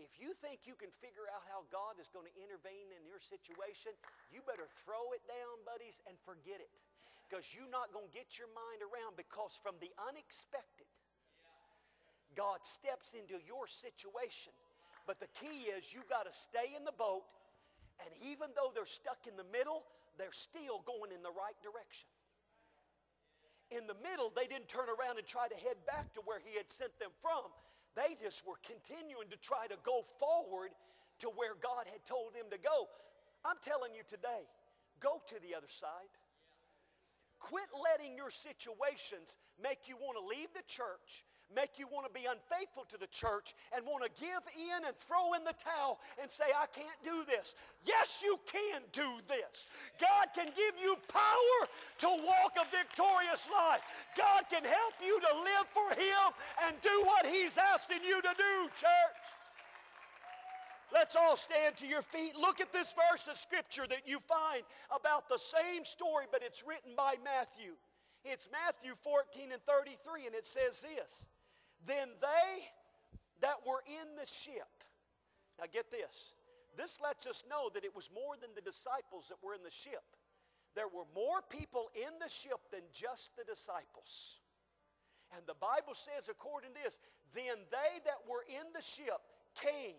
If 0.00 0.16
you 0.16 0.32
think 0.32 0.64
you 0.64 0.74
can 0.74 0.88
figure 0.88 1.28
out 1.28 1.44
how 1.46 1.68
God 1.68 2.00
is 2.00 2.08
going 2.08 2.24
to 2.24 2.36
intervene 2.40 2.88
in 2.96 3.04
your 3.04 3.20
situation, 3.20 3.92
you 4.32 4.40
better 4.48 4.66
throw 4.80 5.12
it 5.12 5.20
down, 5.28 5.60
buddies, 5.68 6.00
and 6.08 6.16
forget 6.24 6.58
it. 6.58 6.72
Because 7.28 7.52
you're 7.54 7.70
not 7.70 7.92
going 7.94 8.08
to 8.08 8.14
get 8.16 8.40
your 8.40 8.50
mind 8.56 8.82
around 8.82 9.14
because 9.14 9.54
from 9.60 9.78
the 9.78 9.92
unexpected, 10.10 10.88
God 12.34 12.64
steps 12.64 13.14
into 13.14 13.38
your 13.46 13.68
situation. 13.68 14.50
But 15.06 15.20
the 15.20 15.30
key 15.36 15.70
is 15.70 15.94
you 15.94 16.02
got 16.08 16.26
to 16.26 16.34
stay 16.34 16.74
in 16.74 16.82
the 16.82 16.96
boat, 16.96 17.22
and 18.02 18.10
even 18.24 18.50
though 18.56 18.72
they're 18.74 18.88
stuck 18.88 19.28
in 19.28 19.36
the 19.36 19.46
middle, 19.52 19.84
they're 20.18 20.34
still 20.34 20.82
going 20.82 21.12
in 21.12 21.22
the 21.22 21.32
right 21.32 21.56
direction. 21.62 22.08
In 23.70 23.86
the 23.86 23.98
middle, 24.02 24.32
they 24.34 24.50
didn't 24.50 24.66
turn 24.66 24.90
around 24.90 25.18
and 25.18 25.26
try 25.26 25.46
to 25.46 25.54
head 25.54 25.78
back 25.86 26.12
to 26.14 26.20
where 26.26 26.42
He 26.42 26.56
had 26.58 26.66
sent 26.70 26.90
them 26.98 27.14
from. 27.22 27.46
They 27.96 28.14
just 28.22 28.46
were 28.46 28.58
continuing 28.62 29.28
to 29.30 29.36
try 29.38 29.66
to 29.66 29.76
go 29.82 30.02
forward 30.18 30.70
to 31.20 31.28
where 31.36 31.54
God 31.60 31.86
had 31.90 32.04
told 32.04 32.34
them 32.34 32.46
to 32.50 32.58
go. 32.58 32.88
I'm 33.44 33.56
telling 33.64 33.94
you 33.94 34.02
today, 34.08 34.44
go 35.00 35.20
to 35.28 35.36
the 35.42 35.54
other 35.54 35.68
side. 35.68 36.12
quit 37.40 37.68
letting 37.72 38.16
your 38.16 38.30
situations 38.30 39.36
make 39.62 39.88
you 39.88 39.96
want 39.96 40.18
to 40.20 40.24
leave 40.24 40.52
the 40.52 40.62
church, 40.68 41.24
make 41.54 41.78
you 41.78 41.86
want 41.88 42.06
to 42.06 42.12
be 42.12 42.26
unfaithful 42.26 42.84
to 42.88 42.98
the 42.98 43.06
church 43.08 43.54
and 43.74 43.84
want 43.86 44.04
to 44.04 44.10
give 44.20 44.42
in 44.54 44.86
and 44.86 44.96
throw 44.96 45.34
in 45.34 45.44
the 45.44 45.54
towel 45.58 45.98
and 46.20 46.30
say, 46.30 46.44
I 46.54 46.66
can't 46.66 47.00
do 47.04 47.24
this. 47.26 47.54
Yes, 47.84 48.22
you 48.24 48.38
can 48.46 48.82
do 48.92 49.08
this. 49.26 49.66
God 50.00 50.28
can 50.34 50.46
give 50.56 50.74
you 50.80 50.96
power 51.08 51.58
to 51.98 52.08
walk 52.26 52.54
a 52.56 52.66
victorious 52.70 53.48
life. 53.50 53.82
God 54.16 54.44
can 54.50 54.64
help 54.64 54.94
you 55.04 55.18
to 55.20 55.32
live 55.34 55.66
for 55.72 55.90
Him 55.94 56.24
and 56.66 56.76
do 56.80 57.02
what 57.04 57.26
He's 57.26 57.58
asking 57.58 58.04
you 58.06 58.20
to 58.22 58.32
do, 58.36 58.54
church. 58.76 59.20
Let's 60.92 61.14
all 61.14 61.36
stand 61.36 61.76
to 61.76 61.86
your 61.86 62.02
feet. 62.02 62.34
Look 62.36 62.60
at 62.60 62.72
this 62.72 62.94
verse 62.94 63.28
of 63.28 63.36
scripture 63.36 63.86
that 63.88 64.02
you 64.06 64.18
find 64.18 64.62
about 64.94 65.28
the 65.28 65.38
same 65.38 65.84
story, 65.84 66.26
but 66.32 66.42
it's 66.42 66.64
written 66.66 66.92
by 66.96 67.14
Matthew. 67.24 67.72
It's 68.24 68.48
Matthew 68.50 68.92
14 68.94 69.52
and 69.52 69.62
33, 69.62 70.26
and 70.26 70.34
it 70.34 70.46
says 70.46 70.82
this 70.82 71.26
Then 71.86 72.08
they 72.20 72.50
that 73.40 73.56
were 73.66 73.82
in 73.86 74.16
the 74.16 74.26
ship, 74.26 74.68
now 75.58 75.66
get 75.72 75.90
this, 75.90 76.34
this 76.76 77.00
lets 77.00 77.26
us 77.26 77.44
know 77.48 77.70
that 77.74 77.84
it 77.84 77.94
was 77.94 78.10
more 78.14 78.36
than 78.40 78.50
the 78.54 78.60
disciples 78.60 79.28
that 79.28 79.40
were 79.42 79.54
in 79.54 79.62
the 79.64 79.70
ship. 79.70 80.04
There 80.74 80.88
were 80.88 81.08
more 81.14 81.42
people 81.48 81.90
in 81.96 82.12
the 82.20 82.30
ship 82.30 82.60
than 82.70 82.82
just 82.92 83.36
the 83.36 83.44
disciples. 83.44 84.38
And 85.34 85.42
the 85.46 85.58
Bible 85.58 85.94
says, 85.94 86.28
according 86.28 86.74
to 86.74 86.82
this, 86.82 86.98
then 87.34 87.58
they 87.70 87.92
that 88.04 88.22
were 88.26 88.46
in 88.46 88.66
the 88.74 88.82
ship 88.82 89.18
came 89.54 89.98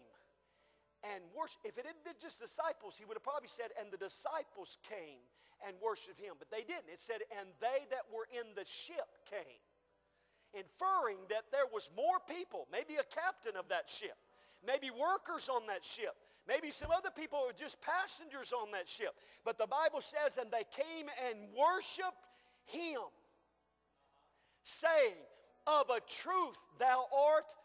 and 1.03 1.23
worship. 1.35 1.59
If 1.63 1.77
it 1.77 1.85
had 1.85 1.99
been 2.03 2.19
just 2.21 2.39
disciples, 2.39 2.95
he 2.95 3.05
would 3.05 3.15
have 3.15 3.23
probably 3.23 3.51
said, 3.51 3.71
and 3.79 3.91
the 3.91 3.99
disciples 3.99 4.77
came 4.83 5.19
and 5.65 5.75
worshiped 5.81 6.19
him. 6.19 6.35
But 6.39 6.51
they 6.51 6.63
didn't. 6.63 6.91
It 6.91 6.99
said, 6.99 7.23
and 7.39 7.47
they 7.59 7.87
that 7.89 8.07
were 8.11 8.27
in 8.31 8.53
the 8.55 8.65
ship 8.65 9.07
came. 9.27 9.63
Inferring 10.53 11.17
that 11.29 11.43
there 11.51 11.65
was 11.71 11.89
more 11.95 12.19
people, 12.27 12.67
maybe 12.71 12.95
a 12.95 13.03
captain 13.03 13.55
of 13.55 13.69
that 13.69 13.89
ship, 13.89 14.17
maybe 14.65 14.89
workers 14.91 15.47
on 15.47 15.65
that 15.67 15.83
ship, 15.83 16.13
maybe 16.47 16.71
some 16.71 16.91
other 16.91 17.09
people 17.09 17.43
were 17.47 17.53
just 17.53 17.81
passengers 17.81 18.51
on 18.51 18.69
that 18.71 18.89
ship. 18.89 19.15
But 19.45 19.57
the 19.57 19.67
Bible 19.67 20.01
says, 20.01 20.37
and 20.37 20.51
they 20.51 20.65
came 20.71 21.07
and 21.29 21.37
worshiped 21.57 22.27
him, 22.65 23.01
saying, 24.63 25.15
Of 25.67 25.89
a 25.89 26.01
truth, 26.01 26.59
thou 26.79 27.05
art 27.15 27.55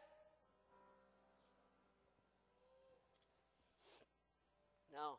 Now, 4.92 5.18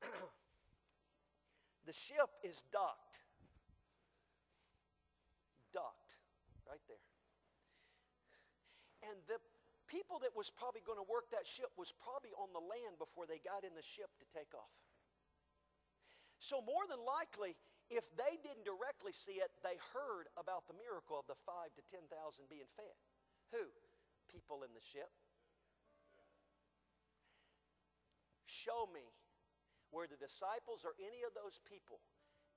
the 1.86 1.92
ship 1.92 2.30
is 2.44 2.62
docked 2.70 3.18
right 6.68 6.84
there. 6.86 7.00
And 9.18 9.26
the 9.26 9.42
people 9.90 10.22
that 10.22 10.30
was 10.38 10.46
probably 10.46 10.86
going 10.86 11.02
to 11.02 11.08
work 11.10 11.26
that 11.34 11.42
ship 11.42 11.74
was 11.74 11.90
probably 11.90 12.30
on 12.38 12.54
the 12.54 12.62
land 12.62 13.02
before 13.02 13.26
they 13.26 13.42
got 13.42 13.66
in 13.66 13.74
the 13.74 13.82
ship 13.82 14.14
to 14.22 14.26
take 14.30 14.54
off. 14.54 14.70
So, 16.38 16.62
more 16.62 16.86
than 16.86 17.02
likely, 17.02 17.58
if 17.90 18.06
they 18.14 18.38
didn't 18.46 18.62
directly 18.62 19.10
see 19.10 19.42
it, 19.42 19.50
they 19.66 19.74
heard 19.90 20.30
about 20.38 20.70
the 20.70 20.78
miracle 20.78 21.18
of 21.18 21.26
the 21.26 21.34
five 21.42 21.74
to 21.74 21.82
10,000 21.82 22.06
being 22.46 22.70
fed. 22.78 22.94
Who? 23.58 23.66
People 24.30 24.62
in 24.62 24.70
the 24.70 24.84
ship. 24.84 25.10
Show 28.46 28.86
me 28.94 29.02
where 29.90 30.06
the 30.06 30.20
disciples 30.20 30.86
or 30.86 30.94
any 31.02 31.26
of 31.26 31.34
those 31.34 31.58
people, 31.66 31.98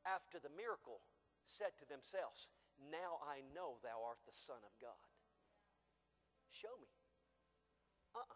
after 0.06 0.38
the 0.38 0.54
miracle, 0.54 1.02
said 1.50 1.74
to 1.82 1.90
themselves, 1.90 2.54
Now 2.94 3.18
I 3.26 3.42
know 3.58 3.82
thou 3.82 3.98
art 4.06 4.22
the 4.30 4.36
Son 4.36 4.62
of 4.62 4.78
God. 4.78 5.11
Show 6.52 6.76
me. 6.80 6.88
Uh 8.16 8.20
uh-uh. 8.20 8.28
uh 8.28 8.36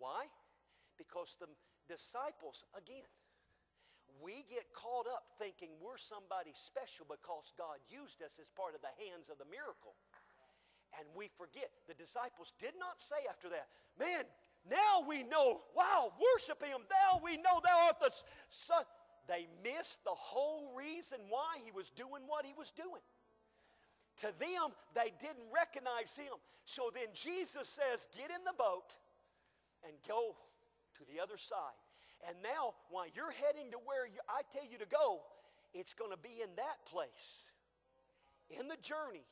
Why? 0.00 0.26
Because 0.96 1.36
the 1.38 1.48
disciples, 1.88 2.64
again, 2.74 3.06
we 4.22 4.44
get 4.48 4.64
caught 4.72 5.06
up 5.06 5.36
thinking 5.38 5.70
we're 5.82 6.00
somebody 6.00 6.52
special 6.54 7.04
because 7.04 7.52
God 7.58 7.76
used 7.88 8.22
us 8.22 8.38
as 8.40 8.48
part 8.48 8.74
of 8.74 8.80
the 8.80 8.94
hands 8.96 9.28
of 9.28 9.36
the 9.36 9.48
miracle. 9.48 9.96
And 10.98 11.04
we 11.16 11.28
forget. 11.36 11.70
The 11.88 11.98
disciples 11.98 12.54
did 12.62 12.78
not 12.78 13.00
say 13.00 13.26
after 13.28 13.48
that, 13.50 13.66
Man, 13.98 14.24
now 14.70 15.04
we 15.06 15.22
know, 15.24 15.60
wow, 15.76 16.12
worship 16.16 16.62
him. 16.62 16.80
Now 16.88 17.20
we 17.22 17.36
know 17.36 17.60
thou 17.62 17.86
art 17.86 18.00
the 18.00 18.10
Son. 18.48 18.84
They 19.26 19.46
missed 19.62 20.04
the 20.04 20.14
whole 20.14 20.72
reason 20.76 21.18
why 21.28 21.58
he 21.64 21.72
was 21.72 21.90
doing 21.90 22.22
what 22.26 22.44
he 22.44 22.52
was 22.56 22.70
doing. 22.70 23.02
To 24.18 24.26
them, 24.38 24.70
they 24.94 25.12
didn't 25.20 25.50
recognize 25.54 26.16
him. 26.16 26.38
So 26.64 26.90
then 26.94 27.08
Jesus 27.12 27.68
says, 27.68 28.08
Get 28.16 28.30
in 28.30 28.44
the 28.44 28.54
boat 28.56 28.96
and 29.84 29.92
go 30.08 30.36
to 30.98 31.02
the 31.12 31.20
other 31.20 31.36
side. 31.36 31.76
And 32.28 32.36
now, 32.42 32.74
while 32.90 33.06
you're 33.14 33.32
heading 33.32 33.70
to 33.72 33.78
where 33.84 34.06
you, 34.06 34.20
I 34.28 34.42
tell 34.52 34.64
you 34.64 34.78
to 34.78 34.86
go, 34.86 35.20
it's 35.74 35.92
going 35.92 36.10
to 36.10 36.16
be 36.16 36.40
in 36.40 36.48
that 36.56 36.78
place, 36.86 37.44
in 38.48 38.68
the 38.68 38.78
journey, 38.80 39.26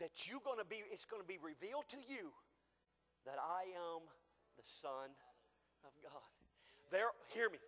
that 0.00 0.26
you're 0.26 0.42
going 0.42 0.58
to 0.58 0.64
be, 0.64 0.82
it's 0.90 1.04
going 1.04 1.22
to 1.22 1.28
be 1.28 1.38
revealed 1.38 1.84
to 1.90 2.00
you 2.08 2.32
that 3.26 3.36
I 3.38 3.68
am 3.76 4.02
the 4.56 4.64
Son 4.64 5.12
of 5.84 5.92
God. 6.02 6.32
There, 6.90 7.12
hear 7.28 7.50
me, 7.50 7.58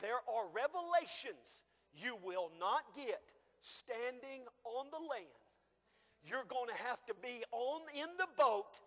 there 0.00 0.24
are 0.26 0.48
revelations 0.54 1.62
you 1.92 2.16
will 2.24 2.50
not 2.58 2.82
get 2.96 3.20
standing 3.60 4.48
on 4.64 4.86
the 4.90 4.98
land. 4.98 5.39
You're 6.24 6.44
going 6.48 6.68
to 6.68 6.82
have 6.88 7.04
to 7.06 7.14
be 7.22 7.42
on 7.52 7.80
in 7.94 8.08
the 8.18 8.26
boat, 8.36 8.80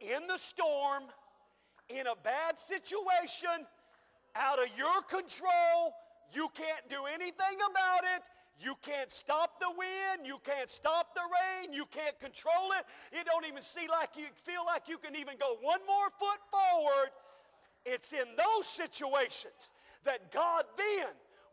in 0.00 0.26
the 0.26 0.38
storm, 0.38 1.04
in 1.88 2.06
a 2.06 2.16
bad 2.22 2.58
situation, 2.58 3.66
out 4.34 4.58
of 4.58 4.68
your 4.76 5.02
control. 5.02 5.94
You 6.32 6.48
can't 6.54 6.88
do 6.88 7.04
anything 7.12 7.58
about 7.70 8.04
it. 8.16 8.22
You 8.58 8.74
can't 8.82 9.10
stop 9.10 9.60
the 9.60 9.70
wind. 9.76 10.26
You 10.26 10.38
can't 10.44 10.70
stop 10.70 11.14
the 11.14 11.20
rain. 11.20 11.72
You 11.72 11.86
can't 11.86 12.18
control 12.20 12.70
it. 12.78 12.86
It 13.12 13.26
don't 13.26 13.46
even 13.46 13.62
see 13.62 13.86
like 13.90 14.10
you 14.16 14.26
feel 14.34 14.64
like 14.66 14.88
you 14.88 14.98
can 14.98 15.16
even 15.16 15.34
go 15.38 15.56
one 15.60 15.80
more 15.86 16.08
foot 16.18 16.40
forward. 16.50 17.10
It's 17.84 18.12
in 18.12 18.26
those 18.36 18.66
situations 18.66 19.72
that 20.04 20.32
God 20.32 20.64
then 20.76 21.08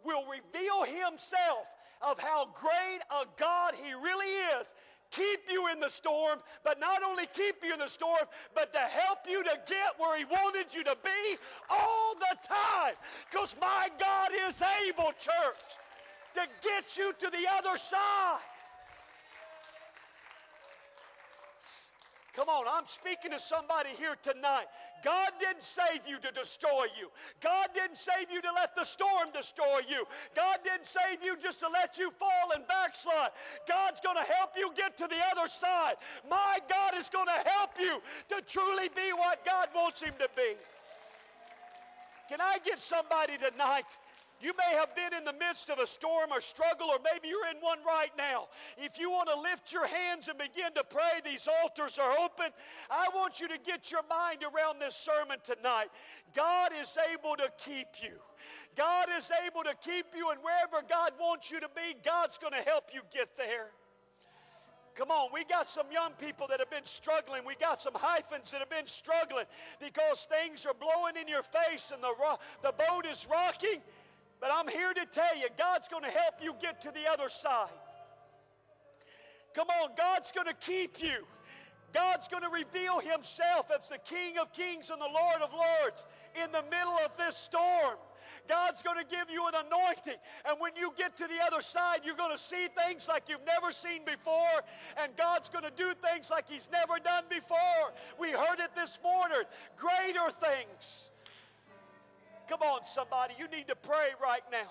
will 0.06 0.24
reveal 0.26 0.84
Himself 0.84 1.68
of 2.02 2.20
how 2.20 2.50
great 2.54 3.00
a 3.12 3.26
God 3.38 3.74
He 3.76 3.94
really 3.94 4.60
is. 4.60 4.74
Keep 5.12 5.42
you 5.50 5.70
in 5.72 5.80
the 5.80 5.90
storm, 5.90 6.40
but 6.64 6.80
not 6.80 7.04
only 7.04 7.26
keep 7.34 7.58
you 7.64 7.74
in 7.74 7.80
the 7.80 7.88
storm, 7.88 8.24
but 8.56 8.72
to 8.74 8.80
help 8.80 9.20
you 9.30 9.44
to 9.44 9.60
get 9.68 9.94
where 9.98 10.18
He 10.18 10.26
wanted 10.26 10.74
you 10.74 10.84
to 10.84 10.98
be 11.04 11.38
all 11.70 12.16
the 12.16 12.38
time. 12.48 12.96
Because 13.30 13.56
my 13.60 13.90
God 14.00 14.30
is 14.48 14.62
able, 14.88 15.12
church 15.20 15.80
to 16.34 16.42
get 16.64 16.98
you 16.98 17.14
to 17.20 17.30
the 17.30 17.46
other 17.58 17.78
side. 17.78 18.40
Come 22.34 22.48
on, 22.48 22.64
I'm 22.72 22.88
speaking 22.88 23.32
to 23.32 23.40
somebody 23.40 23.90
here 24.00 24.16
tonight. 24.24 24.68
God 25.04 25.32
didn't 25.38 25.64
save 25.64 26.08
you 26.08 26.18
to 26.20 26.32
destroy 26.32 26.86
you. 26.98 27.12
God 27.42 27.68
didn't 27.74 27.98
save 27.98 28.32
you 28.32 28.42
to 28.42 28.52
let 28.56 28.74
the 28.74 28.86
storm 28.86 29.28
destroy 29.34 29.82
you. 29.90 30.06
God 30.34 30.60
didn't 30.64 30.86
save 30.86 31.22
you 31.24 31.36
just 31.36 31.60
to 31.60 31.68
let 31.68 31.98
you 31.98 32.10
fall 32.12 32.56
and 32.56 32.66
backslide. 32.68 33.32
God's 33.68 34.00
going 34.00 34.16
to 34.16 34.34
help 34.34 34.52
you 34.56 34.72
get 34.78 34.98
to 34.98 35.08
the 35.08 35.20
other 35.36 35.48
side. 35.50 35.96
My 36.30 36.60
God 36.70 36.96
is 36.98 37.10
going 37.10 37.28
to 37.28 37.50
help 37.50 37.72
you 37.78 38.02
to 38.30 38.42
truly 38.48 38.88
be 38.96 39.12
what 39.12 39.46
God 39.46 39.68
wants 39.76 40.02
Him 40.02 40.14
to 40.20 40.30
be. 40.34 40.56
Can 42.30 42.40
I 42.40 42.60
get 42.64 42.80
somebody 42.80 43.34
tonight 43.38 43.98
you 44.44 44.54
may 44.58 44.76
have 44.78 44.96
been 44.96 45.14
in 45.18 45.24
the 45.24 45.34
midst 45.34 45.70
of 45.70 45.80
a 45.80 45.88
storm 45.88 46.32
or 46.32 46.42
struggle, 46.42 46.88
or 46.88 46.98
maybe 47.04 47.28
you're 47.28 47.50
in 47.50 47.58
one 47.62 47.80
right 47.86 48.12
now. 48.18 48.48
If 48.78 49.00
you 49.00 49.12
want 49.12 49.30
to 49.34 49.40
lift 49.40 49.72
your 49.72 49.88
hands 49.88 50.28
and 50.28 50.38
begin 50.38 50.74
to 50.76 50.84
pray, 50.84 51.22
these 51.26 51.48
altars 51.64 51.98
are 51.98 52.12
open. 52.20 52.48
I 52.90 53.08
want 53.14 53.40
you 53.40 53.48
to 53.48 53.58
get 53.66 53.92
your 53.92 54.04
mind 54.10 54.40
around 54.44 54.80
this 54.80 54.96
sermon 54.96 55.38
tonight. 55.44 55.88
God 56.36 56.72
is 56.80 56.98
able 57.14 57.36
to 57.36 57.50
keep 57.58 57.88
you. 58.02 58.18
God 58.76 59.08
is 59.18 59.32
able 59.46 59.64
to 59.64 59.76
keep 59.82 60.08
you, 60.16 60.32
and 60.32 60.40
wherever 60.42 60.86
God 60.88 61.12
wants 61.20 61.52
you 61.52 61.60
to 61.60 61.70
be, 61.76 61.96
God's 62.04 62.38
going 62.38 62.54
to 62.54 62.70
help 62.70 62.92
you 62.94 63.02
get 63.14 63.36
there. 63.36 63.68
Come 64.96 65.10
on, 65.10 65.30
we 65.34 65.46
got 65.46 65.68
some 65.68 65.88
young 65.92 66.12
people 66.20 66.48
that 66.48 66.60
have 66.60 66.70
been 66.70 66.86
struggling. 66.86 67.44
We 67.46 67.56
got 67.56 67.80
some 67.80 67.94
hyphens 67.96 68.52
that 68.52 68.60
have 68.60 68.70
been 68.70 68.88
struggling 68.88 69.46
because 69.80 70.28
things 70.30 70.66
are 70.66 70.74
blowing 70.74 71.16
in 71.20 71.28
your 71.28 71.44
face 71.44 71.92
and 71.94 72.04
the, 72.04 72.14
the 72.62 72.74
boat 72.74 73.06
is 73.10 73.26
rocking. 73.32 73.82
But 74.42 74.50
I'm 74.52 74.68
here 74.68 74.92
to 74.92 75.06
tell 75.06 75.38
you, 75.38 75.48
God's 75.58 75.88
going 75.88 76.04
to 76.04 76.10
help 76.10 76.36
you 76.42 76.56
get 76.60 76.82
to 76.82 76.92
the 76.92 77.08
other 77.14 77.30
side. 77.30 77.70
Come 79.54 79.68
on, 79.70 79.92
God's 79.96 80.32
going 80.32 80.48
to 80.48 80.56
keep 80.56 81.02
you. 81.02 81.26
God's 81.94 82.28
going 82.28 82.44
to 82.44 82.50
reveal 82.50 83.00
Himself 83.00 83.70
as 83.78 83.90
the 83.90 84.00
King 84.00 84.38
of 84.40 84.52
Kings 84.54 84.90
and 84.90 85.00
the 85.00 85.10
Lord 85.14 85.42
of 85.44 85.52
Lords 85.54 86.06
in 86.42 86.52
the 86.52 86.64
middle 86.72 86.98
of 87.06 87.16
this 87.18 87.36
storm. 87.36 87.98
God's 88.48 88.82
going 88.82 88.98
to 88.98 89.06
give 89.06 89.30
you 89.30 89.46
an 89.48 89.66
anointing. 89.68 90.20
And 90.48 90.58
when 90.60 90.72
you 90.76 90.92
get 90.98 91.18
to 91.18 91.28
the 91.28 91.40
other 91.46 91.62
side, 91.62 92.00
you're 92.04 92.16
going 92.16 92.32
to 92.32 92.42
see 92.42 92.68
things 92.86 93.08
like 93.08 93.28
you've 93.28 93.46
never 93.46 93.72
seen 93.72 94.06
before. 94.06 94.64
And 95.04 95.16
God's 95.18 95.50
going 95.50 95.66
to 95.66 95.74
do 95.76 95.94
things 96.10 96.32
like 96.32 96.50
He's 96.50 96.70
never 96.72 96.98
done 97.04 97.26
before. 97.30 97.94
We 98.20 98.32
heard 98.32 98.60
it 98.60 98.74
this 98.76 99.00
morning 99.04 99.44
greater 99.76 100.30
things. 100.32 101.12
Come 102.52 102.64
on, 102.64 102.84
somebody, 102.84 103.34
you 103.40 103.48
need 103.48 103.70
to 103.70 103.78
pray 103.78 104.10
right 104.22 104.42
now. 104.52 104.68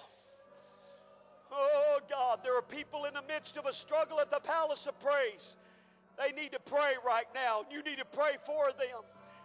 Oh, 1.50 1.98
God, 2.10 2.40
there 2.44 2.54
are 2.54 2.62
people 2.62 3.06
in 3.06 3.14
the 3.14 3.22
midst 3.26 3.56
of 3.56 3.64
a 3.64 3.72
struggle 3.72 4.20
at 4.20 4.30
the 4.30 4.38
palace 4.38 4.86
of 4.86 5.00
praise. 5.00 5.56
They 6.18 6.30
need 6.32 6.52
to 6.52 6.60
pray 6.60 6.92
right 7.06 7.24
now. 7.34 7.62
You 7.70 7.82
need 7.82 7.96
to 7.96 8.04
pray 8.04 8.32
for 8.44 8.70
them. 8.72 9.00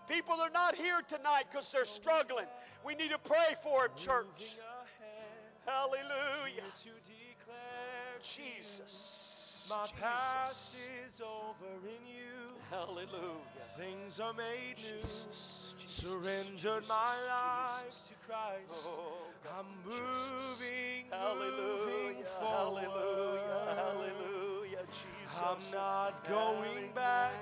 People 0.09 0.33
are 0.33 0.49
not 0.49 0.75
here 0.75 0.99
tonight 1.07 1.45
because 1.49 1.71
they're 1.71 1.85
struggling. 1.85 2.43
We 2.85 2.93
need 2.95 3.11
to 3.11 3.19
pray 3.19 3.55
for 3.63 3.87
them, 3.87 3.95
church. 3.95 4.57
Hallelujah. 5.65 6.61
Jesus. 8.21 9.65
My 9.69 9.87
past 10.01 10.75
is 11.07 11.21
over 11.21 11.71
in 11.87 12.05
you. 12.05 12.53
Hallelujah. 12.69 13.65
Things 13.77 14.19
are 14.19 14.33
made 14.33 14.75
new. 14.75 15.64
Surrendered 15.77 16.87
my 16.87 17.13
life 17.29 17.95
to 18.07 18.13
Christ. 18.27 18.87
Oh, 18.87 19.27
I'm 19.57 19.65
moving, 19.85 21.05
moving 21.05 21.11
Hallelujah. 21.11 22.25
forward. 22.39 22.83
Hallelujah. 22.83 23.75
Hallelujah. 23.75 24.85
Jesus. 24.91 25.41
I'm 25.41 25.57
not 25.71 26.27
going 26.27 26.91
back, 26.93 27.33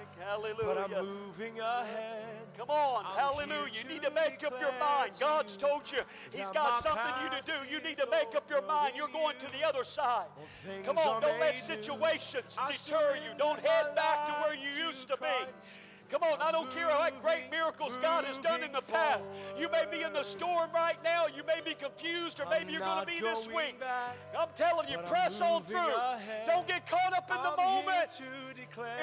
but 0.61 0.77
I'm 0.77 1.05
moving 1.05 1.59
ahead. 1.59 2.47
Come 2.57 2.69
on, 2.69 3.05
I'm 3.05 3.17
hallelujah. 3.17 3.71
You 3.73 3.89
need 3.89 4.01
to 4.03 4.03
to 4.03 4.11
make 4.13 4.43
up 4.43 4.59
your 4.59 4.73
mind. 4.79 5.11
God's 5.19 5.57
told 5.57 5.91
you 5.91 5.99
He's 6.31 6.49
got 6.51 6.75
something 6.75 7.11
you 7.23 7.29
to 7.29 7.45
do. 7.45 7.73
You 7.73 7.81
need 7.87 7.97
to 7.97 8.07
make 8.11 8.35
up 8.35 8.49
your 8.49 8.65
mind. 8.67 8.93
You're 8.95 9.07
going 9.07 9.37
to 9.37 9.45
the 9.51 9.67
other 9.67 9.83
side. 9.83 10.27
Come 10.83 10.97
on, 10.97 11.21
don't 11.21 11.39
let 11.39 11.57
situations 11.57 12.57
deter 12.67 13.15
you. 13.15 13.37
Don't 13.37 13.59
head 13.59 13.95
back 13.95 14.27
to 14.27 14.33
where 14.43 14.55
you 14.55 14.85
used 14.85 15.07
to 15.09 15.17
be. 15.17 15.27
Come 16.09 16.23
on, 16.23 16.39
I 16.41 16.51
don't 16.51 16.69
care 16.69 16.87
what 16.87 17.21
great 17.21 17.49
miracles 17.49 17.97
God 17.97 18.25
has 18.25 18.37
done 18.37 18.63
in 18.63 18.71
the 18.71 18.81
past. 18.81 19.23
You 19.57 19.69
may 19.71 19.85
be 19.91 20.03
in 20.03 20.13
the 20.13 20.23
storm 20.23 20.69
right 20.73 20.97
now. 21.03 21.25
You 21.35 21.43
may 21.43 21.59
be 21.63 21.73
confused, 21.73 22.39
or 22.39 22.45
maybe 22.49 22.71
you're 22.73 22.81
going 22.81 23.05
to 23.05 23.11
be 23.11 23.19
this 23.19 23.47
week. 23.47 23.79
I'm 24.37 24.49
telling 24.55 24.89
you, 24.89 24.97
press 24.99 25.41
on 25.41 25.63
through. 25.63 25.95
Don't 26.45 26.67
get 26.67 26.87
caught 26.87 27.13
up 27.13 27.29
in 27.31 27.41
the 27.41 27.55
moment. 27.61 28.21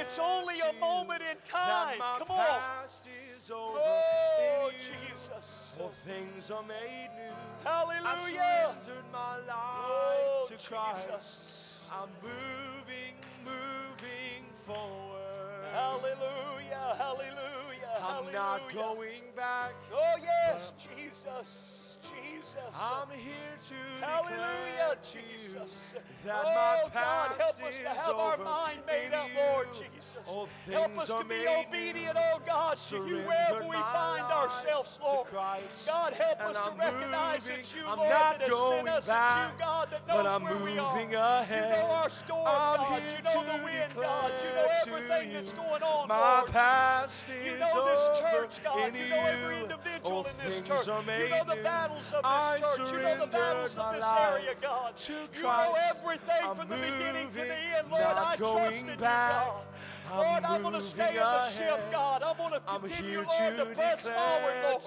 It's 0.01 0.19
only 0.19 0.61
a 0.61 0.73
moment 0.81 1.23
in 1.23 1.37
time. 1.49 1.99
Come 2.19 2.31
on. 2.31 2.47
past 2.47 3.09
is 3.37 3.51
over 3.51 3.79
Oh. 3.79 4.71
Jesus. 4.79 5.79
All 5.81 5.93
things 6.07 6.51
are 6.51 6.63
made 6.63 7.11
new. 7.17 7.69
Hallelujah. 7.69 8.71
I 8.71 9.13
my 9.13 9.37
life 9.37 9.47
Oh, 9.57 10.47
to 10.49 10.55
Jesus. 10.55 11.89
I'm 11.91 12.09
moving, 12.23 13.15
moving 13.45 14.45
forward. 14.67 15.10
Hallelujah. 15.81 16.95
Hallelujah. 16.99 17.95
I'm 18.05 18.31
not 18.33 18.61
going 18.75 19.23
back. 19.35 19.73
Oh, 19.91 20.15
yes, 20.23 20.75
Jesus. 20.77 21.80
Jesus. 22.03 22.57
I'm 22.75 23.09
here 23.19 23.35
to 23.69 24.05
Hallelujah, 24.05 24.97
to 25.03 25.19
Jesus. 25.39 25.95
that 26.25 26.43
oh, 26.45 26.89
my 26.89 27.01
God, 27.01 27.33
help 27.39 27.63
us 27.63 27.79
to 27.79 27.89
have 27.89 28.15
our 28.15 28.39
mind 28.39 28.81
made 28.87 29.13
up. 29.13 29.29
Lord 29.37 29.69
Jesus. 29.73 30.17
Help 30.71 30.99
us 30.99 31.09
to 31.09 31.25
be 31.25 31.47
obedient, 31.47 32.17
oh 32.17 32.41
God, 32.47 32.77
to 32.89 32.97
you 32.97 33.19
wherever 33.19 33.67
we 33.69 33.77
find 33.77 34.25
ourselves, 34.25 34.99
Lord. 35.05 35.27
God, 35.31 36.13
help 36.15 36.41
us 36.41 36.57
to 36.57 36.65
I'm 36.65 36.79
recognize 36.79 37.47
moving. 37.47 37.61
it's 37.61 37.75
you, 37.75 37.83
I'm 37.87 37.99
Lord, 37.99 38.11
that 38.11 38.41
has 38.41 38.69
sent 38.69 38.89
us. 38.89 39.07
Back, 39.07 39.53
you, 39.53 39.59
God, 39.59 39.91
that 39.91 40.07
but 40.07 40.23
knows 40.23 40.27
I'm 40.27 40.43
where 40.43 40.65
we 40.65 40.79
are. 40.79 40.95
moving 40.95 41.11
You 41.13 41.19
ahead. 41.19 41.71
know 41.71 41.91
our 41.95 42.09
storm, 42.11 42.47
I'm 42.47 42.77
God. 42.77 43.03
You 43.17 43.23
know 43.23 43.45
the 43.45 43.65
wind, 43.65 43.95
God. 43.95 44.33
You 44.43 44.51
know 44.55 44.67
to 44.85 44.91
everything 44.91 45.33
that's 45.33 45.53
going 45.53 45.83
on, 45.83 46.09
My 46.09 46.39
Lord. 46.41 46.51
past 46.51 47.29
You 47.45 47.59
know 47.59 47.85
this 47.85 48.21
church, 48.21 48.65
God. 48.65 48.95
You 48.97 49.09
know 49.09 49.27
every 49.27 49.61
individual 49.61 50.27
in 50.27 50.47
this 50.47 50.61
church. 50.61 50.87
You 50.87 51.29
know 51.29 51.45
the 51.47 51.55
new. 51.55 51.63
Battles 51.91 52.13
of 52.13 52.21
I 52.25 52.57
this 52.57 52.77
church. 52.77 52.93
You 52.93 52.99
know 52.99 53.19
the 53.21 53.27
battles 53.27 53.79
of 53.79 53.93
this 53.93 54.05
area, 54.19 54.55
God. 54.61 54.97
to 54.97 55.13
You 55.35 55.43
know 55.43 55.77
everything 55.91 56.35
I'm 56.43 56.57
from 56.57 56.69
the 56.69 56.77
beginning 56.77 57.29
to 57.29 57.35
the 57.35 57.55
end, 57.79 57.91
Lord. 57.91 58.03
I 58.03 58.37
trust 58.37 58.83
in 58.83 58.89
you. 58.89 58.97
God. 58.97 59.53
I'm 60.13 60.19
Lord, 60.19 60.45
I'm 60.45 60.63
going 60.63 60.75
to 60.75 60.81
stay 60.81 61.11
in 61.11 61.15
the 61.17 61.45
ship. 61.45 61.91
God. 61.91 62.23
I'm 62.25 62.37
going 62.37 62.53
to 62.53 62.63
I'm 62.67 62.81
continue, 62.81 63.17
Lord, 63.19 63.57
to 63.57 63.65
to 63.65 63.75
press 63.75 64.09
forward, 64.09 64.55
Lord. 64.63 64.83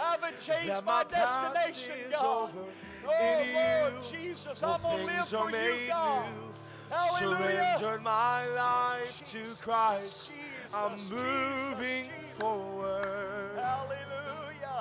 I 0.00 0.10
haven't 0.12 0.40
changed 0.40 0.84
my 0.84 1.04
my 1.04 1.04
destination, 1.04 1.96
God. 2.10 2.50
over 2.50 2.64
Oh, 3.06 3.42
in 3.42 3.54
Lord 3.54 4.04
you. 4.04 4.18
Jesus, 4.18 4.62
I'm 4.62 4.80
going 4.82 4.98
to 4.98 5.04
live 5.06 5.28
for 5.28 5.50
you, 5.50 5.88
God. 5.88 6.26
new. 6.26 6.94
Hallelujah. 6.94 7.76
Surrendered 7.78 8.02
my 8.02 8.46
life 8.48 9.22
Jesus, 9.30 9.58
to 9.58 9.62
Christ. 9.62 10.32
I'm 10.74 10.90
moving 10.92 12.04
Jesus, 12.04 12.08
Jesus. 12.08 12.38
forward. 12.38 13.39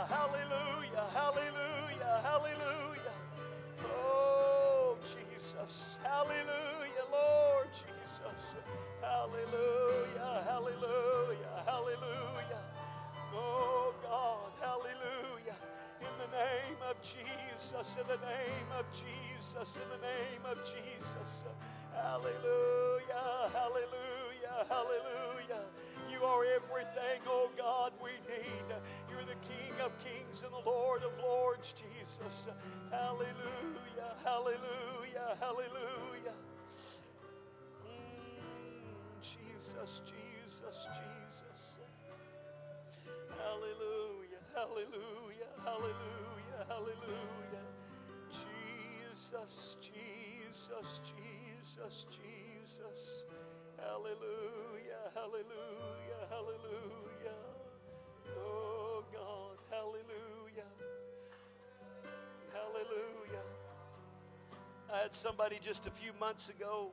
Hallelujah, 0.08 1.06
hallelujah, 1.14 2.22
hallelujah. 2.24 3.14
Oh, 3.84 4.96
Jesus. 5.04 6.00
Hallelujah, 6.04 7.06
Lord 7.12 7.68
Jesus. 7.74 8.56
Hallelujah, 9.02 10.44
hallelujah, 10.48 11.64
hallelujah. 11.66 12.62
Oh, 13.34 13.94
God, 14.02 14.52
hallelujah. 14.62 15.58
In 16.00 16.14
the 16.18 16.38
name 16.38 16.80
of 16.90 16.96
Jesus, 17.02 17.98
in 18.00 18.08
the 18.08 18.26
name 18.26 18.70
of 18.78 18.86
Jesus, 18.92 19.78
in 19.84 19.90
the 19.90 20.08
name 20.08 20.46
of 20.46 20.58
Jesus. 20.64 21.44
Hallelujah, 21.94 23.52
hallelujah, 23.52 24.66
hallelujah. 24.70 25.66
You 26.10 26.24
are 26.24 26.46
everything, 26.56 27.22
oh 27.28 27.50
God, 27.58 27.92
we 28.02 28.12
need. 28.32 28.60
The 29.30 29.36
King 29.48 29.74
of 29.86 29.92
kings 30.00 30.42
and 30.44 30.52
the 30.52 30.70
Lord 30.70 31.04
of 31.04 31.12
lords, 31.22 31.74
Jesus. 31.74 32.48
Hallelujah, 32.90 34.16
hallelujah, 34.26 35.38
hallelujah. 35.40 36.34
Mm, 37.86 39.22
Jesus, 39.22 40.02
Jesus, 40.04 40.88
Jesus. 40.98 41.78
Hallelujah, 43.38 44.42
hallelujah, 44.56 45.54
hallelujah, 45.64 46.66
hallelujah. 46.68 47.66
Jesus, 48.32 49.78
Jesus, 49.80 51.02
Jesus, 51.06 52.08
Jesus. 52.10 53.26
Hallelujah, 53.78 55.06
hallelujah, 55.14 56.22
hallelujah. 56.32 57.38
Oh 58.38 58.69
Hallelujah. 62.80 63.44
I 64.94 65.00
had 65.00 65.14
somebody 65.14 65.60
just 65.62 65.86
a 65.88 65.92
few 65.92 66.14
months 66.18 66.48
ago. 66.48 66.92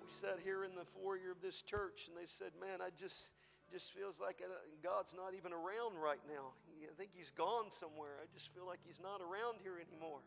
We 0.00 0.08
sat 0.08 0.38
here 0.42 0.64
in 0.64 0.74
the 0.74 0.84
foyer 0.88 1.32
of 1.32 1.42
this 1.42 1.60
church, 1.60 2.08
and 2.08 2.16
they 2.16 2.24
said, 2.24 2.48
"Man, 2.58 2.80
I 2.80 2.88
just 2.96 3.30
just 3.70 3.92
feels 3.92 4.20
like 4.20 4.40
uh, 4.40 4.48
God's 4.82 5.12
not 5.12 5.34
even 5.36 5.52
around 5.52 6.00
right 6.00 6.22
now. 6.28 6.56
I 6.80 6.94
think 6.96 7.10
He's 7.12 7.30
gone 7.30 7.70
somewhere. 7.70 8.16
I 8.22 8.26
just 8.32 8.54
feel 8.54 8.64
like 8.64 8.80
He's 8.86 9.00
not 9.00 9.20
around 9.20 9.60
here 9.62 9.76
anymore." 9.76 10.20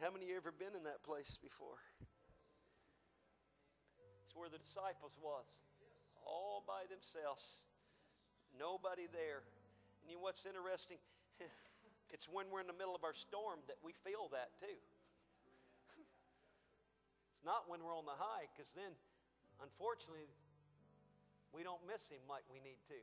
How 0.00 0.10
many 0.10 0.24
of 0.26 0.30
you 0.30 0.36
ever 0.36 0.52
been 0.52 0.74
in 0.74 0.84
that 0.84 1.02
place 1.02 1.36
before? 1.42 1.76
It's 4.24 4.34
where 4.34 4.48
the 4.48 4.58
disciples 4.58 5.18
was, 5.20 5.64
all 6.24 6.64
by 6.64 6.88
themselves, 6.88 7.60
nobody 8.58 9.08
there. 9.12 9.42
And 10.00 10.08
you 10.08 10.16
know 10.16 10.22
what's 10.22 10.46
interesting? 10.46 10.98
It's 12.10 12.28
when 12.28 12.48
we're 12.48 12.64
in 12.64 12.70
the 12.70 12.76
middle 12.76 12.96
of 12.96 13.04
our 13.04 13.12
storm 13.12 13.60
that 13.68 13.76
we 13.84 13.92
feel 14.04 14.32
that 14.32 14.56
too. 14.58 14.78
It's 17.32 17.46
not 17.46 17.70
when 17.70 17.78
we're 17.86 17.94
on 17.94 18.02
the 18.02 18.18
high, 18.18 18.50
because 18.50 18.74
then, 18.74 18.90
unfortunately, 19.62 20.26
we 21.54 21.62
don't 21.62 21.78
miss 21.86 22.10
him 22.10 22.18
like 22.26 22.42
we 22.50 22.58
need 22.58 22.82
to. 22.90 22.98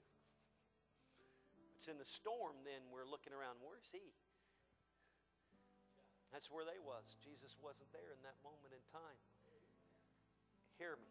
It's 1.79 1.87
in 1.87 1.95
the 1.95 2.07
storm, 2.07 2.59
then 2.67 2.83
we're 2.91 3.07
looking 3.07 3.31
around, 3.31 3.63
where's 3.63 3.87
he? 3.95 4.03
That's 6.35 6.51
where 6.51 6.67
they 6.67 6.81
was. 6.83 7.15
Jesus 7.23 7.55
wasn't 7.63 7.87
there 7.95 8.11
in 8.11 8.19
that 8.27 8.35
moment 8.43 8.75
in 8.75 8.83
time. 8.91 9.19
Hear 10.75 10.99
me. 10.99 11.07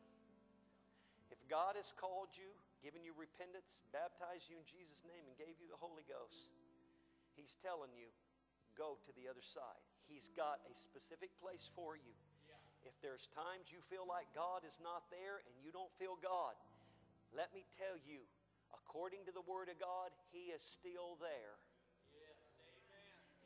If 1.32 1.40
God 1.48 1.80
has 1.80 1.96
called 1.96 2.36
you, 2.36 2.52
given 2.84 3.00
you 3.00 3.16
repentance, 3.16 3.80
baptized 3.88 4.52
you 4.52 4.60
in 4.60 4.68
Jesus' 4.68 5.00
name, 5.08 5.24
and 5.24 5.32
gave 5.40 5.56
you 5.56 5.64
the 5.72 5.80
Holy 5.80 6.04
Ghost, 6.04 6.52
He's 7.36 7.58
telling 7.58 7.90
you, 7.94 8.08
go 8.78 8.98
to 9.06 9.10
the 9.14 9.30
other 9.30 9.42
side. 9.42 9.82
He's 10.06 10.30
got 10.34 10.62
a 10.66 10.74
specific 10.74 11.30
place 11.38 11.70
for 11.74 11.94
you. 11.96 12.14
If 12.84 12.92
there's 13.00 13.32
times 13.32 13.72
you 13.72 13.80
feel 13.88 14.04
like 14.04 14.28
God 14.36 14.60
is 14.68 14.76
not 14.84 15.08
there 15.08 15.40
and 15.48 15.54
you 15.64 15.72
don't 15.72 15.90
feel 15.96 16.20
God, 16.20 16.52
Let 17.34 17.50
me 17.50 17.66
tell 17.74 17.98
you, 18.06 18.22
according 18.70 19.26
to 19.26 19.34
the 19.34 19.42
Word 19.42 19.66
of 19.66 19.74
God, 19.82 20.14
He 20.30 20.54
is 20.54 20.62
still 20.62 21.18
there. 21.18 21.58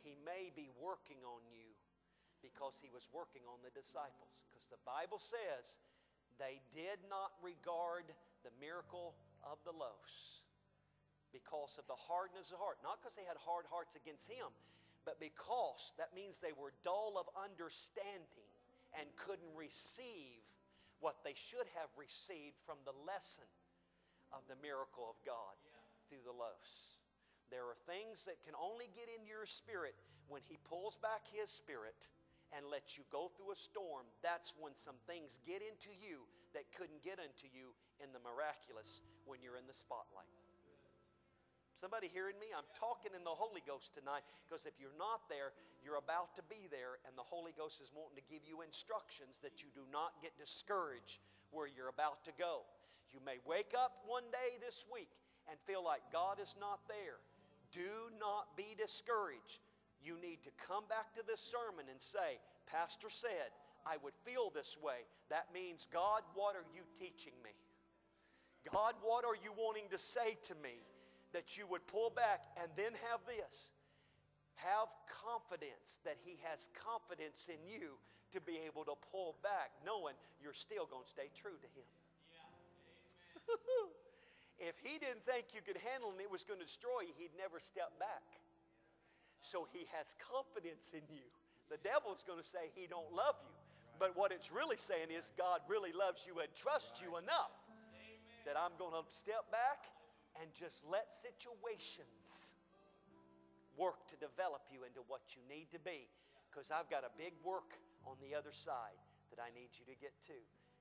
He 0.05 0.12
may 0.28 0.53
be 0.53 0.68
working 0.76 1.24
on 1.24 1.41
you 1.49 1.72
because 2.45 2.76
He 2.76 2.93
was 2.93 3.09
working 3.16 3.49
on 3.49 3.64
the 3.64 3.72
disciples. 3.72 4.45
Because 4.53 4.68
the 4.68 4.84
Bible 4.84 5.16
says 5.16 5.80
they 6.36 6.61
did 6.76 7.01
not 7.09 7.32
regard 7.41 8.05
the 8.45 8.53
miracle 8.61 9.16
of 9.41 9.57
the 9.64 9.72
loaves 9.72 10.45
because 11.39 11.78
of 11.78 11.86
the 11.86 11.97
hardness 11.97 12.51
of 12.51 12.59
heart. 12.59 12.82
Not 12.82 12.99
because 12.99 13.14
they 13.14 13.26
had 13.26 13.39
hard 13.39 13.64
hearts 13.70 13.95
against 13.95 14.26
Him, 14.26 14.51
but 15.07 15.22
because 15.22 15.95
that 15.97 16.11
means 16.11 16.43
they 16.43 16.57
were 16.59 16.74
dull 16.82 17.14
of 17.14 17.30
understanding 17.39 18.51
and 18.99 19.07
couldn't 19.14 19.55
receive 19.55 20.43
what 20.99 21.22
they 21.22 21.36
should 21.39 21.68
have 21.78 21.91
received 21.95 22.59
from 22.66 22.82
the 22.82 22.97
lesson 23.07 23.47
of 24.34 24.43
the 24.51 24.59
miracle 24.59 25.07
of 25.07 25.16
God 25.22 25.55
through 26.11 26.24
the 26.26 26.34
loaves. 26.34 26.99
There 27.49 27.64
are 27.64 27.78
things 27.86 28.26
that 28.26 28.43
can 28.45 28.59
only 28.59 28.91
get 28.93 29.09
into 29.09 29.30
your 29.30 29.47
spirit 29.47 29.95
when 30.26 30.43
He 30.45 30.59
pulls 30.66 30.99
back 31.01 31.24
His 31.30 31.49
spirit 31.49 32.11
and 32.53 32.64
lets 32.68 32.97
you 32.97 33.05
go 33.12 33.30
through 33.36 33.53
a 33.53 33.59
storm. 33.59 34.05
That's 34.24 34.57
when 34.59 34.72
some 34.74 34.97
things 35.07 35.41
get 35.45 35.61
into 35.61 35.93
you 36.01 36.24
that 36.57 36.64
couldn't 36.76 37.05
get 37.05 37.20
into 37.20 37.49
you 37.53 37.76
in 38.01 38.12
the 38.12 38.20
miraculous 38.24 39.05
when 39.28 39.41
you're 39.45 39.57
in 39.57 39.68
the 39.68 39.76
spotlight. 39.76 40.38
Somebody 41.79 42.11
hearing 42.11 42.35
me? 42.43 42.51
I'm 42.51 42.66
talking 42.74 43.14
in 43.14 43.22
the 43.22 43.31
Holy 43.31 43.62
Ghost 43.62 43.95
tonight 43.95 44.26
because 44.43 44.66
if 44.66 44.74
you're 44.83 44.99
not 44.99 45.31
there, 45.31 45.55
you're 45.79 46.03
about 46.03 46.35
to 46.35 46.43
be 46.51 46.66
there, 46.74 46.99
and 47.07 47.14
the 47.14 47.22
Holy 47.22 47.55
Ghost 47.55 47.79
is 47.79 47.95
wanting 47.95 48.18
to 48.18 48.26
give 48.26 48.43
you 48.43 48.66
instructions 48.66 49.39
that 49.47 49.62
you 49.62 49.70
do 49.70 49.87
not 49.95 50.18
get 50.18 50.35
discouraged 50.35 51.22
where 51.55 51.70
you're 51.70 51.95
about 51.95 52.26
to 52.26 52.35
go. 52.35 52.66
You 53.14 53.22
may 53.22 53.39
wake 53.47 53.79
up 53.79 54.03
one 54.11 54.26
day 54.35 54.59
this 54.59 54.91
week 54.91 55.14
and 55.47 55.55
feel 55.70 55.87
like 55.87 56.03
God 56.11 56.43
is 56.43 56.59
not 56.59 56.83
there. 56.91 57.22
Do 57.70 58.11
not 58.18 58.59
be 58.59 58.74
discouraged. 58.74 59.62
You 60.03 60.18
need 60.18 60.43
to 60.51 60.53
come 60.59 60.83
back 60.91 61.14
to 61.14 61.22
this 61.22 61.39
sermon 61.39 61.87
and 61.87 62.03
say, 62.03 62.43
Pastor 62.66 63.07
said, 63.07 63.55
I 63.87 64.03
would 64.03 64.18
feel 64.26 64.51
this 64.51 64.74
way. 64.83 65.07
That 65.31 65.47
means, 65.55 65.87
God, 65.87 66.26
what 66.35 66.59
are 66.59 66.66
you 66.74 66.83
teaching 66.99 67.39
me? 67.47 67.55
God, 68.66 68.99
what 69.01 69.24
are 69.24 69.39
you 69.39 69.55
wanting 69.55 69.87
to 69.95 69.99
say 69.99 70.37
to 70.51 70.59
me? 70.59 70.83
That 71.39 71.55
you 71.55 71.70
would 71.70 71.86
pull 71.86 72.11
back 72.11 72.43
and 72.59 72.66
then 72.74 72.91
have 73.07 73.22
this. 73.22 73.70
Have 74.59 74.91
confidence 75.22 76.03
that 76.03 76.18
He 76.26 76.34
has 76.43 76.66
confidence 76.74 77.47
in 77.47 77.62
you 77.62 77.95
to 78.34 78.43
be 78.43 78.59
able 78.66 78.82
to 78.91 78.99
pull 79.14 79.39
back, 79.39 79.70
knowing 79.86 80.18
you're 80.43 80.57
still 80.57 80.91
going 80.91 81.07
to 81.07 81.12
stay 81.14 81.30
true 81.39 81.55
to 81.55 81.70
Him. 81.78 81.86
if 84.59 84.74
He 84.82 84.99
didn't 84.99 85.22
think 85.22 85.55
you 85.55 85.62
could 85.62 85.78
handle 85.95 86.11
it 86.11 86.18
and 86.18 86.26
it 86.26 86.26
was 86.26 86.43
going 86.43 86.59
to 86.59 86.66
destroy 86.66 87.07
you, 87.07 87.14
He'd 87.14 87.39
never 87.39 87.62
step 87.62 87.95
back. 88.03 88.26
So 89.39 89.70
He 89.70 89.86
has 89.95 90.18
confidence 90.18 90.91
in 90.91 91.07
you. 91.07 91.22
The 91.70 91.78
devil's 91.86 92.26
going 92.26 92.43
to 92.43 92.49
say 92.51 92.74
He 92.74 92.91
don't 92.91 93.14
love 93.14 93.39
you. 93.47 93.55
But 94.03 94.18
what 94.18 94.34
it's 94.34 94.51
really 94.51 94.78
saying 94.82 95.14
is 95.14 95.30
God 95.39 95.62
really 95.70 95.95
loves 95.95 96.26
you 96.26 96.43
and 96.43 96.51
trusts 96.59 96.99
you 96.99 97.14
enough 97.14 97.55
that 98.43 98.59
I'm 98.59 98.74
going 98.74 98.99
to 98.99 99.07
step 99.07 99.47
back 99.55 99.86
and 100.41 100.51
just 100.55 100.84
let 100.86 101.12
situations 101.12 102.55
work 103.76 104.07
to 104.11 104.16
develop 104.18 104.62
you 104.70 104.82
into 104.82 105.01
what 105.07 105.22
you 105.39 105.43
need 105.47 105.70
to 105.70 105.78
be 105.78 106.11
because 106.51 106.70
I've 106.74 106.91
got 106.91 107.07
a 107.07 107.12
big 107.14 107.32
work 107.45 107.78
on 108.07 108.18
the 108.18 108.34
other 108.34 108.51
side 108.51 108.99
that 109.30 109.39
I 109.39 109.55
need 109.55 109.70
you 109.78 109.86
to 109.86 109.97
get 110.01 110.16
to. 110.26 110.39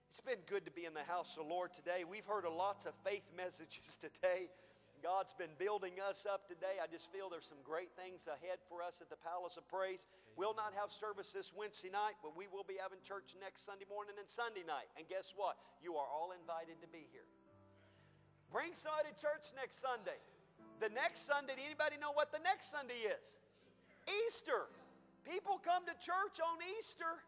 It's 0.10 0.24
been 0.24 0.41
good 0.47 0.66
to 0.66 0.74
be 0.74 0.88
in 0.88 0.95
the 0.95 1.05
house 1.05 1.36
of 1.38 1.45
the 1.45 1.49
Lord 1.51 1.76
today. 1.76 2.08
We've 2.08 2.26
heard 2.26 2.47
a 2.47 2.49
lots 2.49 2.88
of 2.88 2.95
faith 3.03 3.30
messages 3.36 3.93
today. 4.01 4.49
God's 5.03 5.34
been 5.38 5.53
building 5.62 6.01
us 6.01 6.26
up 6.26 6.49
today. 6.49 6.82
I 6.82 6.89
just 6.89 7.14
feel 7.14 7.30
there's 7.30 7.45
some 7.45 7.62
great 7.62 7.93
things 7.93 8.26
ahead 8.26 8.58
for 8.66 8.82
us 8.82 8.97
at 8.97 9.14
the 9.14 9.20
Palace 9.22 9.53
of 9.53 9.68
Praise. 9.70 10.10
We'll 10.34 10.58
not 10.58 10.74
have 10.74 10.89
service 10.89 11.30
this 11.30 11.53
Wednesday 11.53 11.93
night, 11.93 12.18
but 12.26 12.34
we 12.34 12.49
will 12.49 12.66
be 12.66 12.82
having 12.82 12.97
church 13.05 13.38
next 13.38 13.62
Sunday 13.62 13.86
morning 13.86 14.18
and 14.18 14.26
Sunday 14.26 14.66
night. 14.66 14.89
And 14.97 15.05
guess 15.05 15.38
what? 15.38 15.62
You 15.86 16.01
are 16.01 16.10
all 16.10 16.34
invited 16.34 16.82
to 16.82 16.89
be 16.89 17.05
here. 17.14 17.30
Bring 18.52 18.72
somebody 18.74 19.12
to 19.12 19.18
church 19.20 19.52
next 19.56 19.84
Sunday. 19.84 20.18
The 20.80 20.89
next 20.93 21.26
Sunday, 21.26 21.58
anybody 21.58 21.98
know 21.98 22.14
what 22.14 22.32
the 22.32 22.39
next 22.45 22.70
Sunday 22.72 23.08
is? 23.10 23.41
Easter. 24.28 24.70
People 25.28 25.60
come 25.60 25.84
to 25.84 25.95
church 26.00 26.39
on 26.39 26.58
Easter. 26.80 27.20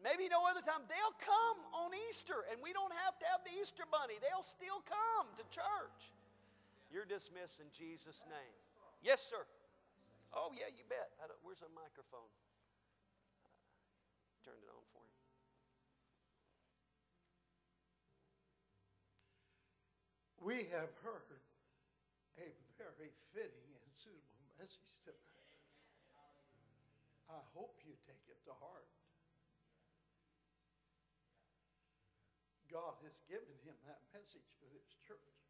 Maybe 0.00 0.30
no 0.30 0.46
other 0.48 0.62
time. 0.62 0.86
They'll 0.88 1.18
come 1.20 1.58
on 1.74 1.90
Easter, 2.08 2.46
and 2.48 2.56
we 2.62 2.72
don't 2.72 2.94
have 3.04 3.18
to 3.20 3.26
have 3.28 3.44
the 3.44 3.52
Easter 3.60 3.84
bunny. 3.90 4.16
They'll 4.22 4.46
still 4.46 4.80
come 4.86 5.28
to 5.36 5.44
church. 5.52 6.14
You're 6.88 7.04
dismissed 7.04 7.60
in 7.60 7.68
Jesus' 7.74 8.24
name. 8.30 8.56
Yes, 9.02 9.20
sir. 9.20 9.42
Oh, 10.32 10.54
yeah, 10.54 10.70
you 10.70 10.86
bet. 10.88 11.10
Where's 11.42 11.60
the 11.60 11.68
microphone? 11.74 12.30
Uh, 13.42 13.50
turned 14.46 14.62
it 14.62 14.70
on 14.70 14.84
for 14.94 15.02
him. 15.02 15.10
We 20.40 20.72
have 20.72 20.88
heard 21.04 21.36
a 22.40 22.48
very 22.80 23.12
fitting 23.36 23.70
and 23.76 23.92
suitable 23.92 24.48
message 24.56 24.96
tonight. 25.04 25.52
I 27.28 27.44
hope 27.52 27.76
you 27.84 27.92
take 28.08 28.24
it 28.24 28.40
to 28.48 28.56
heart. 28.56 28.88
God 32.72 32.96
has 33.04 33.12
given 33.28 33.52
him 33.68 33.76
that 33.84 34.00
message 34.16 34.48
for 34.56 34.66
this 34.72 34.88
church. 35.04 35.44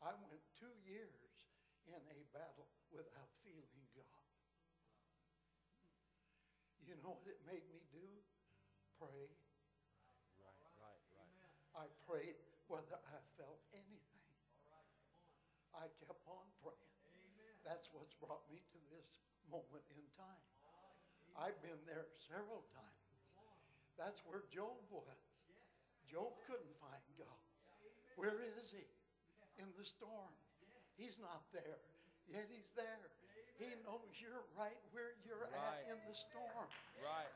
I 0.00 0.16
went 0.16 0.40
two 0.56 0.72
years 0.88 1.52
in 1.84 2.00
a 2.00 2.18
battle 2.32 2.72
without 2.88 3.28
feeling 3.44 3.84
God. 3.92 4.24
You 6.88 6.96
know 7.04 7.20
what 7.20 7.28
it 7.28 7.44
made 7.44 7.68
me 7.68 7.84
do? 7.92 8.06
Pray. 8.96 9.28
I 11.74 11.86
prayed 12.06 12.38
whether 12.70 12.94
I 12.94 13.00
felt 13.00 13.00
anything. 13.00 13.09
I 13.09 13.09
kept 15.98 16.22
on 16.30 16.46
praying. 16.62 16.94
That's 17.66 17.90
what's 17.92 18.14
brought 18.18 18.42
me 18.50 18.62
to 18.72 18.78
this 18.94 19.08
moment 19.50 19.84
in 19.94 20.02
time. 20.16 20.42
I've 21.38 21.58
been 21.62 21.78
there 21.86 22.06
several 22.30 22.64
times. 22.74 23.00
That's 23.98 24.20
where 24.26 24.42
Job 24.50 24.76
was. 24.90 25.22
Job 26.10 26.34
couldn't 26.48 26.74
find 26.82 27.04
God. 27.20 27.40
Where 28.16 28.34
is 28.58 28.72
he? 28.74 28.82
In 29.62 29.68
the 29.78 29.84
storm. 29.84 30.32
He's 30.96 31.16
not 31.20 31.40
there, 31.52 31.80
yet 32.28 32.44
he's 32.50 32.68
there. 32.76 33.00
He 33.56 33.72
knows 33.84 34.08
you're 34.20 34.44
right 34.56 34.76
where 34.92 35.12
you're 35.24 35.48
Right. 35.48 35.84
at 35.84 35.92
in 35.92 35.98
the 36.08 36.16
storm. 36.16 36.68
Right. 37.04 37.32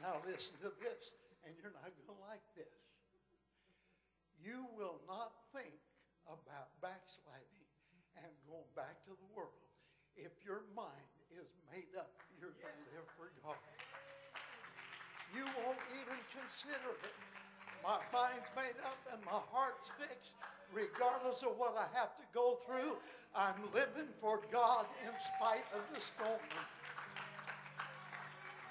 Now 0.00 0.20
listen 0.28 0.52
to 0.60 0.70
this, 0.80 1.12
and 1.44 1.56
you're 1.56 1.72
not 1.72 1.88
going 1.88 2.08
to 2.12 2.18
like 2.28 2.44
this. 2.54 2.68
You 4.46 4.62
will 4.78 5.02
not 5.10 5.34
think 5.50 5.74
about 6.30 6.70
backsliding 6.78 7.66
and 8.14 8.30
going 8.46 8.70
back 8.78 9.02
to 9.10 9.10
the 9.10 9.28
world 9.34 9.58
if 10.14 10.30
your 10.46 10.62
mind 10.78 11.10
is 11.34 11.50
made 11.74 11.90
up. 11.98 12.14
You're 12.38 12.54
going 12.62 12.78
to 12.78 12.88
live 12.94 13.10
for 13.18 13.34
God. 13.42 13.58
You 15.34 15.42
won't 15.58 15.82
even 15.98 16.14
consider 16.30 16.94
it. 16.94 17.18
My 17.82 17.98
mind's 18.14 18.46
made 18.54 18.78
up 18.86 19.02
and 19.10 19.18
my 19.26 19.42
heart's 19.50 19.90
fixed. 19.98 20.38
Regardless 20.70 21.42
of 21.42 21.58
what 21.58 21.74
I 21.74 21.90
have 21.98 22.14
to 22.14 22.26
go 22.30 22.62
through, 22.62 23.02
I'm 23.34 23.58
living 23.74 24.14
for 24.22 24.46
God 24.54 24.86
in 25.02 25.14
spite 25.18 25.66
of 25.74 25.82
the 25.90 25.98
storm. 25.98 26.38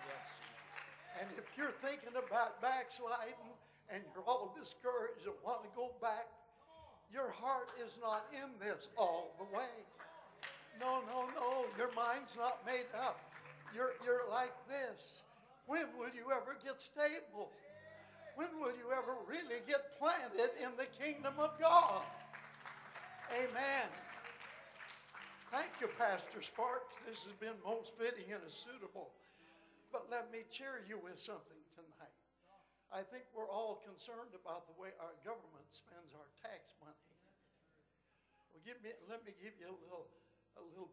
Yes, 0.08 0.24
Jesus. 0.40 0.72
And 1.20 1.28
if 1.36 1.52
you're 1.60 1.76
thinking 1.84 2.16
about 2.16 2.64
backsliding 2.64 3.55
and 3.90 4.02
you're 4.14 4.24
all 4.24 4.56
discouraged 4.58 5.26
and 5.26 5.36
want 5.44 5.64
to 5.64 5.70
go 5.76 5.92
back, 6.02 6.28
your 7.14 7.30
heart 7.32 7.70
is 7.86 7.98
not 8.02 8.26
in 8.34 8.50
this 8.60 8.90
all 8.98 9.36
the 9.38 9.46
way. 9.56 9.72
No, 10.80 11.02
no, 11.08 11.30
no. 11.40 11.66
Your 11.78 11.94
mind's 11.94 12.36
not 12.36 12.66
made 12.66 12.90
up. 12.98 13.20
You're, 13.74 13.94
you're 14.04 14.30
like 14.30 14.54
this. 14.68 15.22
When 15.68 15.86
will 15.98 16.12
you 16.14 16.32
ever 16.32 16.58
get 16.64 16.82
stable? 16.82 17.52
When 18.36 18.50
will 18.60 18.76
you 18.76 18.92
ever 18.92 19.16
really 19.28 19.62
get 19.68 19.98
planted 19.98 20.52
in 20.62 20.72
the 20.78 20.86
kingdom 21.02 21.34
of 21.40 21.52
God? 21.60 22.04
Amen. 23.32 23.88
Thank 25.52 25.72
you, 25.80 25.88
Pastor 25.98 26.42
Sparks. 26.42 27.00
This 27.08 27.24
has 27.24 27.34
been 27.40 27.56
most 27.66 27.94
fitting 27.98 28.34
and 28.34 28.44
suitable. 28.52 29.10
But 29.92 30.08
let 30.12 30.32
me 30.32 30.40
cheer 30.52 30.84
you 30.88 31.00
with 31.02 31.20
something 31.20 31.64
tonight. 31.74 32.15
I 32.94 33.04
think 33.04 33.28
we're 33.36 33.50
all 33.50 33.84
concerned 33.84 34.32
about 34.38 34.70
the 34.70 34.76
way 34.80 34.96
our 35.02 35.16
government 35.26 35.68
spends 35.74 36.16
our 36.16 36.30
tax 36.46 36.72
money. 36.80 36.96
Well, 38.54 38.64
give 38.64 38.80
me, 38.80 38.96
let 39.12 39.26
me 39.28 39.36
give 39.36 39.58
you 39.60 39.68
a 39.68 39.78
little, 39.84 40.08
a 40.56 40.64
little. 40.64 40.88